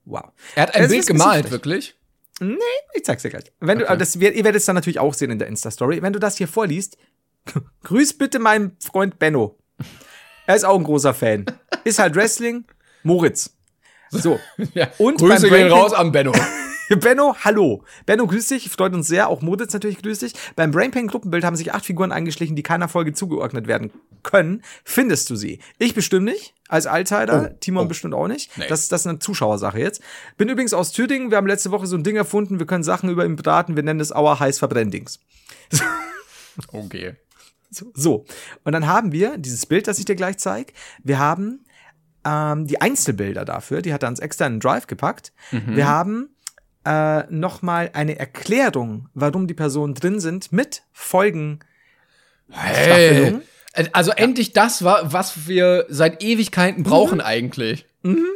Wow. 0.04 0.30
Er 0.54 0.62
hat 0.62 0.74
ein 0.76 0.82
das 0.82 0.92
Bild 0.92 1.06
gemalt, 1.06 1.50
wirklich? 1.50 1.96
Nee, 2.40 2.56
ich 2.94 3.04
zeig's 3.04 3.22
dir 3.22 3.30
gleich. 3.30 3.52
Wenn 3.58 3.82
okay. 3.82 3.92
du, 3.92 3.98
das, 3.98 4.14
ihr 4.14 4.44
werdet 4.44 4.56
es 4.56 4.64
dann 4.64 4.76
natürlich 4.76 5.00
auch 5.00 5.12
sehen 5.12 5.30
in 5.32 5.40
der 5.40 5.48
Insta-Story. 5.48 6.00
Wenn 6.02 6.12
du 6.12 6.20
das 6.20 6.38
hier 6.38 6.48
vorliest, 6.48 6.96
grüß 7.82 8.16
bitte 8.16 8.38
meinen 8.38 8.76
Freund 8.78 9.18
Benno. 9.18 9.58
Er 10.46 10.54
ist 10.54 10.64
auch 10.64 10.78
ein 10.78 10.84
großer 10.84 11.12
Fan. 11.12 11.46
Ist 11.84 11.98
halt 11.98 12.14
Wrestling, 12.14 12.64
Moritz. 13.02 13.54
So. 14.10 14.38
ja, 14.74 14.88
und 14.98 15.18
Grüße 15.18 15.50
gehen 15.50 15.70
raus 15.70 15.92
an 15.92 16.12
Benno. 16.12 16.32
Benno, 17.00 17.36
hallo. 17.44 17.84
Benno, 18.06 18.26
grüß 18.26 18.48
dich. 18.48 18.70
Freut 18.70 18.94
uns 18.94 19.08
sehr. 19.08 19.28
Auch 19.28 19.40
Moditz 19.42 19.72
natürlich 19.72 20.02
grüß 20.02 20.20
dich. 20.20 20.32
Beim 20.56 20.70
Brainpain 20.70 21.06
Gruppenbild 21.06 21.44
haben 21.44 21.56
sich 21.56 21.72
acht 21.72 21.86
Figuren 21.86 22.12
eingeschlichen, 22.12 22.56
die 22.56 22.62
keiner 22.62 22.88
Folge 22.88 23.12
zugeordnet 23.12 23.66
werden 23.66 23.90
können. 24.22 24.62
Findest 24.84 25.30
du 25.30 25.36
sie? 25.36 25.60
Ich 25.78 25.94
bestimmt 25.94 26.24
nicht. 26.24 26.54
Als 26.68 26.86
Altheider. 26.86 27.50
Oh, 27.50 27.56
Timon 27.60 27.86
oh. 27.86 27.88
bestimmt 27.88 28.14
auch 28.14 28.28
nicht. 28.28 28.56
Nee. 28.56 28.66
Das, 28.68 28.88
das 28.88 29.02
ist 29.02 29.06
eine 29.06 29.18
Zuschauersache 29.18 29.78
jetzt. 29.78 30.02
Bin 30.36 30.48
übrigens 30.48 30.74
aus 30.74 30.92
Thüringen. 30.92 31.30
Wir 31.30 31.36
haben 31.36 31.46
letzte 31.46 31.70
Woche 31.70 31.86
so 31.86 31.96
ein 31.96 32.04
Ding 32.04 32.16
erfunden. 32.16 32.58
Wir 32.58 32.66
können 32.66 32.84
Sachen 32.84 33.10
über 33.10 33.24
ihn 33.24 33.36
beraten. 33.36 33.76
Wir 33.76 33.82
nennen 33.82 34.00
es 34.00 34.12
Auer 34.12 34.40
heiß 34.40 34.58
Verbrenndings. 34.58 35.20
okay. 36.72 37.14
So, 37.70 37.86
so. 37.94 38.24
Und 38.64 38.72
dann 38.72 38.86
haben 38.86 39.12
wir 39.12 39.38
dieses 39.38 39.66
Bild, 39.66 39.86
das 39.86 39.98
ich 39.98 40.04
dir 40.04 40.14
gleich 40.14 40.38
zeige. 40.38 40.72
Wir 41.02 41.18
haben 41.18 41.64
ähm, 42.24 42.66
die 42.66 42.80
Einzelbilder 42.80 43.44
dafür, 43.44 43.82
die 43.82 43.92
hat 43.92 44.02
er 44.02 44.08
ans 44.08 44.20
externen 44.20 44.60
Drive 44.60 44.86
gepackt. 44.86 45.32
Mhm. 45.50 45.76
Wir 45.76 45.88
haben 45.88 46.28
äh, 46.84 47.24
nochmal 47.30 47.90
eine 47.92 48.18
Erklärung, 48.18 49.08
warum 49.14 49.46
die 49.46 49.54
Personen 49.54 49.94
drin 49.94 50.20
sind, 50.20 50.52
mit 50.52 50.82
Folgen. 50.92 51.60
Hey. 52.50 53.38
Also 53.92 54.10
ja. 54.10 54.16
endlich 54.18 54.52
das, 54.52 54.84
was 54.84 55.48
wir 55.48 55.86
seit 55.88 56.22
Ewigkeiten 56.22 56.82
brauchen 56.82 57.18
mhm. 57.18 57.24
eigentlich. 57.24 57.86
Mhm. 58.02 58.26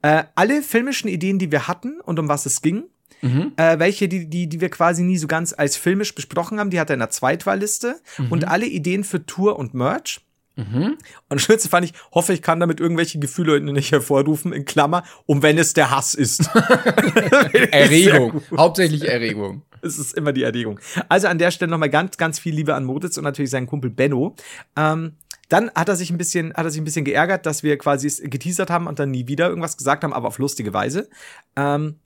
Äh, 0.00 0.24
alle 0.34 0.62
filmischen 0.62 1.08
Ideen, 1.08 1.38
die 1.38 1.52
wir 1.52 1.68
hatten 1.68 2.00
und 2.00 2.18
um 2.18 2.28
was 2.28 2.46
es 2.46 2.62
ging, 2.62 2.84
Mhm. 3.22 3.52
Äh, 3.56 3.78
welche, 3.78 4.08
die, 4.08 4.28
die, 4.28 4.48
die 4.48 4.60
wir 4.60 4.70
quasi 4.70 5.02
nie 5.02 5.18
so 5.18 5.26
ganz 5.26 5.52
als 5.56 5.76
filmisch 5.76 6.14
besprochen 6.14 6.58
haben, 6.58 6.70
die 6.70 6.80
hat 6.80 6.90
er 6.90 6.94
in 6.94 7.00
der 7.00 7.10
Zweitwahlliste. 7.10 8.00
Mhm. 8.18 8.32
Und 8.32 8.48
alle 8.48 8.66
Ideen 8.66 9.04
für 9.04 9.24
Tour 9.26 9.58
und 9.58 9.74
Merch. 9.74 10.20
Mhm. 10.60 10.84
Und 10.84 10.98
das 11.28 11.42
Schönste 11.42 11.68
fand 11.68 11.86
ich, 11.86 11.94
hoffe, 12.12 12.32
ich 12.32 12.42
kann 12.42 12.60
damit 12.60 12.80
irgendwelche 12.80 13.18
Gefühle 13.18 13.60
nicht 13.60 13.92
hervorrufen, 13.92 14.52
in 14.52 14.64
Klammer, 14.64 15.04
um 15.26 15.42
wenn 15.42 15.58
es 15.58 15.72
der 15.72 15.90
Hass 15.90 16.14
ist. 16.14 16.48
Erregung. 17.72 18.42
Hauptsächlich 18.56 19.08
Erregung. 19.08 19.62
Es 19.82 19.98
ist 19.98 20.14
immer 20.14 20.32
die 20.32 20.42
Erregung. 20.42 20.78
Also 21.08 21.28
an 21.28 21.38
der 21.38 21.50
Stelle 21.50 21.70
nochmal 21.70 21.90
ganz, 21.90 22.16
ganz 22.16 22.38
viel 22.38 22.54
Liebe 22.54 22.74
an 22.74 22.84
Moritz 22.84 23.16
und 23.16 23.24
natürlich 23.24 23.50
seinen 23.50 23.66
Kumpel 23.66 23.90
Benno. 23.90 24.34
Ähm, 24.76 25.12
dann 25.48 25.70
hat 25.74 25.88
er 25.88 25.96
sich 25.96 26.10
ein 26.10 26.18
bisschen, 26.18 26.54
hat 26.54 26.64
er 26.64 26.70
sich 26.70 26.80
ein 26.80 26.84
bisschen 26.84 27.04
geärgert, 27.04 27.44
dass 27.46 27.62
wir 27.62 27.76
quasi 27.78 28.28
geteasert 28.28 28.70
haben 28.70 28.86
und 28.86 28.98
dann 28.98 29.10
nie 29.10 29.26
wieder 29.26 29.48
irgendwas 29.48 29.76
gesagt 29.76 30.04
haben, 30.04 30.12
aber 30.12 30.28
auf 30.28 30.38
lustige 30.38 30.72
Weise. 30.72 31.08
Ähm, 31.56 31.96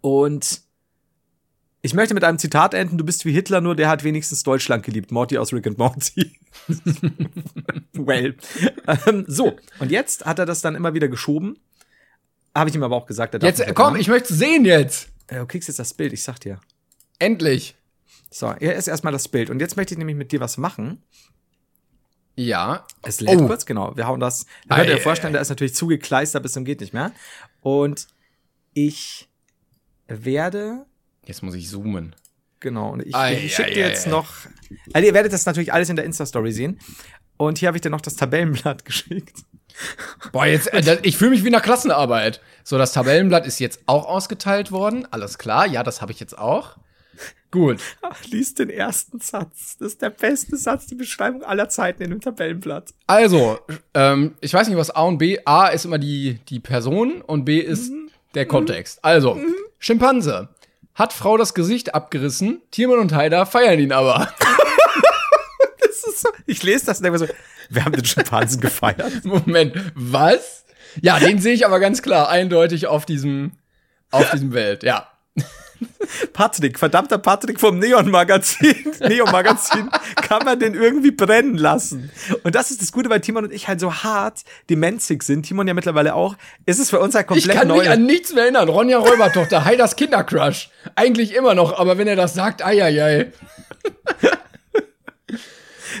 und 0.00 0.62
Ich 1.82 1.94
möchte 1.94 2.12
mit 2.12 2.24
einem 2.24 2.38
Zitat 2.38 2.74
enden, 2.74 2.98
du 2.98 3.04
bist 3.04 3.24
wie 3.24 3.32
Hitler, 3.32 3.60
nur 3.62 3.74
der 3.74 3.88
hat 3.88 4.04
wenigstens 4.04 4.42
Deutschland 4.42 4.84
geliebt. 4.84 5.10
Morty 5.10 5.38
aus 5.38 5.52
Rick 5.52 5.66
and 5.66 5.78
Morty. 5.78 6.38
well. 7.94 8.36
Ähm, 9.06 9.24
so, 9.26 9.56
und 9.78 9.90
jetzt 9.90 10.26
hat 10.26 10.38
er 10.38 10.46
das 10.46 10.60
dann 10.60 10.74
immer 10.74 10.92
wieder 10.92 11.08
geschoben. 11.08 11.58
Habe 12.54 12.68
ich 12.68 12.76
ihm 12.76 12.82
aber 12.82 12.96
auch 12.96 13.06
gesagt. 13.06 13.34
Er 13.34 13.42
jetzt, 13.42 13.64
komm, 13.74 13.96
ich 13.96 14.08
möchte 14.08 14.34
sehen 14.34 14.64
jetzt. 14.64 15.08
Du 15.28 15.46
kriegst 15.46 15.68
jetzt 15.68 15.78
das 15.78 15.94
Bild, 15.94 16.12
ich 16.12 16.22
sag 16.22 16.38
dir. 16.40 16.60
Endlich. 17.18 17.76
So, 18.30 18.54
hier 18.56 18.74
ist 18.74 18.88
erstmal 18.88 19.12
das 19.12 19.28
Bild. 19.28 19.48
Und 19.48 19.60
jetzt 19.60 19.76
möchte 19.76 19.94
ich 19.94 19.98
nämlich 19.98 20.16
mit 20.16 20.32
dir 20.32 20.40
was 20.40 20.58
machen. 20.58 21.02
Ja. 22.36 22.86
Es 23.02 23.20
lädt 23.20 23.40
oh. 23.40 23.46
kurz, 23.46 23.66
genau. 23.66 23.96
Wir 23.96 24.06
hauen 24.06 24.20
das. 24.20 24.46
Da 24.66 24.76
könnt 24.76 24.88
ihr 24.88 24.96
euch 24.96 25.02
vorstellen, 25.02 25.32
der 25.32 25.42
ist 25.42 25.48
natürlich 25.48 25.74
zugekleistert 25.74 26.42
bis 26.42 26.52
zum 26.52 26.64
geht 26.64 26.80
nicht 26.80 26.92
mehr. 26.92 27.12
Und 27.60 28.08
ich 28.72 29.28
werde. 30.08 30.86
Jetzt 31.30 31.44
muss 31.44 31.54
ich 31.54 31.68
zoomen. 31.68 32.16
Genau. 32.58 32.90
Und 32.90 33.06
ich, 33.06 33.14
ich 33.14 33.54
schicke 33.54 33.70
dir 33.70 33.86
jetzt 33.86 34.08
noch. 34.08 34.32
Also 34.92 35.06
ihr 35.06 35.14
werdet 35.14 35.32
das 35.32 35.46
natürlich 35.46 35.72
alles 35.72 35.88
in 35.88 35.94
der 35.94 36.04
Insta-Story 36.04 36.50
sehen. 36.50 36.80
Und 37.36 37.58
hier 37.58 37.68
habe 37.68 37.78
ich 37.78 37.82
dir 37.82 37.88
noch 37.88 38.00
das 38.00 38.16
Tabellenblatt 38.16 38.84
geschickt. 38.84 39.44
Boah, 40.32 40.46
jetzt, 40.46 40.74
äh, 40.74 40.98
ich 41.04 41.16
fühle 41.16 41.30
mich 41.30 41.44
wie 41.44 41.50
der 41.50 41.60
Klassenarbeit. 41.60 42.40
So, 42.64 42.78
das 42.78 42.92
Tabellenblatt 42.92 43.46
ist 43.46 43.60
jetzt 43.60 43.78
auch 43.86 44.06
ausgeteilt 44.06 44.72
worden. 44.72 45.06
Alles 45.12 45.38
klar, 45.38 45.68
ja, 45.68 45.84
das 45.84 46.02
habe 46.02 46.10
ich 46.10 46.18
jetzt 46.18 46.36
auch. 46.36 46.78
Gut. 47.52 47.78
Ach, 48.02 48.24
lies 48.24 48.54
den 48.54 48.68
ersten 48.68 49.20
Satz. 49.20 49.76
Das 49.78 49.92
ist 49.92 50.02
der 50.02 50.10
beste 50.10 50.56
Satz, 50.56 50.88
die 50.88 50.96
Beschreibung 50.96 51.44
aller 51.44 51.68
Zeiten 51.68 52.02
in 52.02 52.10
dem 52.10 52.20
Tabellenblatt. 52.20 52.92
Also, 53.06 53.60
ähm, 53.94 54.34
ich 54.40 54.52
weiß 54.52 54.66
nicht, 54.66 54.76
was 54.76 54.90
A 54.90 55.02
und 55.02 55.18
B. 55.18 55.38
A 55.44 55.68
ist 55.68 55.84
immer 55.84 55.98
die, 55.98 56.40
die 56.48 56.58
Person 56.58 57.22
und 57.22 57.44
B 57.44 57.60
ist 57.60 57.92
mhm. 57.92 58.10
der 58.34 58.46
Kontext. 58.46 58.98
Also, 59.04 59.36
mhm. 59.36 59.54
Schimpanse. 59.78 60.48
Hat 60.94 61.12
Frau 61.12 61.36
das 61.36 61.54
Gesicht 61.54 61.94
abgerissen, 61.94 62.60
Tiermann 62.70 62.98
und 62.98 63.14
Heider 63.14 63.46
feiern 63.46 63.78
ihn 63.78 63.92
aber. 63.92 64.32
so, 66.16 66.28
ich 66.46 66.62
lese 66.62 66.86
das 66.86 66.98
und 66.98 67.04
denke 67.04 67.18
so, 67.18 67.26
wir 67.70 67.84
haben 67.84 67.92
den 67.92 68.04
Schimpansen 68.04 68.60
gefeiert. 68.60 69.24
Moment, 69.24 69.74
was? 69.94 70.64
Ja, 71.00 71.18
den 71.18 71.38
sehe 71.38 71.54
ich 71.54 71.64
aber 71.64 71.80
ganz 71.80 72.02
klar, 72.02 72.28
eindeutig 72.28 72.86
auf 72.86 73.06
diesem, 73.06 73.52
auf 74.10 74.30
diesem 74.30 74.52
Welt, 74.52 74.82
ja. 74.82 75.08
Patrick, 76.32 76.78
verdammter 76.78 77.18
Patrick 77.18 77.60
vom 77.60 77.78
Neon-Magazin. 77.78 78.92
Neon-Magazin, 79.00 79.90
kann 80.16 80.44
man 80.44 80.58
den 80.58 80.74
irgendwie 80.74 81.10
brennen 81.10 81.56
lassen? 81.56 82.10
Und 82.42 82.54
das 82.54 82.70
ist 82.70 82.82
das 82.82 82.92
Gute, 82.92 83.10
weil 83.10 83.20
Timon 83.20 83.44
und 83.44 83.52
ich 83.52 83.68
halt 83.68 83.80
so 83.80 83.92
hart 83.92 84.40
demenzig 84.68 85.22
sind. 85.22 85.44
Timon 85.44 85.66
ja 85.68 85.74
mittlerweile 85.74 86.14
auch. 86.14 86.36
Ist 86.66 86.80
es 86.80 86.90
für 86.90 87.00
uns 87.00 87.14
halt 87.14 87.26
komplett 87.26 87.46
neu. 87.46 87.52
Ich 87.52 87.58
kann 87.58 87.68
neu. 87.68 87.78
mich 87.78 87.90
an 87.90 88.06
nichts 88.06 88.32
mehr 88.32 88.44
erinnern. 88.44 88.68
Ronja 88.68 88.98
Räubertochter, 88.98 89.64
Heidas 89.64 89.96
Kindercrush. 89.96 90.70
Eigentlich 90.94 91.34
immer 91.34 91.54
noch, 91.54 91.78
aber 91.78 91.98
wenn 91.98 92.06
er 92.06 92.16
das 92.16 92.34
sagt, 92.34 92.64
eieiei. 92.64 93.32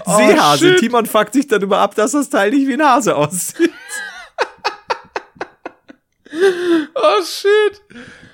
Seehase. 0.06 0.74
Oh, 0.74 0.78
Timon 0.78 1.06
fuckt 1.06 1.34
sich 1.34 1.46
darüber 1.46 1.78
ab, 1.78 1.94
dass 1.94 2.12
das 2.12 2.30
Teil 2.30 2.50
nicht 2.50 2.66
wie 2.66 2.74
ein 2.74 2.82
Hase 2.82 3.16
aussieht. 3.16 3.70
oh 6.94 7.22
shit. 7.24 7.82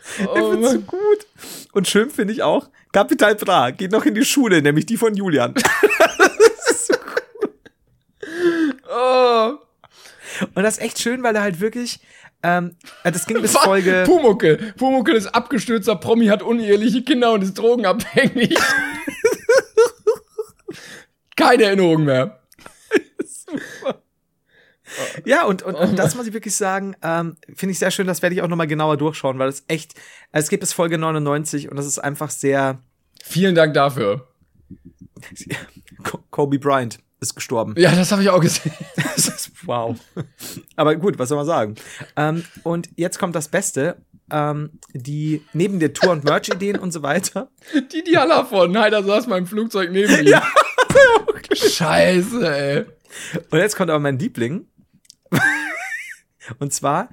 Oh, 0.27 0.55
ich 0.55 0.69
so 0.69 0.81
gut. 0.81 1.27
Und 1.73 1.89
schön 1.89 2.11
finde 2.11 2.33
ich 2.33 2.43
auch, 2.43 2.69
Kapital 2.93 3.35
Bra 3.35 3.71
geht 3.71 3.93
noch 3.93 4.07
in 4.07 4.15
die 4.15 4.25
Schule, 4.25 4.63
nämlich 4.63 4.87
die 4.87 4.97
von 4.97 5.15
Julian. 5.15 5.55
das 5.55 6.71
ist 6.71 6.87
so 6.87 6.95
cool. 6.95 7.53
Oh. 8.91 9.59
Und 10.55 10.63
das 10.63 10.79
ist 10.79 10.83
echt 10.83 11.01
schön, 11.01 11.23
weil 11.23 11.35
er 11.35 11.43
halt 11.43 11.61
wirklich, 11.61 12.01
ähm, 12.43 12.77
äh, 13.05 13.13
das 13.13 13.27
ging 13.27 13.41
bis 13.41 13.53
Folge. 13.53 14.05
Pumuckel. 14.07 14.75
Pumuckel 14.77 15.17
ist 15.17 15.27
abgestürzter 15.27 15.97
Promi, 15.97 16.27
hat 16.27 16.43
uneheliche 16.43 17.03
Kinder 17.03 17.33
und 17.33 17.43
ist 17.43 17.55
drogenabhängig. 17.55 18.57
Keine 21.37 21.65
Erinnerung 21.65 22.05
mehr. 22.05 22.41
Super. 23.27 24.03
Ja, 25.25 25.45
und, 25.45 25.63
und, 25.63 25.75
und 25.75 25.99
das 25.99 26.15
muss 26.15 26.27
ich 26.27 26.33
wirklich 26.33 26.55
sagen, 26.55 26.95
ähm, 27.03 27.37
finde 27.55 27.73
ich 27.73 27.79
sehr 27.79 27.91
schön, 27.91 28.07
das 28.07 28.23
werde 28.23 28.35
ich 28.35 28.43
auch 28.43 28.49
nochmal 28.49 28.67
genauer 28.67 28.97
durchschauen, 28.97 29.39
weil 29.39 29.49
es 29.49 29.65
echt, 29.69 29.95
also 30.33 30.45
es 30.45 30.51
gibt 30.51 30.61
bis 30.61 30.73
Folge 30.73 30.99
99 30.99 31.71
und 31.71 31.77
das 31.77 31.87
ist 31.87 31.99
einfach 31.99 32.31
sehr. 32.31 32.79
Vielen 33.23 33.55
Dank 33.55 33.75
dafür. 33.75 34.29
Kobe 36.31 36.59
Bryant 36.59 36.99
ist 37.21 37.35
gestorben. 37.35 37.75
Ja, 37.77 37.95
das 37.95 38.13
habe 38.13 38.23
ich 38.23 38.31
auch 38.31 38.41
gesehen. 38.41 38.73
wow. 39.65 39.97
Aber 40.77 40.97
gut, 40.97 41.19
was 41.19 41.31
soll 41.31 41.37
man 41.37 41.47
sagen? 41.47 41.75
Ähm, 42.17 42.45
und 42.63 42.91
jetzt 42.97 43.19
kommt 43.19 43.35
das 43.35 43.49
Beste. 43.49 43.97
Ähm, 44.29 44.81
die 44.93 45.45
neben 45.53 45.79
der 45.79 45.93
Tour- 45.93 46.11
und 46.11 46.25
Merch-Ideen 46.25 46.79
und 46.79 46.93
so 46.93 47.03
weiter. 47.03 47.49
Die 47.93 48.03
Diala 48.03 48.45
von 48.45 48.77
Heider 48.77 49.05
saß 49.05 49.27
im 49.29 49.47
Flugzeug 49.47 49.93
neben 49.93 50.13
ihm. 50.19 50.27
Ja, 50.27 50.43
Scheiße, 51.55 52.57
ey. 52.57 52.85
Und 53.51 53.59
jetzt 53.59 53.77
kommt 53.77 53.91
aber 53.91 54.01
mein 54.01 54.19
Liebling. 54.19 54.67
Und 56.59 56.73
zwar 56.73 57.09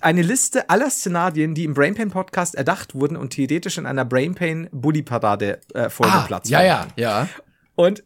eine 0.00 0.22
Liste 0.22 0.70
aller 0.70 0.90
Szenarien, 0.90 1.54
die 1.54 1.64
im 1.64 1.74
Brainpain 1.74 2.10
Podcast 2.10 2.54
erdacht 2.54 2.94
wurden 2.94 3.16
und 3.16 3.30
theoretisch 3.30 3.78
in 3.78 3.86
einer 3.86 4.04
Brainpain 4.04 4.68
Bully 4.72 5.02
Parade 5.02 5.60
äh, 5.74 5.88
ah, 6.00 6.24
Platz 6.26 6.48
Ja, 6.48 6.62
ja, 6.62 6.86
ja. 6.96 7.28
Und 7.74 8.04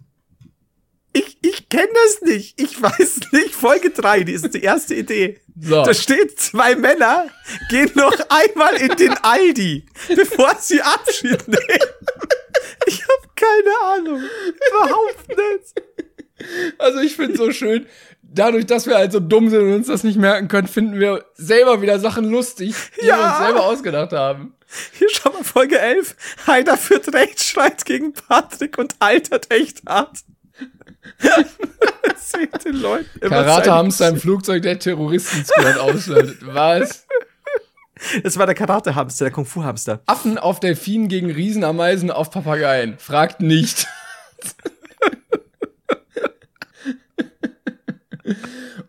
ich, 1.12 1.38
ich 1.42 1.68
kenne 1.68 1.88
das 1.92 2.22
nicht. 2.22 2.60
Ich 2.60 2.80
weiß 2.80 3.20
nicht. 3.32 3.54
Folge 3.54 3.90
3, 3.90 4.24
die 4.24 4.32
ist 4.32 4.54
die 4.54 4.62
erste 4.62 4.94
Idee. 4.94 5.40
So. 5.60 5.82
Da 5.82 5.94
steht, 5.94 6.38
zwei 6.38 6.76
Männer 6.76 7.26
gehen 7.70 7.90
noch 7.94 8.16
einmal 8.28 8.76
in 8.76 8.94
den 8.96 9.14
Aldi, 9.22 9.86
bevor 10.14 10.54
sie 10.60 10.80
Abschied 10.80 11.48
nehmen. 11.48 11.90
Ich 12.86 13.02
habe 13.02 13.28
keine 13.34 13.94
Ahnung. 13.94 14.22
Überhaupt 14.70 15.28
nicht. 15.28 16.78
Also 16.78 17.00
ich 17.00 17.16
finde 17.16 17.36
so 17.36 17.50
schön, 17.50 17.86
dadurch, 18.32 18.66
dass 18.66 18.86
wir 18.86 18.96
halt 18.96 19.12
so 19.12 19.20
dumm 19.20 19.48
sind 19.50 19.62
und 19.62 19.74
uns 19.74 19.86
das 19.86 20.04
nicht 20.04 20.18
merken 20.18 20.48
können, 20.48 20.68
finden 20.68 21.00
wir 21.00 21.24
selber 21.34 21.82
wieder 21.82 21.98
Sachen 21.98 22.30
lustig, 22.30 22.74
die 23.00 23.06
ja. 23.06 23.16
wir 23.16 23.24
uns 23.26 23.38
selber 23.38 23.66
ausgedacht 23.66 24.12
haben. 24.12 24.54
Hier 24.92 25.08
schau 25.10 25.30
mal 25.30 25.44
Folge 25.44 25.78
11. 25.78 26.14
Heider 26.46 26.76
führt 26.76 27.12
Rechtsstreit 27.14 27.84
gegen 27.84 28.12
Patrick 28.12 28.76
und 28.76 28.96
altert 28.98 29.50
echt 29.50 29.82
hart. 29.88 30.18
Erzählt 32.02 32.64
den 32.64 32.76
Leuten 32.76 33.20
Karate-Hamster 33.20 34.08
im 34.08 34.20
Flugzeug 34.20 34.62
der 34.62 34.78
Terroristen-Squad 34.78 35.78
ausschaltet. 35.78 36.38
Was? 36.42 37.06
Das 38.22 38.38
war 38.38 38.46
der 38.46 38.54
Karate-Hamster, 38.54 39.24
der 39.24 39.32
Kung-Fu-Hamster. 39.32 40.02
Affen 40.06 40.38
auf 40.38 40.60
Delfinen 40.60 41.08
gegen 41.08 41.30
Riesenameisen 41.30 42.10
auf 42.10 42.30
Papageien. 42.30 42.98
Fragt 42.98 43.40
nicht. 43.40 43.86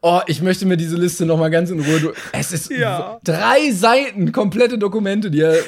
Oh, 0.01 0.21
ich 0.27 0.41
möchte 0.41 0.65
mir 0.65 0.77
diese 0.77 0.95
Liste 0.95 1.25
noch 1.25 1.37
mal 1.37 1.49
ganz 1.49 1.71
in 1.71 1.79
Ruhe. 1.81 2.13
es 2.31 2.51
ist 2.53 2.69
ja. 2.69 3.19
drei 3.23 3.71
Seiten 3.71 4.31
komplette 4.31 4.77
Dokumente, 4.77 5.29
die 5.29 5.41
er. 5.41 5.55
Ja, 5.55 5.63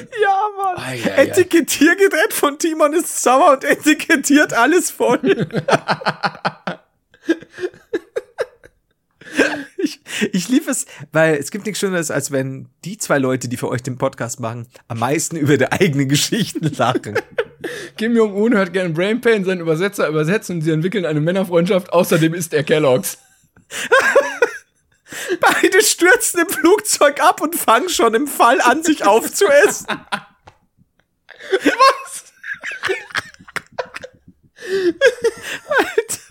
Mann. 0.56 0.76
Ai, 0.76 1.00
ai, 1.04 1.24
Etikettiergerät 1.24 2.32
von 2.32 2.58
Timon 2.58 2.94
ist 2.94 3.22
sauer 3.22 3.52
und 3.52 3.64
etikettiert 3.64 4.54
alles 4.54 4.90
voll. 4.90 5.20
ich, 9.78 10.00
ich 10.32 10.48
liebe 10.48 10.70
es, 10.70 10.86
weil 11.12 11.34
es 11.36 11.50
gibt 11.50 11.66
nichts 11.66 11.80
Schöneres, 11.80 12.10
als 12.10 12.30
wenn 12.30 12.68
die 12.84 12.96
zwei 12.98 13.18
Leute, 13.18 13.48
die 13.48 13.56
für 13.56 13.68
euch 13.68 13.82
den 13.82 13.98
Podcast 13.98 14.40
machen, 14.40 14.66
am 14.88 14.98
meisten 15.00 15.36
über 15.36 15.56
die 15.56 15.70
eigenen 15.70 16.08
Geschichten 16.08 16.70
lachen. 16.76 17.18
Kim 17.96 18.16
Jong-un 18.16 18.54
hört 18.54 18.72
gerne 18.72 18.90
Brain 18.90 19.20
Pain, 19.20 19.44
seinen 19.44 19.60
Übersetzer 19.60 20.08
übersetzt 20.08 20.50
und 20.50 20.62
sie 20.62 20.70
entwickeln 20.70 21.04
eine 21.04 21.20
Männerfreundschaft. 21.20 21.92
Außerdem 21.92 22.34
ist 22.34 22.54
er 22.54 22.64
Kellogg's. 22.64 23.18
Beide 25.40 25.82
stürzen 25.82 26.40
im 26.40 26.48
Flugzeug 26.48 27.22
ab 27.22 27.40
und 27.40 27.54
fangen 27.54 27.88
schon 27.88 28.14
im 28.14 28.26
Fall 28.26 28.60
an, 28.60 28.82
sich 28.82 29.04
aufzuessen. 29.04 29.86
Was? 31.50 32.24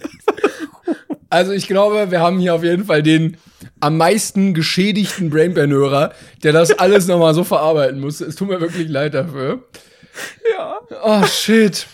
Also 1.31 1.53
ich 1.53 1.65
glaube, 1.65 2.11
wir 2.11 2.19
haben 2.19 2.39
hier 2.39 2.53
auf 2.53 2.63
jeden 2.63 2.85
Fall 2.85 3.01
den 3.01 3.37
am 3.79 3.95
meisten 3.95 4.53
geschädigten 4.53 5.29
Brainpan-Hörer, 5.29 6.13
der 6.43 6.51
das 6.51 6.71
alles 6.71 7.07
nochmal 7.07 7.33
so 7.33 7.45
verarbeiten 7.45 8.01
muss. 8.01 8.19
Es 8.19 8.35
tut 8.35 8.49
mir 8.49 8.59
wirklich 8.59 8.89
leid 8.89 9.13
dafür. 9.13 9.63
Ja. 10.51 10.79
Oh, 11.03 11.25
shit. 11.25 11.87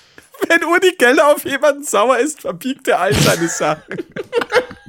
Wenn 0.48 0.64
Uri 0.64 0.96
Geller 0.98 1.28
auf 1.28 1.46
jemanden 1.46 1.84
sauer 1.84 2.18
ist, 2.18 2.42
verbiegt 2.42 2.88
er 2.88 3.00
all 3.00 3.14
seine 3.14 3.48
Sachen. 3.48 3.84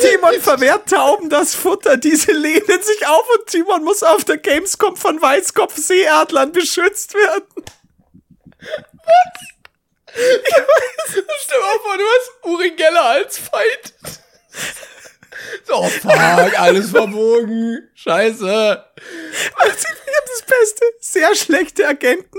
Timon 0.00 0.40
verwehrt 0.40 0.88
Tauben 0.90 1.30
das 1.30 1.54
Futter. 1.54 1.96
Diese 1.96 2.32
lehnen 2.32 2.82
sich 2.82 3.06
auf 3.06 3.24
und 3.38 3.46
Timon 3.46 3.84
muss 3.84 4.02
auf 4.02 4.24
der 4.24 4.38
Gamescom 4.38 4.96
von 4.96 5.20
Weißkopf-Seeadlern 5.20 6.52
beschützt 6.52 7.14
werden. 7.14 7.46
Was? 8.58 9.42
Ich 10.14 10.56
weiß, 10.56 11.24
stell 11.42 11.60
mal 11.60 11.78
vor, 11.82 11.98
du 11.98 12.04
hast 12.04 12.44
Uri 12.44 12.70
Geller 12.70 13.04
als 13.04 13.38
Feind. 13.38 14.16
So, 15.64 15.82
fuck, 15.82 16.58
alles 16.58 16.90
verbogen. 16.90 17.90
Scheiße. 17.94 18.84
Also, 19.56 19.86
Beste, 20.46 20.84
sehr 21.00 21.34
schlechte 21.34 21.86
Agenten. 21.86 22.38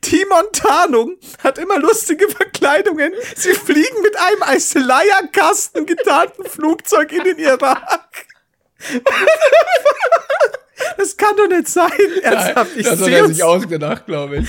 Timon 0.00 0.44
Tarnung 0.52 1.18
hat 1.42 1.58
immer 1.58 1.78
lustige 1.78 2.28
Verkleidungen. 2.28 3.12
Sie 3.34 3.54
fliegen 3.54 4.02
mit 4.02 4.16
einem 4.16 4.42
als 4.42 4.74
Leierkasten 4.74 5.86
getarnten 5.86 6.44
Flugzeug 6.46 7.12
in 7.12 7.24
den 7.24 7.38
Irak. 7.38 8.26
Das 10.96 11.16
kann 11.16 11.36
doch 11.36 11.48
nicht 11.48 11.68
sein. 11.68 11.90
Ernsthaft, 12.22 12.76
ich 12.76 12.86
das 12.86 13.00
hat 13.00 13.08
er 13.08 13.26
sich 13.28 13.42
ausgedacht, 13.42 14.06
glaube 14.06 14.38
ich. 14.38 14.48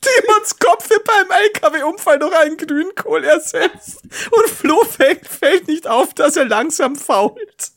Timons 0.00 0.58
Kopf 0.58 0.90
wird 0.90 1.04
beim 1.04 1.30
LKW-Unfall 1.30 2.18
durch 2.18 2.36
einen 2.36 2.56
Grünkohl 2.56 3.24
ersetzt. 3.24 4.02
Und 4.30 4.48
Flo 4.50 4.84
fällt, 4.84 5.26
fällt 5.26 5.68
nicht 5.68 5.86
auf, 5.86 6.14
dass 6.14 6.36
er 6.36 6.44
langsam 6.44 6.96
fault. 6.96 7.72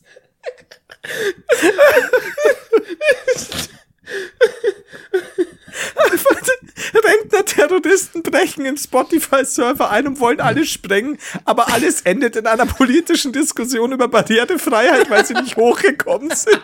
Rentner-Terroristen 6.94 8.22
brechen 8.22 8.64
in 8.64 8.76
Spotify-Server 8.76 9.90
ein 9.90 10.06
und 10.06 10.20
wollen 10.20 10.40
alles 10.40 10.68
sprengen, 10.70 11.18
aber 11.44 11.72
alles 11.72 12.02
endet 12.02 12.36
in 12.36 12.46
einer 12.46 12.66
politischen 12.66 13.32
Diskussion 13.32 13.92
über 13.92 14.08
Barrierefreiheit, 14.08 15.10
weil 15.10 15.24
sie 15.24 15.34
nicht 15.34 15.56
hochgekommen 15.56 16.30
sind. 16.34 16.60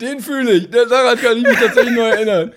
Den 0.00 0.20
fühle 0.20 0.52
ich. 0.52 0.70
Daran 0.70 1.18
kann 1.18 1.36
ich 1.38 1.44
mich 1.44 1.58
tatsächlich 1.58 1.94
nur 1.94 2.06
erinnern. 2.08 2.52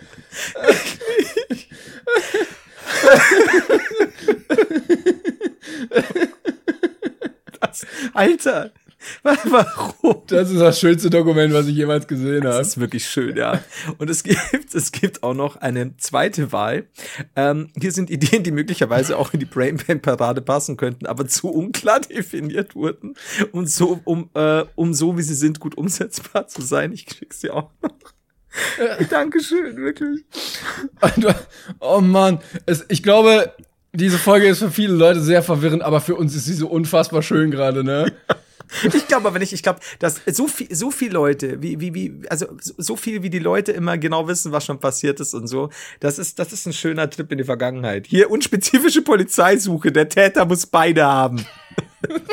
Das, 7.62 7.86
Alter, 8.14 8.72
Warum? 9.24 10.24
Das 10.28 10.50
ist 10.50 10.60
das 10.60 10.80
schönste 10.80 11.10
Dokument, 11.10 11.54
was 11.54 11.68
ich 11.68 11.76
jemals 11.76 12.08
gesehen 12.08 12.44
habe. 12.46 12.58
Das 12.58 12.70
ist 12.70 12.80
wirklich 12.80 13.06
schön, 13.06 13.38
ja. 13.38 13.64
Und 13.98 14.10
es 14.10 14.24
gibt, 14.24 14.74
es 14.74 14.92
gibt 14.92 15.24
auch 15.24 15.34
noch 15.34 15.58
eine 15.58 15.96
zweite 15.98 16.52
Wahl. 16.52 16.88
Ähm, 17.36 17.70
hier 17.80 17.92
sind 17.92 18.10
Ideen, 18.10 18.44
die 18.44 18.52
möglicherweise 18.52 19.18
auch 19.18 19.34
in 19.34 19.40
die 19.40 19.46
Brainpan-Parade 19.46 20.42
passen 20.42 20.78
könnten, 20.78 21.06
aber 21.06 21.28
zu 21.28 21.50
unklar 21.50 22.00
definiert 22.10 22.76
wurden. 22.76 23.16
Und 23.52 23.70
so, 23.70 24.00
um, 24.04 24.30
äh, 24.34 24.64
um 24.76 24.94
so, 24.94 25.18
wie 25.18 25.24
sie 25.24 25.36
sind, 25.36 25.60
gut 25.60 25.78
umsetzbar 25.78 26.48
zu 26.48 26.62
sein. 26.62 26.92
Ich 26.92 27.06
krieg's 27.06 27.40
dir 27.40 27.54
auch 27.56 27.72
noch. 27.82 27.94
Dankeschön, 29.10 29.78
wirklich. 29.78 30.26
Oh 31.80 32.02
Mann, 32.02 32.40
es, 32.66 32.84
ich 32.90 33.04
glaube, 33.04 33.54
diese 33.94 34.18
Folge 34.18 34.48
ist 34.48 34.60
für 34.60 34.72
viele 34.72 34.94
Leute 34.94 35.22
sehr 35.22 35.44
verwirrend, 35.44 35.82
aber 35.82 36.02
für 36.02 36.16
uns 36.16 36.36
ist 36.36 36.46
sie 36.46 36.54
so 36.54 36.68
unfassbar 36.68 37.22
schön 37.22 37.52
gerade, 37.52 37.84
ne? 37.84 38.12
Ich 38.94 39.08
glaube 39.08 39.28
aber 39.28 39.40
nicht, 39.40 39.54
ich 39.54 39.64
glaube, 39.64 39.80
dass 40.00 40.22
so 40.28 40.48
viel, 40.48 40.74
so 40.74 40.92
viele 40.92 41.14
Leute, 41.14 41.62
wie, 41.62 41.80
wie, 41.80 41.94
wie, 41.94 42.22
also 42.30 42.48
so 42.60 42.96
viel 42.96 43.24
wie 43.24 43.30
die 43.30 43.40
Leute 43.40 43.72
immer 43.72 43.98
genau 43.98 44.28
wissen, 44.28 44.52
was 44.52 44.66
schon 44.66 44.80
passiert 44.80 45.20
ist 45.20 45.34
und 45.34 45.48
so, 45.48 45.70
das 46.00 46.20
ist, 46.20 46.40
das 46.40 46.54
ist 46.54 46.66
ein 46.66 46.74
schöner 46.74 47.10
Trip 47.10 47.32
in 47.32 47.40
die 47.40 47.44
Vergangenheit. 47.44 48.08
Hier 48.08 48.30
unspezifische 48.30 49.02
Polizeisuche, 49.02 49.92
der 49.92 50.10
Täter 50.10 50.46
muss 50.46 50.66
beide 50.66 51.06
haben. 51.06 51.46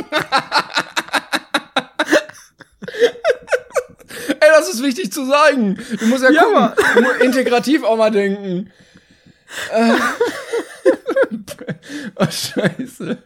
Ey, 4.29 4.49
das 4.59 4.73
ist 4.73 4.83
wichtig 4.83 5.13
zu 5.13 5.27
sagen. 5.27 5.79
Du 5.99 6.07
musst 6.07 6.23
ja, 6.23 6.31
ja 6.31 6.43
gucken, 6.43 7.03
musst 7.03 7.21
integrativ 7.21 7.85
auch 7.85 7.97
mal 7.97 8.11
denken. 8.11 8.71
Äh. 9.73 9.95
oh, 12.17 12.27
scheiße. 12.31 13.19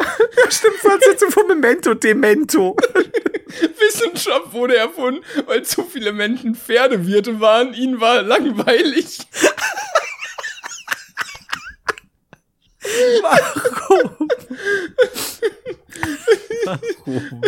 Ja, 0.00 0.50
stimmt, 0.50 0.76
Fortsetzung 0.76 1.30
von 1.30 1.46
Memento, 1.46 1.94
Demento. 1.94 2.76
Wissenschaft 3.78 4.52
wurde 4.52 4.76
erfunden, 4.76 5.24
weil 5.46 5.62
zu 5.62 5.84
viele 5.84 6.12
Menschen 6.12 6.54
Pferdewirte 6.54 7.40
waren. 7.40 7.72
Ihnen 7.74 8.00
war 8.00 8.22
langweilig. 8.22 9.18
Warum? 13.22 14.28
Warum? 16.64 17.42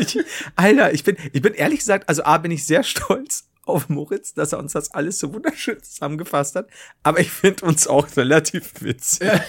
ich, 0.00 0.18
Alter, 0.56 0.94
ich 0.94 1.04
bin, 1.04 1.16
ich 1.32 1.42
bin 1.42 1.54
ehrlich 1.54 1.80
gesagt, 1.80 2.08
also 2.08 2.24
A, 2.24 2.38
bin 2.38 2.50
ich 2.50 2.64
sehr 2.64 2.82
stolz 2.82 3.44
auf 3.64 3.88
Moritz, 3.88 4.34
dass 4.34 4.52
er 4.52 4.58
uns 4.58 4.72
das 4.72 4.92
alles 4.92 5.18
so 5.18 5.32
wunderschön 5.32 5.82
zusammengefasst 5.82 6.56
hat. 6.56 6.68
Aber 7.02 7.20
ich 7.20 7.30
finde 7.30 7.64
uns 7.64 7.86
auch 7.86 8.06
relativ 8.16 8.72
witzig. 8.80 9.28
Ja, 9.28 9.40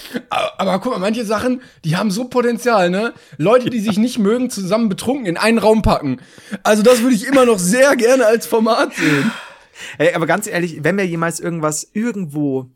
aber, 0.57 0.80
guck 0.80 0.93
mal, 0.93 0.99
manche 0.99 1.26
Sachen, 1.26 1.61
die 1.84 1.95
haben 1.95 2.11
so 2.11 2.26
Potenzial, 2.26 2.89
ne? 2.89 3.14
Leute, 3.38 3.70
die 3.70 3.80
sich 3.80 3.97
nicht 3.97 4.20
mögen, 4.20 4.49
zusammen 4.49 4.89
betrunken 4.89 5.26
in 5.26 5.38
einen 5.38 5.57
Raum 5.57 5.82
packen. 5.82 6.22
Also 6.61 6.84
das 6.84 7.01
würde 7.01 7.16
ich 7.16 7.26
immer 7.26 7.45
noch 7.45 7.59
sehr 7.59 7.95
gerne 7.95 8.26
als 8.26 8.45
Format 8.45 8.95
sehen. 8.95 9.32
Ey, 9.97 10.14
aber 10.14 10.28
ganz 10.28 10.47
ehrlich, 10.47 10.84
wenn 10.84 10.97
wir 10.97 11.07
jemals 11.07 11.39
irgendwas 11.39 11.89
irgendwo 11.93 12.70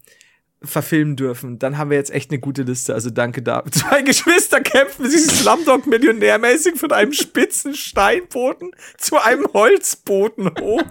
verfilmen 0.63 1.15
dürfen, 1.15 1.59
dann 1.59 1.77
haben 1.77 1.91
wir 1.91 1.97
jetzt 1.97 2.11
echt 2.11 2.31
eine 2.31 2.39
gute 2.39 2.63
Liste. 2.63 2.93
Also 2.93 3.09
danke 3.09 3.41
da. 3.41 3.63
Zwei 3.71 4.01
Geschwister 4.01 4.59
kämpfen 4.61 5.09
sich 5.09 5.25
Slumdog 5.25 5.87
millionärmäßig 5.87 6.79
von 6.79 6.91
einem 6.91 7.13
spitzen 7.13 7.75
Steinboden 7.75 8.71
zu 8.97 9.21
einem 9.21 9.47
Holzboden 9.53 10.51
hoch. 10.59 10.83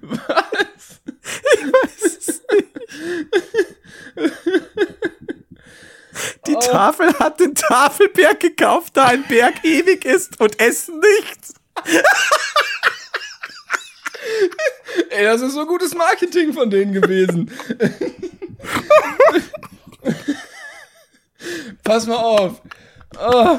Was? 0.00 1.00
Ich 1.54 1.72
weiß 1.72 2.18
es 2.18 2.42
nicht. 2.52 2.68
Die 6.46 6.54
oh. 6.54 6.60
Tafel 6.60 7.18
hat 7.18 7.40
den 7.40 7.54
Tafelberg 7.54 8.40
gekauft, 8.40 8.94
da 8.96 9.06
ein 9.06 9.24
Berg 9.26 9.64
ewig 9.64 10.04
ist 10.04 10.38
und 10.40 10.60
Essen 10.60 11.00
nicht. 11.00 11.54
Ey, 15.10 15.24
das 15.24 15.42
ist 15.42 15.54
so 15.54 15.66
gutes 15.66 15.94
Marketing 15.94 16.52
von 16.52 16.70
denen 16.70 16.92
gewesen. 16.92 17.50
Pass 21.82 22.06
mal 22.06 22.16
auf. 22.16 22.62
Oh. 23.18 23.58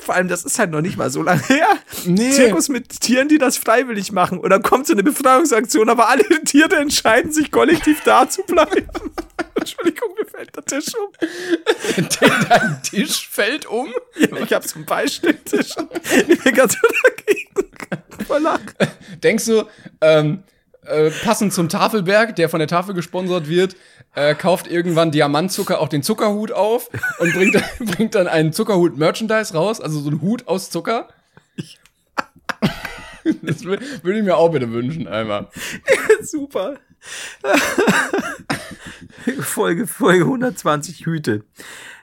Vor 0.00 0.14
allem, 0.14 0.28
das 0.28 0.44
ist 0.44 0.58
halt 0.58 0.70
noch 0.70 0.80
nicht 0.80 0.96
mal 0.96 1.10
so 1.10 1.22
lange 1.22 1.42
her. 1.46 1.68
Nee. 2.04 2.32
Zirkus 2.32 2.68
mit 2.68 3.00
Tieren, 3.00 3.28
die 3.28 3.38
das 3.38 3.56
freiwillig 3.56 4.12
machen. 4.12 4.38
Oder 4.38 4.60
kommt 4.60 4.86
so 4.86 4.94
eine 4.94 5.02
Befreiungsaktion, 5.02 5.88
aber 5.88 6.08
alle 6.08 6.24
Tiere 6.44 6.76
entscheiden 6.76 7.32
sich 7.32 7.50
kollektiv 7.50 8.02
da 8.04 8.28
zu 8.28 8.42
bleiben. 8.42 8.88
Entschuldigung, 9.54 10.10
mir 10.18 10.26
fällt 10.26 10.54
der 10.56 10.64
Tisch 10.64 10.92
um. 10.94 11.12
Dein 12.48 12.82
Tisch 12.82 13.28
fällt 13.28 13.66
um? 13.66 13.88
Ja, 14.16 14.36
ich 14.38 14.52
habe 14.52 14.66
so 14.66 14.76
einen 14.76 14.86
Beistelltisch. 14.86 15.70
Ich 16.28 16.42
bin 16.42 16.54
ganz 16.54 16.76
dagegen. 17.04 17.48
Denkst 19.22 19.46
du, 19.46 19.64
ähm, 20.00 20.42
äh, 20.84 21.10
passend 21.10 21.52
zum 21.52 21.68
Tafelberg, 21.68 22.36
der 22.36 22.48
von 22.48 22.58
der 22.60 22.68
Tafel 22.68 22.94
gesponsert 22.94 23.48
wird, 23.48 23.76
äh, 24.14 24.34
kauft 24.34 24.66
irgendwann 24.66 25.10
Diamantzucker 25.10 25.80
auch 25.80 25.88
den 25.88 26.02
Zuckerhut 26.02 26.52
auf 26.52 26.90
und 27.18 27.32
bringt, 27.34 27.62
bringt 27.96 28.14
dann 28.14 28.26
einen 28.26 28.52
Zuckerhut-Merchandise 28.52 29.54
raus, 29.54 29.80
also 29.80 30.00
so 30.00 30.10
einen 30.10 30.20
Hut 30.20 30.48
aus 30.48 30.70
Zucker. 30.70 31.08
das 33.42 33.64
würde 33.64 33.84
ich 34.18 34.24
mir 34.24 34.36
auch 34.36 34.50
bitte 34.50 34.72
wünschen, 34.72 35.06
einmal. 35.06 35.48
Super. 36.22 36.76
Folge, 39.40 39.86
Folge 39.86 40.24
120 40.24 41.06
Hüte. 41.06 41.44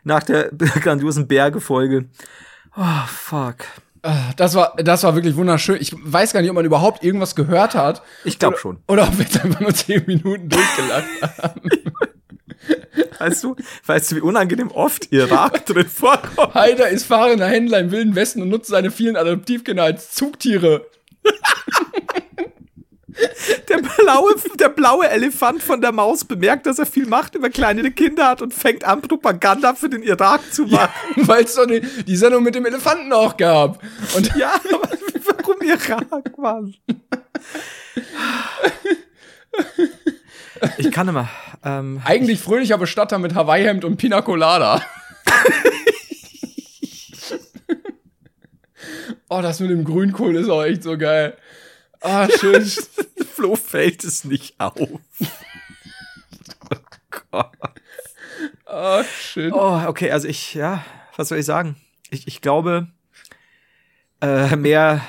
Nach 0.03 0.23
der 0.23 0.51
grandiosen 0.51 1.27
Berge-Folge. 1.27 2.05
Oh, 2.77 3.05
fuck. 3.07 3.57
Ah, 4.07 4.33
das 4.35 4.53
war, 4.53 4.75
das 4.77 5.01
war 5.01 5.15
wirklich 5.15 5.35
wunderschön. 5.35 5.77
Ich 5.81 5.91
weiß 5.97 6.31
gar 6.31 6.41
nicht, 6.41 6.51
ob 6.51 6.55
man 6.55 6.63
überhaupt 6.63 7.03
irgendwas 7.03 7.33
gehört 7.35 7.73
hat. 7.73 8.03
Ich 8.23 8.37
glaube 8.37 8.55
schon. 8.57 8.77
Oder 8.87 9.07
ob 9.07 9.17
wir 9.17 9.25
jetzt 9.25 9.43
einfach 9.43 9.61
nur 9.61 9.73
zehn 9.73 10.03
Minuten 10.05 10.47
durchgelacht 10.47 11.07
haben. 11.41 11.61
Weißt 13.17 13.43
du, 13.43 13.55
weißt 13.87 14.11
du, 14.11 14.15
wie 14.17 14.21
unangenehm 14.21 14.69
oft 14.69 15.11
Irak 15.11 15.65
drin 15.65 15.87
vorkommt? 15.87 16.53
Haider 16.53 16.87
ist 16.87 17.07
fahrender 17.07 17.47
Händler 17.47 17.79
im 17.79 17.89
Wilden 17.89 18.13
Westen 18.13 18.43
und 18.43 18.49
nutzt 18.49 18.69
seine 18.69 18.91
vielen 18.91 19.15
Adoptivkinder 19.15 19.83
als 19.83 20.11
Zugtiere. 20.11 20.85
Der 23.69 23.77
blaue, 23.77 24.35
der 24.59 24.69
blaue 24.69 25.09
Elefant 25.09 25.63
von 25.63 25.81
der 25.81 25.91
Maus 25.91 26.25
bemerkt, 26.25 26.65
dass 26.65 26.79
er 26.79 26.85
viel 26.85 27.05
Macht 27.05 27.35
über 27.35 27.49
kleine 27.49 27.89
Kinder 27.91 28.27
hat 28.27 28.41
und 28.41 28.53
fängt 28.53 28.83
an, 28.83 29.01
Propaganda 29.01 29.73
für 29.73 29.89
den 29.89 30.03
Irak 30.03 30.41
zu 30.53 30.65
machen. 30.65 30.91
Ja, 31.15 31.27
Weil 31.27 31.45
es 31.45 31.55
doch 31.55 31.65
die, 31.65 31.81
die 31.81 32.15
Sendung 32.15 32.43
mit 32.43 32.55
dem 32.55 32.65
Elefanten 32.65 33.11
auch 33.13 33.37
gab. 33.37 33.81
Und 34.15 34.35
ja, 34.35 34.53
aber 34.71 34.89
warum 35.25 35.61
Irak, 35.61 36.37
Mann? 36.37 36.75
Ich 40.77 40.91
kann 40.91 41.07
immer. 41.07 41.29
Ähm, 41.63 42.01
Eigentlich 42.03 42.39
fröhlicher 42.39 42.77
Bestatter 42.77 43.19
mit 43.19 43.35
Hawaii-Hemd 43.35 43.85
und 43.85 43.97
Pina 43.97 44.21
Colada. 44.21 44.81
oh, 49.29 49.41
das 49.41 49.59
mit 49.59 49.69
dem 49.69 49.83
Grünkohl 49.83 50.35
ist 50.35 50.49
auch 50.49 50.63
echt 50.63 50.83
so 50.83 50.97
geil. 50.97 51.37
Ah, 52.05 52.27
schön. 52.39 52.63
Flo 53.33 53.55
fällt 53.55 54.03
es 54.03 54.23
nicht 54.25 54.59
auf. 54.59 54.75
oh 54.79 54.99
Gott. 57.31 57.51
Oh, 58.67 59.03
schön. 59.03 59.51
Oh, 59.51 59.81
okay, 59.87 60.11
also 60.11 60.27
ich, 60.27 60.53
ja, 60.53 60.85
was 61.15 61.29
soll 61.29 61.39
ich 61.39 61.45
sagen? 61.45 61.77
Ich, 62.11 62.27
ich 62.27 62.41
glaube, 62.41 62.89
äh, 64.21 64.55
mehr 64.55 65.01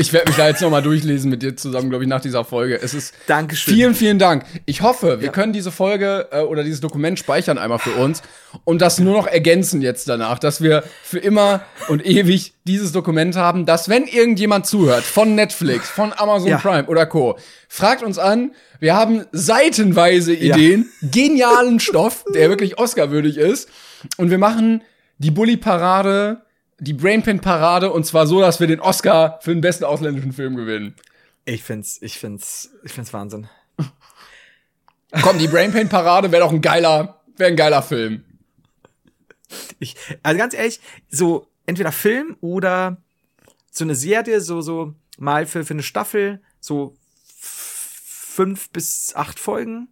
ich 0.00 0.14
werde 0.14 0.30
mich 0.30 0.36
da 0.36 0.48
jetzt 0.48 0.62
nochmal 0.62 0.80
durchlesen 0.80 1.30
mit 1.30 1.42
dir 1.42 1.54
zusammen, 1.56 1.90
glaube 1.90 2.04
ich, 2.04 2.08
nach 2.08 2.22
dieser 2.22 2.42
Folge. 2.42 2.80
Es 2.80 2.94
ist. 2.94 3.12
Dankeschön. 3.26 3.74
Vielen, 3.74 3.94
vielen 3.94 4.18
Dank. 4.18 4.44
Ich 4.64 4.80
hoffe, 4.80 5.20
wir 5.20 5.26
ja. 5.26 5.32
können 5.32 5.52
diese 5.52 5.70
Folge 5.70 6.28
äh, 6.32 6.40
oder 6.40 6.64
dieses 6.64 6.80
Dokument 6.80 7.18
speichern 7.18 7.58
einmal 7.58 7.78
für 7.78 7.92
uns 7.92 8.22
und 8.64 8.80
das 8.80 8.98
nur 8.98 9.14
noch 9.14 9.26
ergänzen 9.26 9.82
jetzt 9.82 10.08
danach, 10.08 10.38
dass 10.38 10.62
wir 10.62 10.84
für 11.02 11.18
immer 11.18 11.60
und 11.88 12.04
ewig 12.04 12.54
dieses 12.64 12.92
Dokument 12.92 13.36
haben, 13.36 13.66
dass 13.66 13.90
wenn 13.90 14.04
irgendjemand 14.06 14.64
zuhört 14.64 15.04
von 15.04 15.34
Netflix, 15.34 15.90
von 15.90 16.14
Amazon 16.14 16.48
ja. 16.48 16.56
Prime 16.56 16.86
oder 16.86 17.04
Co., 17.04 17.38
fragt 17.68 18.02
uns 18.02 18.18
an. 18.18 18.52
Wir 18.78 18.96
haben 18.96 19.26
seitenweise 19.32 20.32
Ideen, 20.32 20.90
ja. 21.02 21.08
genialen 21.10 21.78
Stoff, 21.78 22.24
der 22.34 22.48
wirklich 22.48 22.78
Oscar-würdig 22.78 23.36
ist. 23.36 23.68
Und 24.16 24.30
wir 24.30 24.38
machen 24.38 24.82
die 25.18 25.30
Bully-Parade 25.30 26.40
die 26.80 26.94
Brainpan-Parade 26.94 27.92
und 27.92 28.04
zwar 28.04 28.26
so, 28.26 28.40
dass 28.40 28.58
wir 28.58 28.66
den 28.66 28.80
Oscar 28.80 29.38
für 29.42 29.52
den 29.52 29.60
besten 29.60 29.84
ausländischen 29.84 30.32
Film 30.32 30.56
gewinnen. 30.56 30.94
Ich 31.44 31.62
find's, 31.62 32.00
ich 32.00 32.18
find's, 32.18 32.70
ich 32.82 32.92
find's 32.92 33.12
Wahnsinn. 33.12 33.48
Komm, 35.22 35.38
die 35.38 35.48
Brainpan-Parade 35.48 36.32
wäre 36.32 36.42
doch 36.42 36.52
ein 36.52 36.62
geiler, 36.62 37.20
wäre 37.36 37.50
ein 37.50 37.56
geiler 37.56 37.82
Film. 37.82 38.24
Ich, 39.78 39.96
also 40.22 40.38
ganz 40.38 40.54
ehrlich, 40.54 40.80
so 41.08 41.46
entweder 41.66 41.92
Film 41.92 42.36
oder 42.40 42.96
so 43.70 43.84
eine 43.84 43.94
Serie, 43.94 44.40
so, 44.40 44.60
so 44.60 44.94
mal 45.18 45.46
für, 45.46 45.64
für 45.64 45.74
eine 45.74 45.82
Staffel, 45.82 46.40
so 46.60 46.96
fünf 47.26 48.70
bis 48.70 49.12
acht 49.14 49.38
Folgen, 49.38 49.88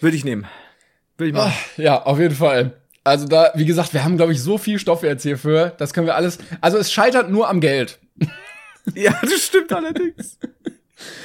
würde 0.00 0.16
ich 0.16 0.24
nehmen. 0.24 0.46
Würde 1.16 1.28
ich 1.28 1.34
machen. 1.34 1.52
Oh, 1.76 1.82
ja, 1.82 2.02
auf 2.02 2.18
jeden 2.18 2.34
Fall. 2.34 2.81
Also 3.04 3.26
da, 3.26 3.50
wie 3.54 3.64
gesagt, 3.64 3.94
wir 3.94 4.04
haben, 4.04 4.16
glaube 4.16 4.32
ich, 4.32 4.40
so 4.40 4.58
viel 4.58 4.78
Stoff 4.78 5.02
jetzt 5.02 5.22
hierfür. 5.22 5.74
Das 5.78 5.92
können 5.92 6.06
wir 6.06 6.14
alles. 6.14 6.38
Also 6.60 6.78
es 6.78 6.92
scheitert 6.92 7.30
nur 7.30 7.48
am 7.48 7.60
Geld. 7.60 7.98
ja, 8.94 9.18
das 9.22 9.46
stimmt 9.46 9.72
allerdings. 9.72 10.38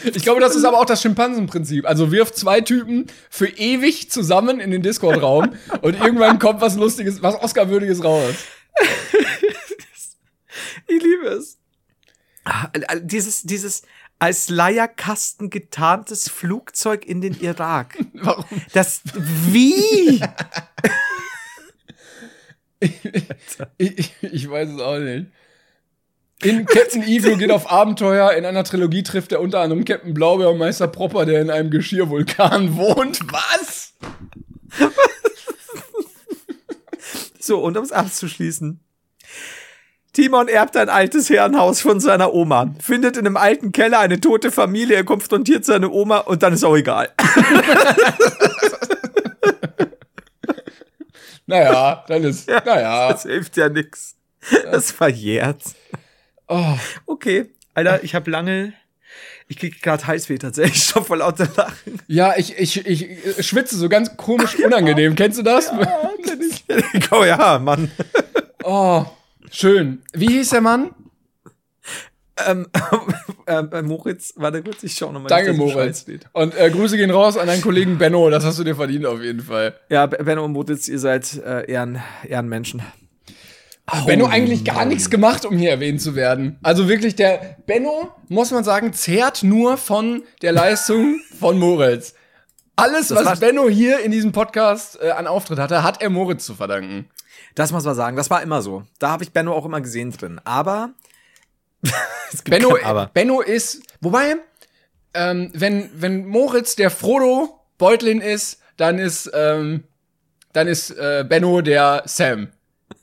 Ich 0.04 0.24
glaube, 0.24 0.42
das 0.42 0.56
ist 0.56 0.66
aber 0.66 0.80
auch 0.80 0.86
das 0.86 1.02
Schimpansenprinzip. 1.02 1.86
Also 1.86 2.12
wirf 2.12 2.32
zwei 2.32 2.62
Typen 2.62 3.08
für 3.30 3.48
ewig 3.48 4.10
zusammen 4.10 4.60
in 4.60 4.72
den 4.72 4.82
Discord-Raum 4.82 5.56
und 5.82 6.00
irgendwann 6.00 6.40
kommt 6.40 6.62
was 6.62 6.76
Lustiges, 6.76 7.22
was 7.22 7.36
Oscar-würdiges 7.36 8.04
raus. 8.04 8.34
ich 10.88 11.04
liebe 11.04 11.28
es. 11.28 11.58
Ah, 12.44 12.70
dieses, 13.02 13.44
dieses 13.44 13.84
als 14.20 14.50
Leierkasten 14.50 15.52
getarntes 15.52 16.30
Flugzeug 16.30 17.06
in 17.06 17.22
den 17.22 17.40
Irak. 17.40 17.98
Warum? 18.14 18.46
Das, 18.74 19.02
wie? 19.14 20.22
ich, 23.78 24.14
ich, 24.22 24.50
weiß 24.50 24.70
es 24.70 24.82
auch 24.82 25.00
nicht. 25.00 25.28
In 26.44 26.66
Captain 26.66 27.02
Evil 27.02 27.38
geht 27.38 27.52
auf 27.52 27.72
Abenteuer. 27.72 28.34
In 28.34 28.46
einer 28.46 28.64
Trilogie 28.64 29.02
trifft 29.02 29.32
er 29.32 29.42
unter 29.42 29.62
anderem 29.62 29.86
Captain 29.86 30.14
Blaubeer 30.14 30.52
und 30.52 30.60
Meister 30.60 30.88
Propper, 30.88 31.26
der 31.26 31.42
in 31.42 31.50
einem 31.50 31.72
Geschirrvulkan 31.72 32.78
wohnt. 32.78 33.20
Was? 33.32 33.94
so, 37.40 37.60
und 37.60 37.78
um 37.78 37.84
es 37.84 37.92
abzuschließen. 37.92 38.80
Timon 40.14 40.48
erbt 40.48 40.78
ein 40.78 40.90
altes 40.90 41.30
Herrenhaus 41.30 41.82
von 41.82 42.00
seiner 42.00 42.34
Oma, 42.34 42.74
findet 42.80 43.18
in 43.18 43.28
einem 43.28 43.38
alten 43.38 43.72
Keller 43.72 44.00
eine 44.00 44.20
tote 44.20 44.52
Familie, 44.52 44.96
er 44.96 45.04
konfrontiert 45.04 45.64
seine 45.64 45.92
Oma 45.92 46.20
und 46.20 46.42
dann 46.42 46.54
ist 46.54 46.64
auch 46.64 46.76
egal. 46.76 47.10
Naja, 51.48 52.04
dann 52.08 52.24
ist, 52.26 52.48
ja, 52.50 52.62
naja. 52.64 53.10
Das 53.12 53.24
hilft 53.24 53.58
ja 53.58 53.70
nix. 53.70 54.16
Das 54.72 54.92
verjährt. 54.92 55.64
Oh. 56.48 56.78
Okay, 57.06 57.50
Alter, 57.74 58.04
ich 58.04 58.16
habe 58.16 58.30
lange, 58.30 58.74
ich 59.48 59.58
krieg 59.58 59.82
gerade 59.82 60.06
Heißweh 60.06 60.38
tatsächlich 60.38 60.84
schon 60.84 61.06
vor 61.06 61.18
lauter 61.18 61.48
Lachen. 61.56 62.02
Ja, 62.08 62.36
ich, 62.38 62.58
ich, 62.58 62.86
ich 62.86 63.48
schwitze 63.48 63.78
so 63.78 63.88
ganz 63.88 64.16
komisch 64.18 64.60
unangenehm. 64.60 65.16
Kennst 65.16 65.40
du 65.40 65.44
das? 65.44 65.68
Ja, 65.68 66.12
kenn 66.24 66.42
ich. 66.42 67.12
oh 67.12 67.24
ja, 67.24 67.60
Mann. 67.60 67.92
Oh, 68.64 69.06
schön. 69.50 70.02
Wie 70.14 70.28
hieß 70.28 70.50
der 70.50 70.62
Mann? 70.62 70.92
Ähm, 73.50 73.70
äh, 73.72 73.82
Moritz, 73.82 74.34
warte 74.36 74.62
kurz, 74.62 74.84
ich 74.84 74.94
schau 74.94 75.10
nochmal. 75.10 75.30
Danke, 75.30 75.54
Moritz. 75.54 76.06
Und 76.34 76.54
äh, 76.58 76.70
Grüße 76.70 76.98
gehen 76.98 77.12
raus 77.12 77.38
an 77.38 77.48
deinen 77.48 77.62
Kollegen 77.62 77.98
Benno, 77.98 78.30
das 78.30 78.44
hast 78.44 78.60
du 78.60 78.66
dir 78.66 78.76
verdient 78.76 79.06
auf 79.06 79.22
jeden 79.22 79.40
Fall. 79.40 79.74
Ja, 79.88 80.06
Benno 80.06 80.44
und 80.44 80.52
Moritz, 80.52 80.90
ihr 80.90 81.00
seid 81.00 81.34
äh, 81.38 81.72
Ehren, 81.72 82.02
Ehrenmenschen. 82.28 82.82
Oh, 83.90 84.06
Benno 84.06 84.26
eigentlich 84.26 84.66
gar 84.66 84.84
nichts 84.84 85.10
gemacht, 85.10 85.46
um 85.46 85.58
hier 85.58 85.70
erwähnt 85.70 86.02
zu 86.02 86.14
werden. 86.14 86.60
Also 86.62 86.90
wirklich, 86.90 87.16
der 87.16 87.56
Benno, 87.66 88.12
muss 88.28 88.52
man 88.52 88.66
sagen, 88.66 88.92
zehrt 88.92 89.44
nur 89.44 89.78
von 89.78 90.24
der 90.42 90.52
Leistung 90.52 91.22
von 91.40 91.58
Moritz. 91.58 92.14
Alles, 92.76 93.08
das 93.08 93.24
was 93.24 93.40
Benno 93.40 93.70
hier 93.70 94.02
in 94.02 94.12
diesem 94.12 94.34
Podcast 94.34 95.00
äh, 95.02 95.12
an 95.12 95.26
Auftritt 95.26 95.58
hatte, 95.58 95.84
hat 95.84 96.02
er 96.02 96.10
Moritz 96.10 96.46
zu 96.46 96.54
verdanken. 96.54 97.10
Das 97.56 97.72
muss 97.72 97.86
man 97.86 97.96
sagen, 97.96 98.18
das 98.18 98.30
war 98.30 98.42
immer 98.42 98.62
so. 98.62 98.84
Da 99.00 99.10
habe 99.10 99.24
ich 99.24 99.32
Benno 99.32 99.54
auch 99.54 99.66
immer 99.66 99.80
gesehen 99.80 100.12
drin. 100.12 100.42
Aber 100.44 100.92
Benno, 102.46 102.76
kein, 102.76 103.10
Benno 103.14 103.42
ist, 103.42 103.82
wobei, 104.02 104.36
ähm, 105.14 105.52
wenn, 105.54 105.90
wenn 105.94 106.26
Moritz 106.28 106.76
der 106.76 106.90
Frodo 106.90 107.60
Beutlin 107.78 108.22
ist, 108.22 108.60
dann 108.78 109.00
ist, 109.00 109.30
ähm, 109.34 109.84
dann 110.54 110.68
ist 110.68 110.92
äh, 110.92 111.26
Benno 111.28 111.62
der 111.62 112.04
Sam. 112.06 112.50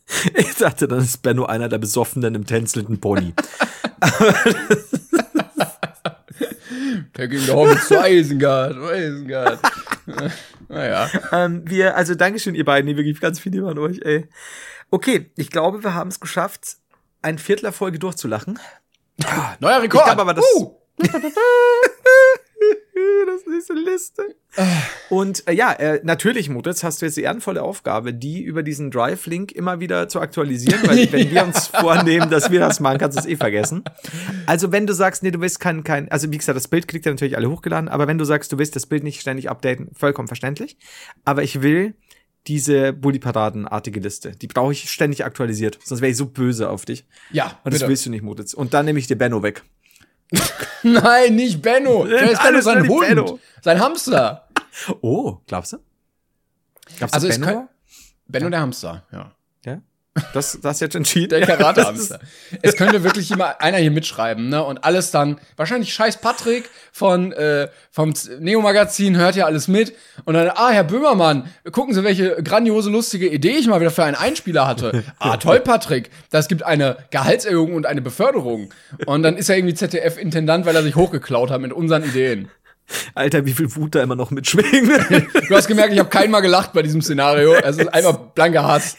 Ich 0.35 0.57
dachte, 0.57 0.87
dann 0.87 1.01
ist 1.01 1.23
Benno 1.23 1.47
einer 1.47 1.69
der 1.69 1.79
Besoffenen 1.79 2.35
im 2.35 2.45
tänzelnden 2.47 3.01
Pony. 3.01 3.33
Packing 7.15 7.39
the 7.39 7.53
Hobbits 7.53 7.89
zu 7.89 7.95
Isengard, 7.95 8.77
Isengard. 8.77 9.61
naja. 10.69 11.09
Ähm, 11.33 11.63
wir, 11.67 11.97
also 11.97 12.15
Dankeschön, 12.15 12.55
ihr 12.55 12.65
beiden, 12.65 12.87
die 12.87 12.97
wirklich 12.97 13.21
ganz 13.21 13.41
viel 13.41 13.53
lieber 13.53 13.71
an 13.71 13.79
euch, 13.79 14.01
ey. 14.03 14.29
Okay, 14.91 15.31
ich 15.37 15.51
glaube, 15.51 15.83
wir 15.83 15.95
haben 15.95 16.09
es 16.09 16.21
geschafft, 16.21 16.77
ein 17.25 17.39
Folge 17.39 17.99
durchzulachen. 17.99 18.59
Ah, 19.25 19.57
neuer 19.61 19.83
Rekord. 19.83 20.07
Ich 20.07 20.15
glaube 20.15 20.23
aber, 20.23 20.35
das. 20.41 20.45
Uh. 20.57 20.75
das 23.27 23.47
nächste 23.47 23.73
Liste. 23.75 24.23
Und 25.11 25.47
äh, 25.49 25.53
ja, 25.53 25.73
äh, 25.73 26.01
natürlich, 26.05 26.49
Moritz, 26.49 26.85
hast 26.85 27.03
du 27.03 27.07
jetzt 27.07 27.17
die 27.17 27.23
ehrenvolle 27.23 27.63
Aufgabe, 27.63 28.15
die 28.15 28.43
über 28.43 28.63
diesen 28.63 28.91
Drive-Link 28.91 29.53
immer 29.53 29.81
wieder 29.81 30.09
zu 30.09 30.21
aktualisieren, 30.21 30.81
weil 30.87 31.11
wenn 31.13 31.31
wir 31.31 31.45
uns 31.45 31.69
vornehmen, 31.69 32.31
dass 32.31 32.51
wir 32.51 32.61
das 32.61 32.81
machen, 32.81 32.99
kannst 32.99 33.17
du 33.17 33.21
es 33.21 33.27
eh 33.27 33.37
vergessen. 33.37 33.85
Also 34.47 34.71
wenn 34.71 34.87
du 34.87 34.93
sagst, 34.93 35.23
nee, 35.23 35.31
du 35.31 35.41
willst 35.41 35.61
kein, 35.61 35.83
kein, 35.83 36.11
also 36.11 36.31
wie 36.31 36.39
gesagt, 36.39 36.57
das 36.57 36.69
Bild 36.69 36.87
kriegt 36.87 37.07
er 37.07 37.13
natürlich 37.13 37.37
alle 37.37 37.51
hochgeladen, 37.51 37.89
aber 37.89 38.07
wenn 38.07 38.19
du 38.19 38.25
sagst, 38.25 38.53
du 38.53 38.59
willst 38.59 38.77
das 38.77 38.87
Bild 38.87 39.03
nicht 39.03 39.21
ständig 39.21 39.51
updaten, 39.51 39.91
vollkommen 39.95 40.29
verständlich. 40.29 40.79
Aber 41.25 41.43
ich 41.43 41.63
will 41.63 41.95
diese 42.47 42.93
Bully-Paraden-artige 42.93 44.01
Liste. 44.01 44.33
Die 44.33 44.47
brauche 44.47 44.73
ich 44.73 44.91
ständig 44.91 45.25
aktualisiert. 45.25 45.79
Sonst 45.83 46.01
wäre 46.01 46.11
ich 46.11 46.17
so 46.17 46.27
böse 46.27 46.69
auf 46.69 46.85
dich. 46.85 47.05
Ja. 47.31 47.59
Und 47.65 47.73
das 47.73 47.81
bitte. 47.81 47.89
willst 47.89 48.07
du 48.07 48.11
nicht, 48.11 48.23
Mutitz. 48.23 48.55
Und 48.55 48.75
dann 48.75 48.85
nehme 48.85 48.99
ich 48.99 49.07
dir 49.07 49.17
Benno 49.17 49.43
weg. 49.43 49.63
Nein, 50.83 51.37
nicht 51.37 51.63
Benno. 51.63 52.05
Der 52.09 52.31
ist 52.31 52.43
Benno 52.43 52.61
sein 52.61 52.89
Hund. 52.89 53.07
Benno. 53.07 53.39
Sein 53.63 53.81
Hamster. 53.81 54.41
Oh, 55.03 55.39
glaubst 55.47 55.73
du? 55.73 55.77
Glaubst 56.97 57.15
also 57.15 57.29
du 57.29 57.39
Benno? 57.39 57.69
Benno 58.27 58.51
der 58.51 58.61
Hamster, 58.61 59.07
ja. 59.13 59.33
Das, 60.33 60.59
das 60.63 60.79
jetzt 60.79 60.95
entschieden. 60.95 61.31
Der 61.31 61.47
Karate-Hamster. 61.47 62.21
es 62.63 62.77
könnte 62.77 63.03
wirklich 63.03 63.31
immer 63.33 63.61
einer 63.61 63.79
hier 63.79 63.91
mitschreiben, 63.91 64.49
ne? 64.49 64.63
Und 64.63 64.85
alles 64.85 65.11
dann, 65.11 65.39
wahrscheinlich 65.57 65.93
scheiß 65.93 66.19
Patrick 66.19 66.71
von, 66.93 67.33
äh, 67.33 67.69
vom 67.91 68.15
Neo-Magazin 68.39 69.17
hört 69.17 69.35
ja 69.35 69.47
alles 69.47 69.67
mit. 69.67 69.93
Und 70.25 70.35
dann, 70.35 70.51
ah, 70.55 70.71
Herr 70.71 70.85
Böhmermann, 70.85 71.51
gucken 71.73 71.95
Sie, 71.95 72.05
welche 72.05 72.43
grandiose, 72.43 72.91
lustige 72.91 73.29
Idee 73.29 73.57
ich 73.57 73.67
mal 73.67 73.81
wieder 73.81 73.91
für 73.91 74.05
einen 74.05 74.17
Einspieler 74.17 74.69
hatte. 74.69 75.03
ah, 75.19 75.37
toll, 75.39 75.59
Patrick. 75.61 76.11
Das 76.31 76.47
gibt 76.47 76.63
eine 76.63 76.97
Gehaltserhöhung 77.11 77.75
und 77.75 77.87
eine 77.87 78.01
Beförderung. 78.01 78.73
Und 79.07 79.25
dann 79.25 79.37
ist 79.37 79.49
er 79.49 79.57
irgendwie 79.57 79.75
ZDF-Intendant, 79.75 80.65
weil 80.65 80.77
er 80.77 80.85
sich 80.85 80.95
hochgeklaut 80.95 81.51
hat 81.51 81.61
mit 81.61 81.73
unseren 81.73 82.05
Ideen. 82.05 82.51
Alter, 83.15 83.47
wie 83.47 83.53
viel 83.53 83.75
Wut 83.77 83.95
da 83.95 84.03
immer 84.03 84.17
noch 84.17 84.31
mitschwingt. 84.31 84.91
du 85.49 85.55
hast 85.55 85.69
gemerkt, 85.69 85.93
ich 85.93 85.99
habe 85.99 86.11
kein 86.11 86.31
Mal 86.31 86.41
gelacht 86.41 86.73
bei 86.73 86.83
diesem 86.83 87.03
Szenario. 87.03 87.55
Es 87.55 87.79
ist 87.79 87.93
einfach 87.93 88.17
blanker 88.35 88.65
Hass. 88.65 88.97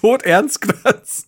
Tot 0.00 0.22
ernst 0.22 0.60
Graz. 0.60 1.26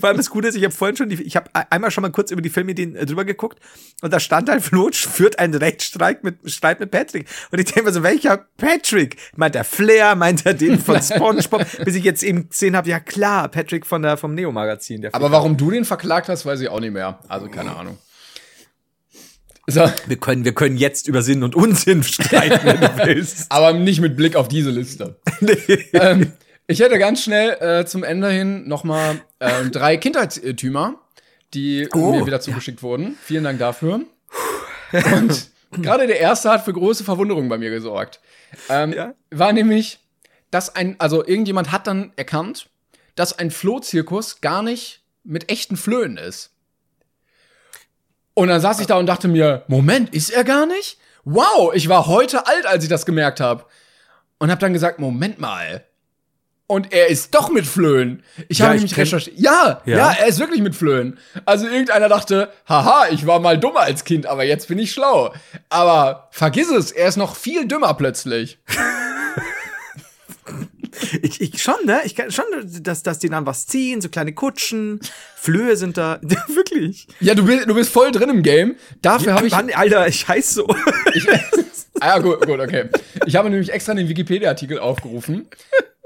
Vor 0.00 0.08
allem 0.08 0.16
das 0.16 0.30
Gute 0.30 0.48
ist, 0.48 0.56
ich 0.56 0.64
habe 0.64 0.74
vorhin 0.74 0.96
schon, 0.96 1.08
die, 1.08 1.22
ich 1.22 1.36
habe 1.36 1.50
einmal 1.70 1.90
schon 1.90 2.02
mal 2.02 2.10
kurz 2.10 2.30
über 2.30 2.42
die 2.42 2.48
Filmideen 2.48 2.96
äh, 2.96 3.06
drüber 3.06 3.24
geguckt 3.24 3.60
und 4.02 4.12
da 4.12 4.18
stand 4.18 4.48
halt, 4.48 4.62
Flutsch 4.62 5.06
führt 5.06 5.38
einen 5.38 5.54
Rechtsstreit 5.54 6.24
mit, 6.24 6.38
Streit 6.50 6.80
mit 6.80 6.90
Patrick. 6.90 7.28
Und 7.52 7.58
ich 7.58 7.66
denke 7.66 7.84
mir 7.84 7.92
so, 7.92 8.02
welcher 8.02 8.38
Patrick? 8.56 9.16
Meint 9.36 9.54
er 9.54 9.64
Flair? 9.64 10.14
Meint 10.16 10.46
er 10.46 10.54
den 10.54 10.80
von 10.80 11.00
Spongebob? 11.02 11.64
Bis 11.84 11.94
ich 11.94 12.04
jetzt 12.04 12.22
eben 12.22 12.48
gesehen 12.48 12.76
habe, 12.76 12.88
ja 12.88 12.98
klar, 12.98 13.48
Patrick 13.48 13.86
von 13.86 14.02
der, 14.02 14.16
vom 14.16 14.34
Neo-Magazin. 14.34 15.08
Aber 15.12 15.30
warum 15.30 15.56
du 15.56 15.70
den 15.70 15.84
verklagt 15.84 16.28
hast, 16.28 16.44
weiß 16.44 16.60
ich 16.60 16.68
auch 16.68 16.80
nicht 16.80 16.92
mehr. 16.92 17.20
Also 17.28 17.48
keine 17.48 17.76
Ahnung. 17.76 17.98
So. 19.70 19.86
Wir 20.06 20.16
können, 20.16 20.46
wir 20.46 20.54
können 20.54 20.78
jetzt 20.78 21.08
über 21.08 21.20
Sinn 21.20 21.42
und 21.42 21.54
Unsinn 21.54 22.02
streiten, 22.02 22.66
wenn 22.66 22.80
du 22.80 23.06
willst. 23.06 23.46
Aber 23.50 23.74
nicht 23.74 24.00
mit 24.00 24.16
Blick 24.16 24.34
auf 24.34 24.48
diese 24.48 24.70
Liste. 24.70 25.16
nee. 25.40 25.52
ähm, 25.92 26.32
ich 26.66 26.80
hätte 26.80 26.98
ganz 26.98 27.22
schnell 27.22 27.50
äh, 27.60 27.84
zum 27.84 28.02
Ende 28.02 28.30
hin 28.30 28.66
noch 28.66 28.82
mal 28.82 29.20
äh, 29.40 29.66
drei 29.66 29.98
Kindheitstümer, 29.98 30.98
die 31.52 31.86
oh, 31.92 32.12
mir 32.12 32.26
wieder 32.26 32.40
zugeschickt 32.40 32.78
ja. 32.78 32.82
wurden. 32.82 33.18
Vielen 33.22 33.44
Dank 33.44 33.58
dafür. 33.58 34.00
Und 34.92 35.50
gerade 35.82 36.06
der 36.06 36.18
erste 36.18 36.50
hat 36.50 36.64
für 36.64 36.72
große 36.72 37.04
Verwunderung 37.04 37.50
bei 37.50 37.58
mir 37.58 37.70
gesorgt. 37.70 38.20
Ähm, 38.70 38.94
ja? 38.94 39.14
War 39.30 39.52
nämlich, 39.52 39.98
dass 40.50 40.74
ein, 40.74 40.96
also 40.98 41.26
irgendjemand 41.26 41.72
hat 41.72 41.86
dann 41.86 42.12
erkannt, 42.16 42.70
dass 43.16 43.38
ein 43.38 43.50
Flohzirkus 43.50 44.40
gar 44.40 44.62
nicht 44.62 45.02
mit 45.24 45.50
echten 45.50 45.76
Flöhen 45.76 46.16
ist. 46.16 46.52
Und 48.38 48.46
dann 48.46 48.60
saß 48.60 48.78
ich 48.78 48.86
da 48.86 48.94
und 48.94 49.06
dachte 49.06 49.26
mir, 49.26 49.64
Moment, 49.66 50.14
ist 50.14 50.30
er 50.30 50.44
gar 50.44 50.64
nicht? 50.64 50.98
Wow, 51.24 51.74
ich 51.74 51.88
war 51.88 52.06
heute 52.06 52.46
alt, 52.46 52.66
als 52.66 52.84
ich 52.84 52.88
das 52.88 53.04
gemerkt 53.04 53.40
habe. 53.40 53.64
Und 54.38 54.48
hab 54.52 54.60
dann 54.60 54.72
gesagt, 54.72 55.00
Moment 55.00 55.40
mal. 55.40 55.84
Und 56.68 56.92
er 56.92 57.08
ist 57.08 57.34
doch 57.34 57.50
mit 57.50 57.66
Flöhen. 57.66 58.22
Ich 58.46 58.60
ja, 58.60 58.66
habe 58.66 58.76
nämlich 58.76 58.96
recherchiert. 58.96 59.36
Ja, 59.36 59.82
ja, 59.86 59.96
ja, 59.96 60.12
er 60.12 60.28
ist 60.28 60.38
wirklich 60.38 60.62
mit 60.62 60.76
Flöhen. 60.76 61.18
Also 61.46 61.66
irgendeiner 61.66 62.08
dachte, 62.08 62.52
haha, 62.68 63.08
ich 63.10 63.26
war 63.26 63.40
mal 63.40 63.58
dummer 63.58 63.80
als 63.80 64.04
Kind, 64.04 64.24
aber 64.26 64.44
jetzt 64.44 64.68
bin 64.68 64.78
ich 64.78 64.92
schlau. 64.92 65.34
Aber 65.68 66.28
vergiss 66.30 66.70
es, 66.70 66.92
er 66.92 67.08
ist 67.08 67.16
noch 67.16 67.34
viel 67.34 67.66
dümmer 67.66 67.94
plötzlich. 67.94 68.60
ich, 71.22 71.40
ich 71.40 71.62
schon, 71.62 71.74
ne? 71.84 72.00
Ich 72.04 72.14
kann 72.14 72.30
schon, 72.30 72.44
dass, 72.82 73.02
dass 73.02 73.18
die 73.18 73.28
dann 73.28 73.46
was 73.46 73.66
ziehen, 73.66 74.00
so 74.00 74.08
kleine 74.08 74.32
Kutschen, 74.32 75.00
Flöhe 75.36 75.76
sind 75.76 75.96
da. 75.96 76.20
wirklich. 76.48 77.08
Ja, 77.20 77.34
du 77.34 77.44
bist, 77.44 77.68
du 77.68 77.74
bist 77.74 77.92
voll 77.92 78.12
drin 78.12 78.30
im 78.30 78.42
Game. 78.42 78.76
Dafür 79.02 79.28
ja, 79.28 79.36
habe 79.36 79.46
ich. 79.46 79.52
Mann, 79.52 79.70
Alter, 79.72 80.08
ich 80.08 80.26
heiß 80.26 80.54
so. 80.54 80.66
ich, 81.14 81.28
ah, 82.00 82.06
ja, 82.06 82.18
gut, 82.18 82.46
gut, 82.46 82.60
okay. 82.60 82.88
Ich 83.26 83.36
habe 83.36 83.50
nämlich 83.50 83.72
extra 83.72 83.94
den 83.94 84.08
Wikipedia-Artikel 84.08 84.78
aufgerufen. 84.78 85.48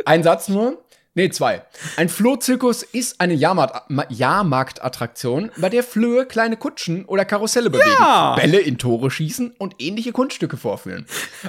Ein 0.05 0.23
Satz 0.23 0.49
nur. 0.49 0.83
Nee, 1.15 1.29
zwei. 1.29 1.63
Ein 1.97 2.09
Flohzirkus 2.09 2.83
ist 2.83 3.21
eine 3.21 3.35
Jahrmarktattraktion, 3.35 5.51
bei 5.59 5.69
der 5.69 5.83
Flöhe 5.83 6.25
kleine 6.25 6.57
Kutschen 6.57 7.05
oder 7.05 7.27
Karusselle 7.27 7.69
bewegen, 7.69 7.91
ja. 7.99 8.35
Bälle 8.35 8.61
in 8.61 8.79
Tore 8.79 9.11
schießen 9.11 9.51
und 9.59 9.75
ähnliche 9.79 10.13
Kunststücke 10.13 10.57
vorführen. 10.57 11.05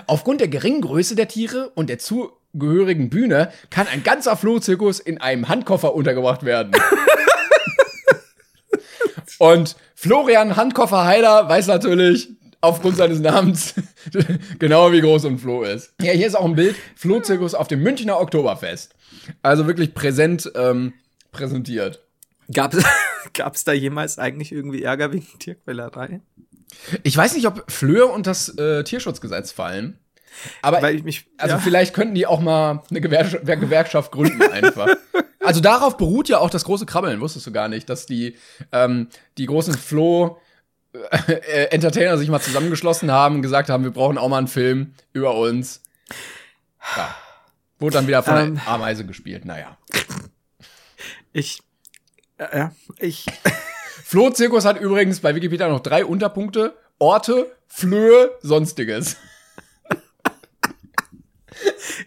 Aufgrund 0.05 0.41
der 0.41 0.49
geringen 0.49 0.81
Größe 0.81 1.15
der 1.15 1.29
Tiere 1.29 1.71
und 1.75 1.89
der 1.89 1.97
zugehörigen 2.53 3.09
Bühne 3.09 3.51
kann 3.69 3.87
ein 3.87 4.03
ganzer 4.03 4.37
Flohzirkus 4.37 4.99
in 4.99 5.19
einem 5.19 5.49
Handkoffer 5.49 5.95
untergebracht 5.95 6.43
werden. 6.43 6.73
und 9.39 9.75
Florian 9.95 10.55
Handkoffer 10.55 11.05
Heider 11.05 11.49
weiß 11.49 11.67
natürlich, 11.67 12.29
aufgrund 12.61 12.97
seines 12.97 13.19
Namens 13.19 13.73
genau 14.59 14.91
wie 14.91 15.01
groß 15.01 15.25
ein 15.25 15.39
Floh 15.39 15.63
ist. 15.63 15.93
Ja, 16.01 16.11
hier 16.11 16.27
ist 16.27 16.35
auch 16.35 16.45
ein 16.45 16.55
Bild. 16.55 16.75
Flohzirkus 16.95 17.55
auf 17.55 17.67
dem 17.67 17.81
Münchner 17.81 18.19
Oktoberfest. 18.19 18.95
Also 19.41 19.67
wirklich 19.67 19.93
präsent 19.93 20.51
ähm, 20.55 20.93
präsentiert. 21.31 22.01
Gab 22.51 22.73
es 22.73 23.63
da 23.65 23.73
jemals 23.73 24.19
eigentlich 24.19 24.51
irgendwie 24.51 24.83
Ärger 24.83 25.11
wegen 25.11 25.27
Tierquälerei? 25.39 26.21
Ich 27.03 27.15
weiß 27.15 27.35
nicht, 27.35 27.47
ob 27.47 27.69
Flöhe 27.71 28.05
und 28.05 28.27
das 28.27 28.49
äh, 28.57 28.83
Tierschutzgesetz 28.83 29.51
fallen. 29.51 29.97
Aber 30.61 30.81
Weil 30.81 30.95
ich 30.95 31.03
mich, 31.03 31.25
also 31.37 31.55
ja. 31.55 31.61
vielleicht 31.61 31.93
könnten 31.93 32.15
die 32.15 32.25
auch 32.27 32.39
mal 32.39 32.83
eine 32.89 33.01
Gewer 33.01 33.23
Gewerkschaft 33.23 34.11
gründen 34.11 34.41
einfach. 34.41 34.87
also 35.39 35.61
darauf 35.61 35.97
beruht 35.97 36.29
ja 36.29 36.39
auch 36.39 36.49
das 36.49 36.65
große 36.65 36.85
Krabbeln, 36.85 37.21
wusstest 37.21 37.47
du 37.47 37.51
gar 37.51 37.67
nicht, 37.67 37.89
dass 37.89 38.05
die 38.05 38.37
ähm, 38.71 39.09
die 39.37 39.45
großen 39.45 39.73
Floh 39.73 40.39
äh, 40.93 41.65
Entertainer 41.71 42.17
sich 42.17 42.29
mal 42.29 42.39
zusammengeschlossen 42.39 43.11
haben 43.11 43.35
und 43.35 43.41
gesagt 43.41 43.69
haben, 43.69 43.83
wir 43.83 43.91
brauchen 43.91 44.17
auch 44.17 44.29
mal 44.29 44.37
einen 44.37 44.47
Film 44.47 44.93
über 45.11 45.35
uns. 45.35 45.81
Ja. 46.95 47.15
Wurde 47.79 47.95
dann 47.95 48.07
wieder 48.07 48.23
von 48.23 48.37
ähm, 48.37 48.55
der 48.55 48.67
Ameise 48.67 49.05
gespielt, 49.05 49.45
naja. 49.45 49.77
Ich, 51.31 51.61
äh, 52.37 52.57
ja, 52.57 52.71
ich. 52.99 53.25
Flohzirkus 54.05 54.65
hat 54.65 54.79
übrigens 54.79 55.21
bei 55.21 55.33
Wikipedia 55.33 55.67
noch 55.67 55.79
drei 55.79 56.05
Unterpunkte. 56.05 56.77
Orte, 56.99 57.51
Flöhe, 57.67 58.31
Sonstiges. 58.41 59.17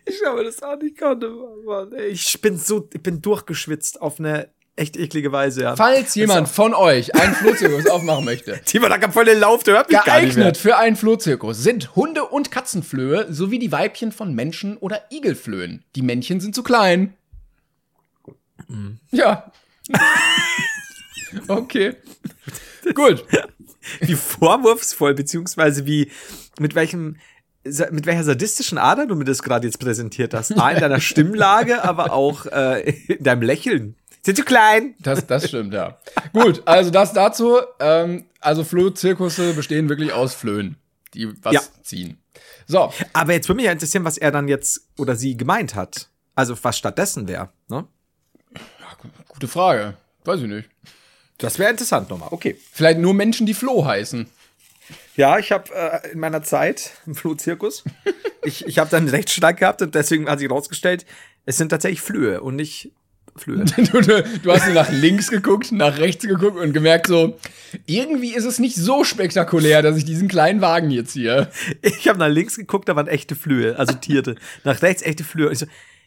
Ich 0.05 0.23
habe 0.27 0.45
das 0.45 0.63
auch 0.63 0.79
nicht 0.79 0.99
konnte, 0.99 1.31
Mann. 1.65 1.93
Ich 2.09 2.41
bin 2.41 2.59
so, 2.59 2.89
ich 2.93 3.03
bin 3.03 3.23
durchgeschwitzt 3.23 4.01
auf 4.01 4.19
eine 4.19 4.49
echt 4.77 4.97
eklige 4.97 5.33
Weise, 5.33 5.63
ja. 5.63 5.77
Falls 5.77 6.15
jemand 6.15 6.49
von 6.49 6.75
euch 6.75 7.15
einen 7.15 7.35
Flohzirkus 7.35 7.87
aufmachen 7.87 8.25
möchte. 8.25 8.61
Timo, 8.65 8.89
da 8.89 8.99
kann 8.99 9.13
voll 9.13 9.25
den 9.25 9.41
Lauf, 9.41 9.65
der 9.65 9.75
hört 9.75 9.91
mich 9.91 10.03
Geeignet 10.03 10.57
für 10.57 10.77
einen 10.77 10.97
Flohzirkus 10.97 11.63
sind 11.63 11.97
Hunde- 11.97 12.27
und 12.27 12.51
Katzenflöhe 12.51 13.33
sowie 13.33 13.59
die 13.59 13.73
Weibchen 13.73 14.13
von 14.13 14.35
Menschen- 14.35 14.77
oder 14.77 15.03
Igelflöhen. 15.11 15.85
Die 15.97 16.03
Männchen 16.03 16.41
sind 16.41 16.55
zu 16.55 16.63
klein. 16.63 17.15
Mhm. 18.69 18.99
Ja. 19.11 19.51
okay. 21.49 21.95
Gut. 22.95 23.25
Wie 24.01 24.15
vorwurfsvoll, 24.15 25.15
beziehungsweise 25.15 25.87
wie, 25.87 26.11
mit 26.59 26.75
welchem, 26.75 27.17
mit 27.91 28.07
welcher 28.07 28.25
sadistischen 28.25 28.79
Ader 28.79 29.07
du 29.07 29.15
mir 29.15 29.25
das 29.25 29.43
gerade 29.43 29.67
jetzt 29.67 29.79
präsentiert 29.79 30.35
hast. 30.35 30.53
A, 30.59 30.71
in 30.71 30.81
deiner 30.81 31.01
Stimmlage, 31.01 31.83
aber 31.85 32.13
auch 32.13 32.47
äh, 32.47 32.91
in 33.09 33.25
deinem 33.25 33.43
Lächeln. 33.43 33.97
Sind 34.23 34.37
zu 34.37 34.45
klein. 34.45 34.95
Das, 34.99 35.27
das 35.27 35.49
stimmt, 35.49 35.73
ja. 35.73 35.99
Gut, 36.33 36.63
also 36.65 36.91
das 36.91 37.13
dazu. 37.13 37.59
Ähm, 37.79 38.25
also 38.41 38.65
Flohzirkusse 38.65 39.55
bestehen 39.55 39.89
wirklich 39.89 40.13
aus 40.13 40.35
Flöhen, 40.35 40.77
die 41.15 41.33
was 41.45 41.55
ja. 41.55 41.61
ziehen. 41.83 42.19
So. 42.67 42.93
Aber 43.13 43.33
jetzt 43.33 43.49
würde 43.49 43.57
mich 43.57 43.67
ja 43.67 43.73
interessieren, 43.73 44.05
was 44.05 44.19
er 44.19 44.33
dann 44.33 44.49
jetzt 44.49 44.89
oder 44.99 45.15
sie 45.15 45.37
gemeint 45.37 45.75
hat. 45.75 46.09
Also 46.35 46.57
was 46.63 46.77
stattdessen 46.77 47.29
wäre, 47.29 47.51
ne? 47.69 47.87
Ja, 48.55 49.11
gute 49.29 49.49
Frage. 49.49 49.95
Weiß 50.25 50.41
ich 50.41 50.49
nicht. 50.49 50.69
Das 51.39 51.59
wäre 51.59 51.71
interessant 51.71 52.11
nochmal. 52.11 52.29
Okay. 52.33 52.57
Vielleicht 52.73 52.99
nur 52.99 53.15
Menschen, 53.15 53.47
die 53.47 53.55
Floh 53.55 53.85
heißen. 53.85 54.27
Ja, 55.17 55.39
ich 55.39 55.51
habe 55.51 55.75
äh, 55.75 56.13
in 56.13 56.21
meiner 56.21 56.43
Zeit 56.43 56.93
im 57.07 57.15
Flohzirkus, 57.15 57.85
ich, 58.45 58.67
ich 58.67 58.79
habe 58.79 58.91
dann 58.91 59.05
einen 59.05 59.09
Rechtsschlag 59.09 59.59
gehabt 59.59 59.83
und 59.83 59.95
deswegen 59.95 60.29
hat 60.29 60.39
sich 60.39 60.49
herausgestellt, 60.49 61.07
es 61.47 61.57
sind 61.57 61.71
tatsächlich 61.71 62.03
Flöhe 62.03 62.43
und 62.43 62.57
nicht 62.57 62.93
Flöhe. 63.35 63.65
Du, 63.77 64.01
du, 64.01 64.23
du, 64.43 64.53
hast 64.53 64.73
nach 64.73 64.91
links 64.91 65.31
geguckt, 65.31 65.73
nach 65.73 65.99
rechts 65.99 66.27
geguckt 66.27 66.59
und 66.59 66.73
gemerkt 66.73 67.07
so, 67.07 67.39
irgendwie 67.87 68.35
ist 68.35 68.45
es 68.45 68.59
nicht 68.59 68.77
so 68.77 69.05
spektakulär, 69.05 69.83
dass 69.83 69.97
ich 69.97 70.05
diesen 70.05 70.29
kleinen 70.29 70.61
Wagen 70.61 70.91
hier 70.91 71.05
ziehe. 71.05 71.51
Ich 71.83 72.09
habe 72.09 72.19
nach 72.19 72.29
links 72.29 72.57
geguckt, 72.57 72.89
da 72.89 72.97
waren 72.97 73.09
echte 73.09 73.35
Flöhe, 73.35 73.79
also 73.79 73.95
Tiere. 73.95 74.37
nach 74.65 74.81
rechts 74.83 75.03
echte 75.03 75.25
Flöhe. 75.25 75.49
Und 75.49 75.53
ich 75.53 75.59
so, 75.59 75.67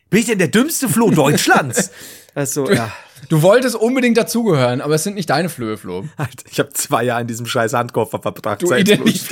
bin 0.10 0.20
ich 0.20 0.26
denn 0.26 0.40
der 0.40 0.48
dümmste 0.48 0.90
Floh 0.90 1.12
Deutschlands? 1.12 1.92
Also, 2.36 2.66
du, 2.66 2.74
ja. 2.76 2.92
Du 3.28 3.42
wolltest 3.42 3.76
unbedingt 3.76 4.16
dazugehören, 4.16 4.82
aber 4.82 4.94
es 4.96 5.04
sind 5.04 5.16
nicht 5.16 5.30
deine 5.30 5.50
Flöhe, 5.50 5.78
Flo. 5.78 6.08
Alter, 6.16 6.44
ich 6.50 6.60
habe 6.60 6.70
zwei 6.70 7.04
Jahre 7.04 7.22
in 7.22 7.28
diesem 7.28 7.48
scheiß 7.48 7.74
Handkoffer 7.74 8.22
verbracht. 8.22 8.62
Du 8.62 8.72
Identif 8.72 9.32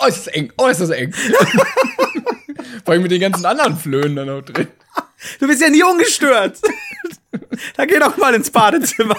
oh, 0.00 0.06
ist 0.06 0.26
das 0.26 0.26
eng. 0.26 0.52
Oh, 0.58 0.66
ist 0.66 0.80
das 0.80 0.90
eng. 0.90 1.12
Vor 2.84 2.92
allem 2.92 3.02
mit 3.02 3.12
den 3.12 3.20
ganzen 3.20 3.46
anderen 3.46 3.76
Flöhen 3.76 4.16
da 4.16 4.24
noch 4.24 4.42
drin. 4.42 4.66
Du 5.40 5.46
bist 5.46 5.62
ja 5.62 5.70
nie 5.70 5.82
ungestört. 5.82 6.58
da 7.76 7.86
geh 7.86 7.98
doch 7.98 8.16
mal 8.16 8.34
ins 8.34 8.50
Badezimmer. 8.50 9.16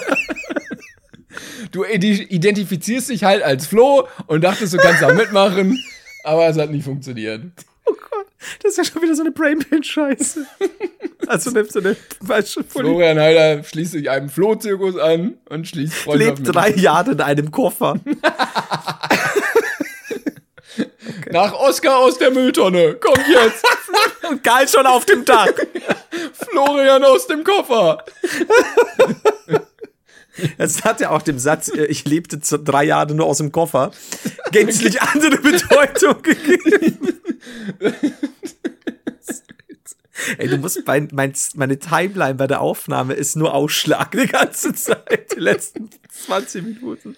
Du 1.72 1.84
identifizierst 1.84 3.10
dich 3.10 3.24
halt 3.24 3.44
als 3.44 3.68
Flo 3.68 4.08
und 4.28 4.44
dachtest, 4.44 4.74
du 4.74 4.78
kannst 4.78 5.02
da 5.02 5.14
mitmachen, 5.14 5.82
aber 6.24 6.48
es 6.48 6.58
hat 6.58 6.70
nicht 6.70 6.86
funktioniert. 6.86 7.42
Oh 7.86 7.94
Gott, 7.94 8.26
das 8.62 8.72
ist 8.72 8.78
ja 8.78 8.84
schon 8.86 9.02
wieder 9.02 9.16
so 9.16 9.22
eine 9.24 9.32
Brainpain-Scheiße. 9.32 10.46
Also 11.26 11.52
nimmst 11.52 11.76
du 11.76 11.80
eine 11.80 11.98
falsche 12.26 12.64
Florian 12.64 13.20
Heider 13.20 13.62
schließt 13.62 13.92
sich 13.92 14.10
einem 14.10 14.30
Flohzirkus 14.30 14.98
an 14.98 15.34
und 15.50 15.68
schließt 15.68 15.94
Freundschaft 15.94 16.40
Lebt 16.40 16.56
drei 16.56 16.70
Jahre 16.70 17.12
in 17.12 17.22
einem 17.22 17.52
Koffer. 17.52 18.00
Okay. 21.28 21.32
Nach 21.32 21.54
Oscar 21.54 21.98
aus 21.98 22.18
der 22.18 22.32
Mülltonne. 22.32 22.96
Komm 22.96 23.22
jetzt. 23.30 23.66
Und 24.30 24.44
Karl 24.44 24.68
schon 24.68 24.86
auf 24.86 25.06
dem 25.06 25.26
Dach. 25.26 25.52
Florian 26.34 27.04
aus 27.04 27.28
dem 27.28 27.44
Koffer. 27.44 28.04
Es 30.58 30.84
hat 30.84 31.00
ja 31.00 31.10
auch 31.12 31.22
dem 31.22 31.40
Satz, 31.40 31.70
äh, 31.70 31.86
ich 31.86 32.06
lebte 32.06 32.38
drei 32.38 32.84
Jahre 32.84 33.14
nur 33.14 33.26
aus 33.26 33.38
dem 33.38 33.52
Koffer, 33.52 33.92
gänzlich 34.52 35.02
andere 35.02 35.38
Bedeutung 35.38 36.22
gegeben. 36.22 36.98
Ey, 40.38 40.48
du 40.48 40.58
musst 40.58 40.84
bei, 40.84 41.08
mein, 41.12 41.34
meine 41.56 41.80
Timeline 41.80 42.36
bei 42.36 42.48
der 42.48 42.62
Aufnahme 42.62 43.14
ist 43.14 43.36
nur 43.36 43.54
Ausschlag 43.54 44.12
die 44.12 44.28
ganze 44.28 44.74
Zeit, 44.74 45.36
die 45.36 45.40
letzten 45.40 45.90
20 46.10 46.64
Minuten. 46.64 47.16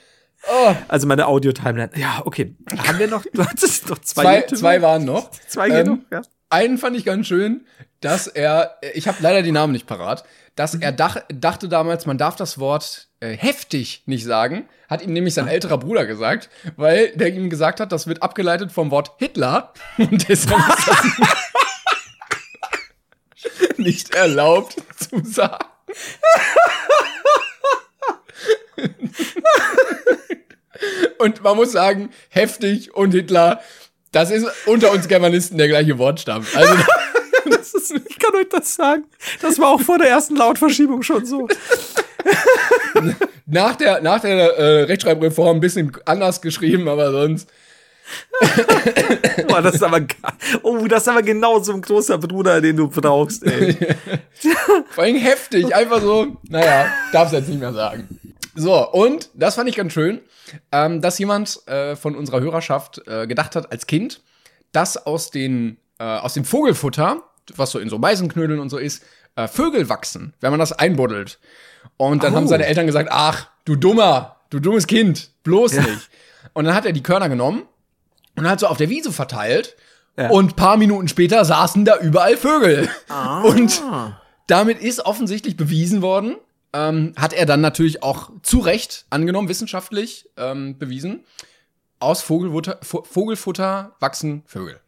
Oh. 0.48 0.76
Also 0.88 1.08
meine 1.08 1.28
Audio-Timeline. 1.28 1.92
Ja, 1.96 2.22
okay. 2.26 2.56
Haben 2.78 3.00
wir 3.00 3.08
noch, 3.08 3.26
du 3.34 3.44
hattest 3.44 3.90
noch 3.90 4.00
zwei. 4.00 4.42
Zwei, 4.42 4.56
zwei 4.56 4.82
waren 4.82 5.06
noch. 5.06 5.32
Zwei 5.48 5.70
ähm, 5.70 5.88
noch, 5.88 5.98
ja 6.12 6.22
einen 6.50 6.78
fand 6.78 6.98
ich 6.98 7.06
ganz 7.06 7.28
schön, 7.28 7.66
dass 8.02 8.28
er, 8.28 8.78
ich 8.94 9.08
habe 9.08 9.18
leider 9.22 9.42
die 9.42 9.52
Namen 9.52 9.74
nicht 9.74 9.88
parat, 9.88 10.24
dass 10.56 10.76
er 10.76 10.92
dach, 10.92 11.24
dachte 11.34 11.70
damals, 11.70 12.06
man 12.06 12.18
darf 12.18 12.36
das 12.36 12.60
Wort 12.60 13.08
äh, 13.20 13.30
heftig 13.30 14.04
nicht 14.06 14.26
sagen, 14.26 14.68
hat 14.90 15.02
ihm 15.02 15.14
nämlich 15.14 15.34
sein 15.34 15.48
ah. 15.48 15.52
älterer 15.52 15.78
Bruder 15.78 16.06
gesagt, 16.06 16.50
weil 16.76 17.16
der 17.16 17.34
ihm 17.34 17.50
gesagt 17.50 17.80
hat, 17.80 17.92
das 17.92 18.08
wird 18.08 18.24
abgeleitet 18.24 18.72
vom 18.72 18.92
Wort 18.92 19.14
Hitler 19.18 19.74
und 19.98 20.28
deshalb 20.28 20.62
ist 20.78 20.88
das 20.88 21.06
nicht 23.78 24.16
erlaubt 24.16 24.76
zu 24.98 25.24
sagen. 25.24 25.66
und 31.20 31.44
man 31.44 31.56
muss 31.56 31.72
sagen, 31.72 32.10
heftig 32.30 32.94
und 32.94 33.12
Hitler 33.12 33.62
das 34.12 34.32
ist 34.32 34.48
unter 34.66 34.92
uns 34.92 35.08
Germanisten 35.08 35.58
der 35.58 35.68
gleiche 35.68 35.98
Wortstamm. 35.98 36.46
Also 36.56 36.74
ist, 37.92 38.10
ich 38.10 38.20
kann 38.20 38.36
euch 38.36 38.50
das 38.50 38.76
sagen. 38.76 39.06
Das 39.42 39.60
war 39.60 39.70
auch 39.70 39.82
vor 39.82 39.98
der 39.98 40.10
ersten 40.10 40.36
Lautverschiebung 40.36 41.02
schon 41.04 41.26
so. 41.26 41.48
nach 43.46 43.76
der, 43.76 44.02
nach 44.02 44.22
der 44.22 44.58
äh, 44.58 44.84
Rechtschreibreform 44.84 45.58
ein 45.58 45.60
bisschen 45.60 45.92
anders 46.06 46.42
geschrieben, 46.42 46.88
aber 46.88 47.12
sonst. 47.12 47.50
Boah, 49.48 49.62
das 49.62 49.76
ist 49.76 49.84
aber, 49.84 50.02
oh, 50.64 50.88
das 50.88 51.04
ist 51.04 51.08
aber 51.10 51.22
genau 51.22 51.60
so 51.60 51.74
ein 51.74 51.82
großer 51.82 52.18
Bruder, 52.18 52.60
den 52.60 52.76
du 52.76 52.88
brauchst, 52.90 53.44
ey. 53.46 53.76
Vor 54.90 55.04
allem 55.04 55.18
heftig, 55.18 55.76
einfach 55.76 56.02
so, 56.02 56.38
naja, 56.50 56.92
darf's 57.12 57.34
jetzt 57.34 57.50
nicht 57.50 57.60
mehr 57.60 57.74
sagen. 57.74 58.08
So, 58.56 58.92
und 58.92 59.30
das 59.34 59.56
fand 59.56 59.70
ich 59.70 59.76
ganz 59.76 59.94
schön, 59.94 60.22
ähm, 60.72 61.02
dass 61.02 61.20
jemand 61.20 61.68
äh, 61.68 61.96
von 61.96 62.16
unserer 62.16 62.42
Hörerschaft 62.42 63.02
äh, 63.08 63.28
gedacht 63.28 63.56
hat 63.56 63.72
als 63.72 63.88
Kind, 63.88 64.22
dass 64.72 64.98
aus, 64.98 65.32
den, 65.32 65.78
äh, 66.00 66.04
aus 66.04 66.34
dem 66.34 66.46
Vogelfutter, 66.46 67.24
was 67.56 67.72
so 67.72 67.80
in 67.80 67.90
so 67.90 67.98
Meisenknödeln 67.98 68.60
und 68.60 68.70
so 68.70 68.78
ist, 68.78 69.04
äh, 69.36 69.48
Vögel 69.48 69.90
wachsen, 69.90 70.34
wenn 70.42 70.52
man 70.52 70.60
das 70.60 70.74
einbuddelt. 70.74 71.40
Und 71.98 72.24
dann 72.24 72.34
oh. 72.34 72.38
haben 72.38 72.48
seine 72.48 72.66
Eltern 72.66 72.86
gesagt, 72.86 73.10
ach, 73.12 73.48
du 73.66 73.76
dummer, 73.76 74.38
du 74.50 74.60
dummes 74.60 74.88
Kind, 74.88 75.32
bloß 75.44 75.74
ja. 75.74 75.82
nicht. 75.84 76.10
Und 76.54 76.66
dann 76.66 76.74
hat 76.74 76.86
er 76.86 76.92
die 76.92 77.04
Körner 77.04 77.30
genommen 77.30 77.64
und 78.36 78.50
hat 78.50 78.60
so 78.60 78.68
auf 78.68 78.78
der 78.78 78.90
Wiese 78.90 79.12
verteilt. 79.12 79.76
Ja. 80.18 80.30
Und 80.30 80.56
paar 80.56 80.78
Minuten 80.78 81.08
später 81.08 81.46
saßen 81.46 81.86
da 81.86 81.98
überall 82.00 82.36
Vögel. 82.36 82.90
Ah. 83.08 83.42
Und 83.42 83.82
damit 84.48 84.82
ist 84.82 85.06
offensichtlich 85.06 85.56
bewiesen 85.56 86.02
worden, 86.02 86.36
ähm, 86.74 87.14
hat 87.16 87.34
er 87.34 87.46
dann 87.46 87.62
natürlich 87.62 88.04
auch 88.04 88.32
zu 88.44 88.60
Recht 88.60 89.06
angenommen, 89.10 89.50
wissenschaftlich 89.50 90.30
ähm, 90.38 90.78
bewiesen, 90.78 91.24
aus 92.00 92.22
Vogelfutter, 92.22 92.80
Vogelfutter 92.82 93.96
wachsen 94.00 94.44
Vögel. 94.46 94.80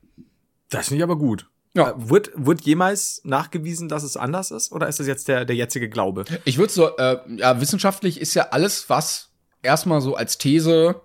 Das 0.70 0.88
finde 0.88 1.00
ich 1.00 1.04
aber 1.04 1.18
gut. 1.18 1.48
Ja. 1.74 1.92
Äh, 1.92 2.10
wird, 2.10 2.32
wird 2.36 2.62
jemals 2.62 3.22
nachgewiesen, 3.24 3.90
dass 3.90 4.04
es 4.04 4.18
anders 4.18 4.52
ist? 4.52 4.72
Oder 4.72 4.88
ist 4.88 5.00
das 5.00 5.08
jetzt 5.08 5.28
der, 5.28 5.46
der 5.46 5.56
jetzige 5.56 5.90
Glaube? 5.90 6.26
Ich 6.46 6.58
würde 6.58 6.72
so, 6.72 6.96
äh, 6.98 7.20
ja, 7.38 7.60
wissenschaftlich 7.62 8.20
ist 8.20 8.34
ja 8.34 8.50
alles, 8.52 8.90
was 8.90 9.30
erstmal 9.62 10.02
so 10.02 10.16
als 10.16 10.38
These 10.38 11.02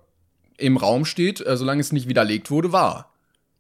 im 0.57 0.77
Raum 0.77 1.05
steht, 1.05 1.45
äh, 1.45 1.57
solange 1.57 1.81
es 1.81 1.93
nicht 1.93 2.09
widerlegt 2.09 2.51
wurde, 2.51 2.72
wahr. 2.72 3.12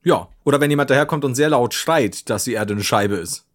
Ja, 0.02 0.28
oder 0.44 0.60
wenn 0.60 0.70
jemand 0.70 0.90
daherkommt 0.90 1.24
und 1.24 1.34
sehr 1.34 1.50
laut 1.50 1.74
schreit, 1.74 2.30
dass 2.30 2.44
die 2.44 2.52
Erde 2.52 2.74
eine 2.74 2.84
Scheibe 2.84 3.16
ist. 3.16 3.45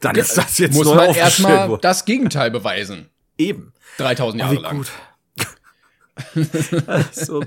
Dann 0.00 0.16
ist 0.16 0.36
das 0.36 0.58
jetzt 0.58 0.74
Muss 0.74 0.86
man 0.86 1.14
erstmal 1.14 1.78
das 1.78 2.04
Gegenteil 2.04 2.50
beweisen. 2.50 3.08
Eben. 3.38 3.72
3000 3.98 4.40
Jahre 4.40 4.54
lang. 4.56 4.76
Gut. 4.76 4.90
so. 7.12 7.42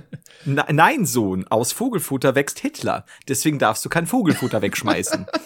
Nein, 0.45 1.05
Sohn, 1.05 1.47
aus 1.47 1.71
Vogelfutter 1.71 2.35
wächst 2.35 2.59
Hitler. 2.59 3.05
Deswegen 3.27 3.59
darfst 3.59 3.85
du 3.85 3.89
kein 3.89 4.07
Vogelfutter 4.07 4.61
wegschmeißen. 4.61 5.25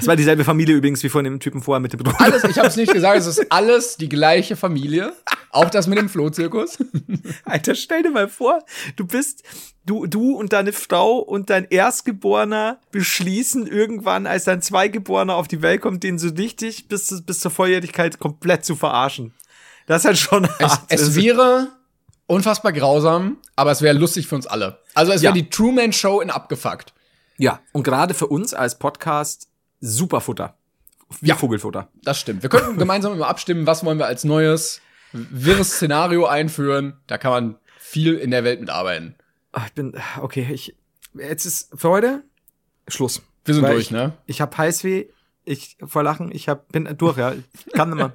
Es 0.00 0.08
war 0.08 0.16
dieselbe 0.16 0.42
Familie 0.42 0.74
übrigens 0.74 1.04
wie 1.04 1.08
von 1.08 1.22
dem 1.22 1.38
Typen 1.38 1.62
vorher 1.62 1.78
mit 1.78 1.92
dem 1.92 2.00
Bruder. 2.00 2.20
Alles, 2.20 2.42
ich 2.42 2.58
habe 2.58 2.66
es 2.66 2.74
nicht 2.74 2.92
gesagt, 2.92 3.18
es 3.18 3.26
ist 3.26 3.52
alles 3.52 3.96
die 3.96 4.08
gleiche 4.08 4.56
Familie. 4.56 5.12
Auch 5.50 5.70
das 5.70 5.86
mit 5.86 5.98
dem 5.98 6.08
Flohzirkus. 6.08 6.78
Alter, 7.44 7.74
stell 7.74 8.02
dir 8.02 8.10
mal 8.10 8.28
vor, 8.28 8.64
du 8.96 9.06
bist, 9.06 9.42
du, 9.84 10.06
du 10.06 10.36
und 10.36 10.52
deine 10.52 10.72
Frau 10.72 11.18
und 11.18 11.50
dein 11.50 11.64
Erstgeborener 11.64 12.80
beschließen 12.90 13.66
irgendwann, 13.66 14.26
als 14.26 14.44
dein 14.44 14.62
Zweigeborener 14.62 15.34
auf 15.34 15.48
die 15.48 15.62
Welt 15.62 15.80
kommt, 15.80 16.02
den 16.02 16.18
so 16.18 16.28
richtig 16.28 16.88
bis, 16.88 17.22
bis 17.24 17.40
zur 17.40 17.50
Volljährigkeit 17.50 18.18
komplett 18.18 18.64
zu 18.64 18.76
verarschen. 18.76 19.34
Das 19.86 20.02
ist 20.02 20.06
halt 20.06 20.18
schon 20.18 20.48
hart. 20.58 20.80
Es, 20.88 21.00
es 21.00 21.14
wäre 21.14 21.68
unfassbar 22.26 22.72
grausam, 22.72 23.38
aber 23.54 23.70
es 23.70 23.82
wäre 23.82 23.96
lustig 23.96 24.26
für 24.26 24.34
uns 24.34 24.46
alle. 24.46 24.80
Also 24.94 25.12
es 25.12 25.22
wäre 25.22 25.34
ja. 25.36 25.42
die 25.42 25.48
Truman 25.48 25.92
Show 25.92 26.20
in 26.20 26.30
abgefuckt. 26.30 26.92
Ja, 27.38 27.60
und 27.72 27.82
gerade 27.82 28.14
für 28.14 28.26
uns 28.26 28.54
als 28.54 28.78
Podcast 28.78 29.48
super 29.80 30.20
Futter. 30.20 30.56
Wie 31.20 31.28
ja, 31.28 31.36
Vogelfutter. 31.36 31.88
Das 32.02 32.18
stimmt. 32.18 32.42
Wir 32.42 32.50
könnten 32.50 32.78
gemeinsam 32.78 33.12
immer 33.12 33.28
abstimmen, 33.28 33.66
was 33.66 33.84
wollen 33.84 33.98
wir 33.98 34.06
als 34.06 34.24
neues 34.24 34.80
wirres 35.12 35.72
Szenario 35.72 36.26
einführen. 36.26 36.94
Da 37.06 37.18
kann 37.18 37.30
man 37.30 37.58
viel 37.78 38.14
in 38.14 38.30
der 38.30 38.44
Welt 38.44 38.60
mitarbeiten. 38.60 39.14
Ach, 39.52 39.66
ich 39.66 39.72
bin, 39.72 39.94
okay, 40.20 40.46
ich, 40.52 40.76
jetzt 41.14 41.46
ist 41.46 41.70
für 41.74 41.88
heute 41.88 42.24
Schluss. 42.88 43.22
Wir 43.44 43.54
sind 43.54 43.62
Weil 43.62 43.74
durch, 43.74 43.86
ich, 43.86 43.90
ne? 43.90 44.12
Ich 44.26 44.40
hab 44.40 44.58
Heißweh, 44.58 45.06
ich 45.44 45.76
vor 45.84 46.02
Lachen, 46.02 46.30
ich 46.32 46.48
hab, 46.48 46.70
bin 46.72 46.88
durch, 46.98 47.16
ja. 47.16 47.32
Ich 47.32 47.72
kann 47.72 47.90
nicht 47.90 47.98
mehr. 47.98 48.12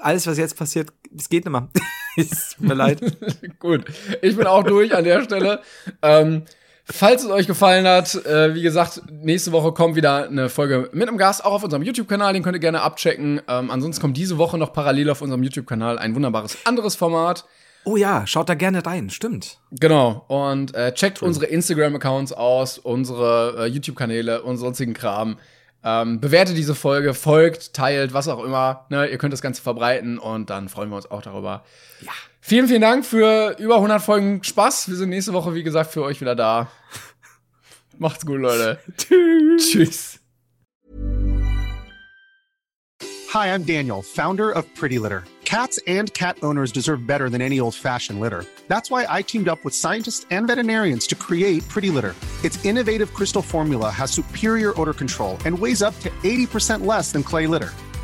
Alles, 0.00 0.26
was 0.26 0.36
jetzt 0.38 0.56
passiert, 0.56 0.92
es 1.16 1.28
geht 1.28 1.44
nicht 1.44 1.52
mehr. 1.52 1.68
es 2.16 2.56
tut 2.56 2.66
mir 2.66 2.74
leid. 2.74 3.00
Gut. 3.58 3.84
Ich 4.22 4.36
bin 4.36 4.46
auch 4.46 4.64
durch 4.64 4.94
an 4.94 5.04
der 5.04 5.22
Stelle. 5.22 5.62
Ähm, 6.02 6.42
Falls 6.88 7.24
es 7.24 7.30
euch 7.30 7.48
gefallen 7.48 7.86
hat, 7.86 8.14
äh, 8.26 8.54
wie 8.54 8.62
gesagt, 8.62 9.02
nächste 9.10 9.50
Woche 9.50 9.72
kommt 9.72 9.96
wieder 9.96 10.28
eine 10.28 10.48
Folge 10.48 10.88
mit 10.92 11.08
einem 11.08 11.18
Gast, 11.18 11.44
auch 11.44 11.52
auf 11.52 11.64
unserem 11.64 11.82
YouTube-Kanal, 11.82 12.32
den 12.32 12.44
könnt 12.44 12.54
ihr 12.54 12.60
gerne 12.60 12.80
abchecken. 12.80 13.40
Ähm, 13.48 13.72
ansonsten 13.72 14.00
kommt 14.00 14.16
diese 14.16 14.38
Woche 14.38 14.56
noch 14.56 14.72
parallel 14.72 15.10
auf 15.10 15.20
unserem 15.20 15.42
YouTube-Kanal 15.42 15.98
ein 15.98 16.14
wunderbares 16.14 16.58
anderes 16.64 16.94
Format. 16.94 17.44
Oh 17.84 17.96
ja, 17.96 18.24
schaut 18.26 18.48
da 18.48 18.54
gerne 18.54 18.86
rein, 18.86 19.10
stimmt. 19.10 19.58
Genau, 19.72 20.24
und 20.28 20.74
äh, 20.76 20.94
checkt 20.94 21.22
cool. 21.22 21.28
unsere 21.28 21.46
Instagram-Accounts 21.46 22.32
aus, 22.32 22.78
unsere 22.78 23.64
äh, 23.64 23.66
YouTube-Kanäle 23.66 24.42
und 24.42 24.56
sonstigen 24.56 24.94
Kram. 24.94 25.38
Ähm, 25.82 26.20
bewertet 26.20 26.56
diese 26.56 26.76
Folge, 26.76 27.14
folgt, 27.14 27.74
teilt, 27.74 28.12
was 28.12 28.28
auch 28.28 28.42
immer. 28.44 28.86
Ne? 28.90 29.08
Ihr 29.08 29.18
könnt 29.18 29.32
das 29.32 29.42
Ganze 29.42 29.62
verbreiten 29.62 30.18
und 30.18 30.50
dann 30.50 30.68
freuen 30.68 30.90
wir 30.90 30.96
uns 30.96 31.10
auch 31.10 31.22
darüber. 31.22 31.64
Ja. 32.00 32.12
Vielen, 32.48 32.68
vielen 32.68 32.82
Dank 32.82 33.04
für 33.04 33.56
über 33.58 33.74
100 33.74 34.00
Folgen 34.00 34.44
Spaß. 34.44 34.88
Wir 34.88 34.94
sind 34.94 35.08
nächste 35.08 35.32
Woche, 35.32 35.52
wie 35.56 35.64
gesagt, 35.64 35.90
für 35.90 36.04
euch 36.04 36.20
wieder 36.20 36.36
da. 36.36 36.70
Macht's 37.98 38.24
gut, 38.24 38.38
Leute. 38.40 38.78
Tschüss. 38.96 39.68
Tschüss. 39.68 40.20
Hi, 43.34 43.52
I'm 43.52 43.64
Daniel, 43.64 44.00
Founder 44.00 44.52
of 44.52 44.64
Pretty 44.76 44.98
Litter. 44.98 45.24
Cats 45.44 45.80
and 45.88 46.14
cat 46.14 46.36
owners 46.44 46.70
deserve 46.70 47.04
better 47.04 47.28
than 47.28 47.40
any 47.40 47.58
old-fashioned 47.58 48.20
litter. 48.20 48.44
That's 48.68 48.92
why 48.92 49.06
I 49.08 49.22
teamed 49.22 49.48
up 49.48 49.64
with 49.64 49.74
scientists 49.74 50.24
and 50.30 50.46
veterinarians 50.46 51.08
to 51.08 51.16
create 51.16 51.68
Pretty 51.68 51.90
Litter. 51.90 52.14
Its 52.44 52.64
innovative 52.64 53.12
crystal 53.12 53.42
formula 53.42 53.90
has 53.90 54.12
superior 54.12 54.72
odor 54.80 54.94
control 54.94 55.36
and 55.44 55.58
weighs 55.58 55.82
up 55.82 55.98
to 55.98 56.10
80% 56.22 56.86
less 56.86 57.10
than 57.10 57.24
clay 57.24 57.48
litter. 57.48 57.72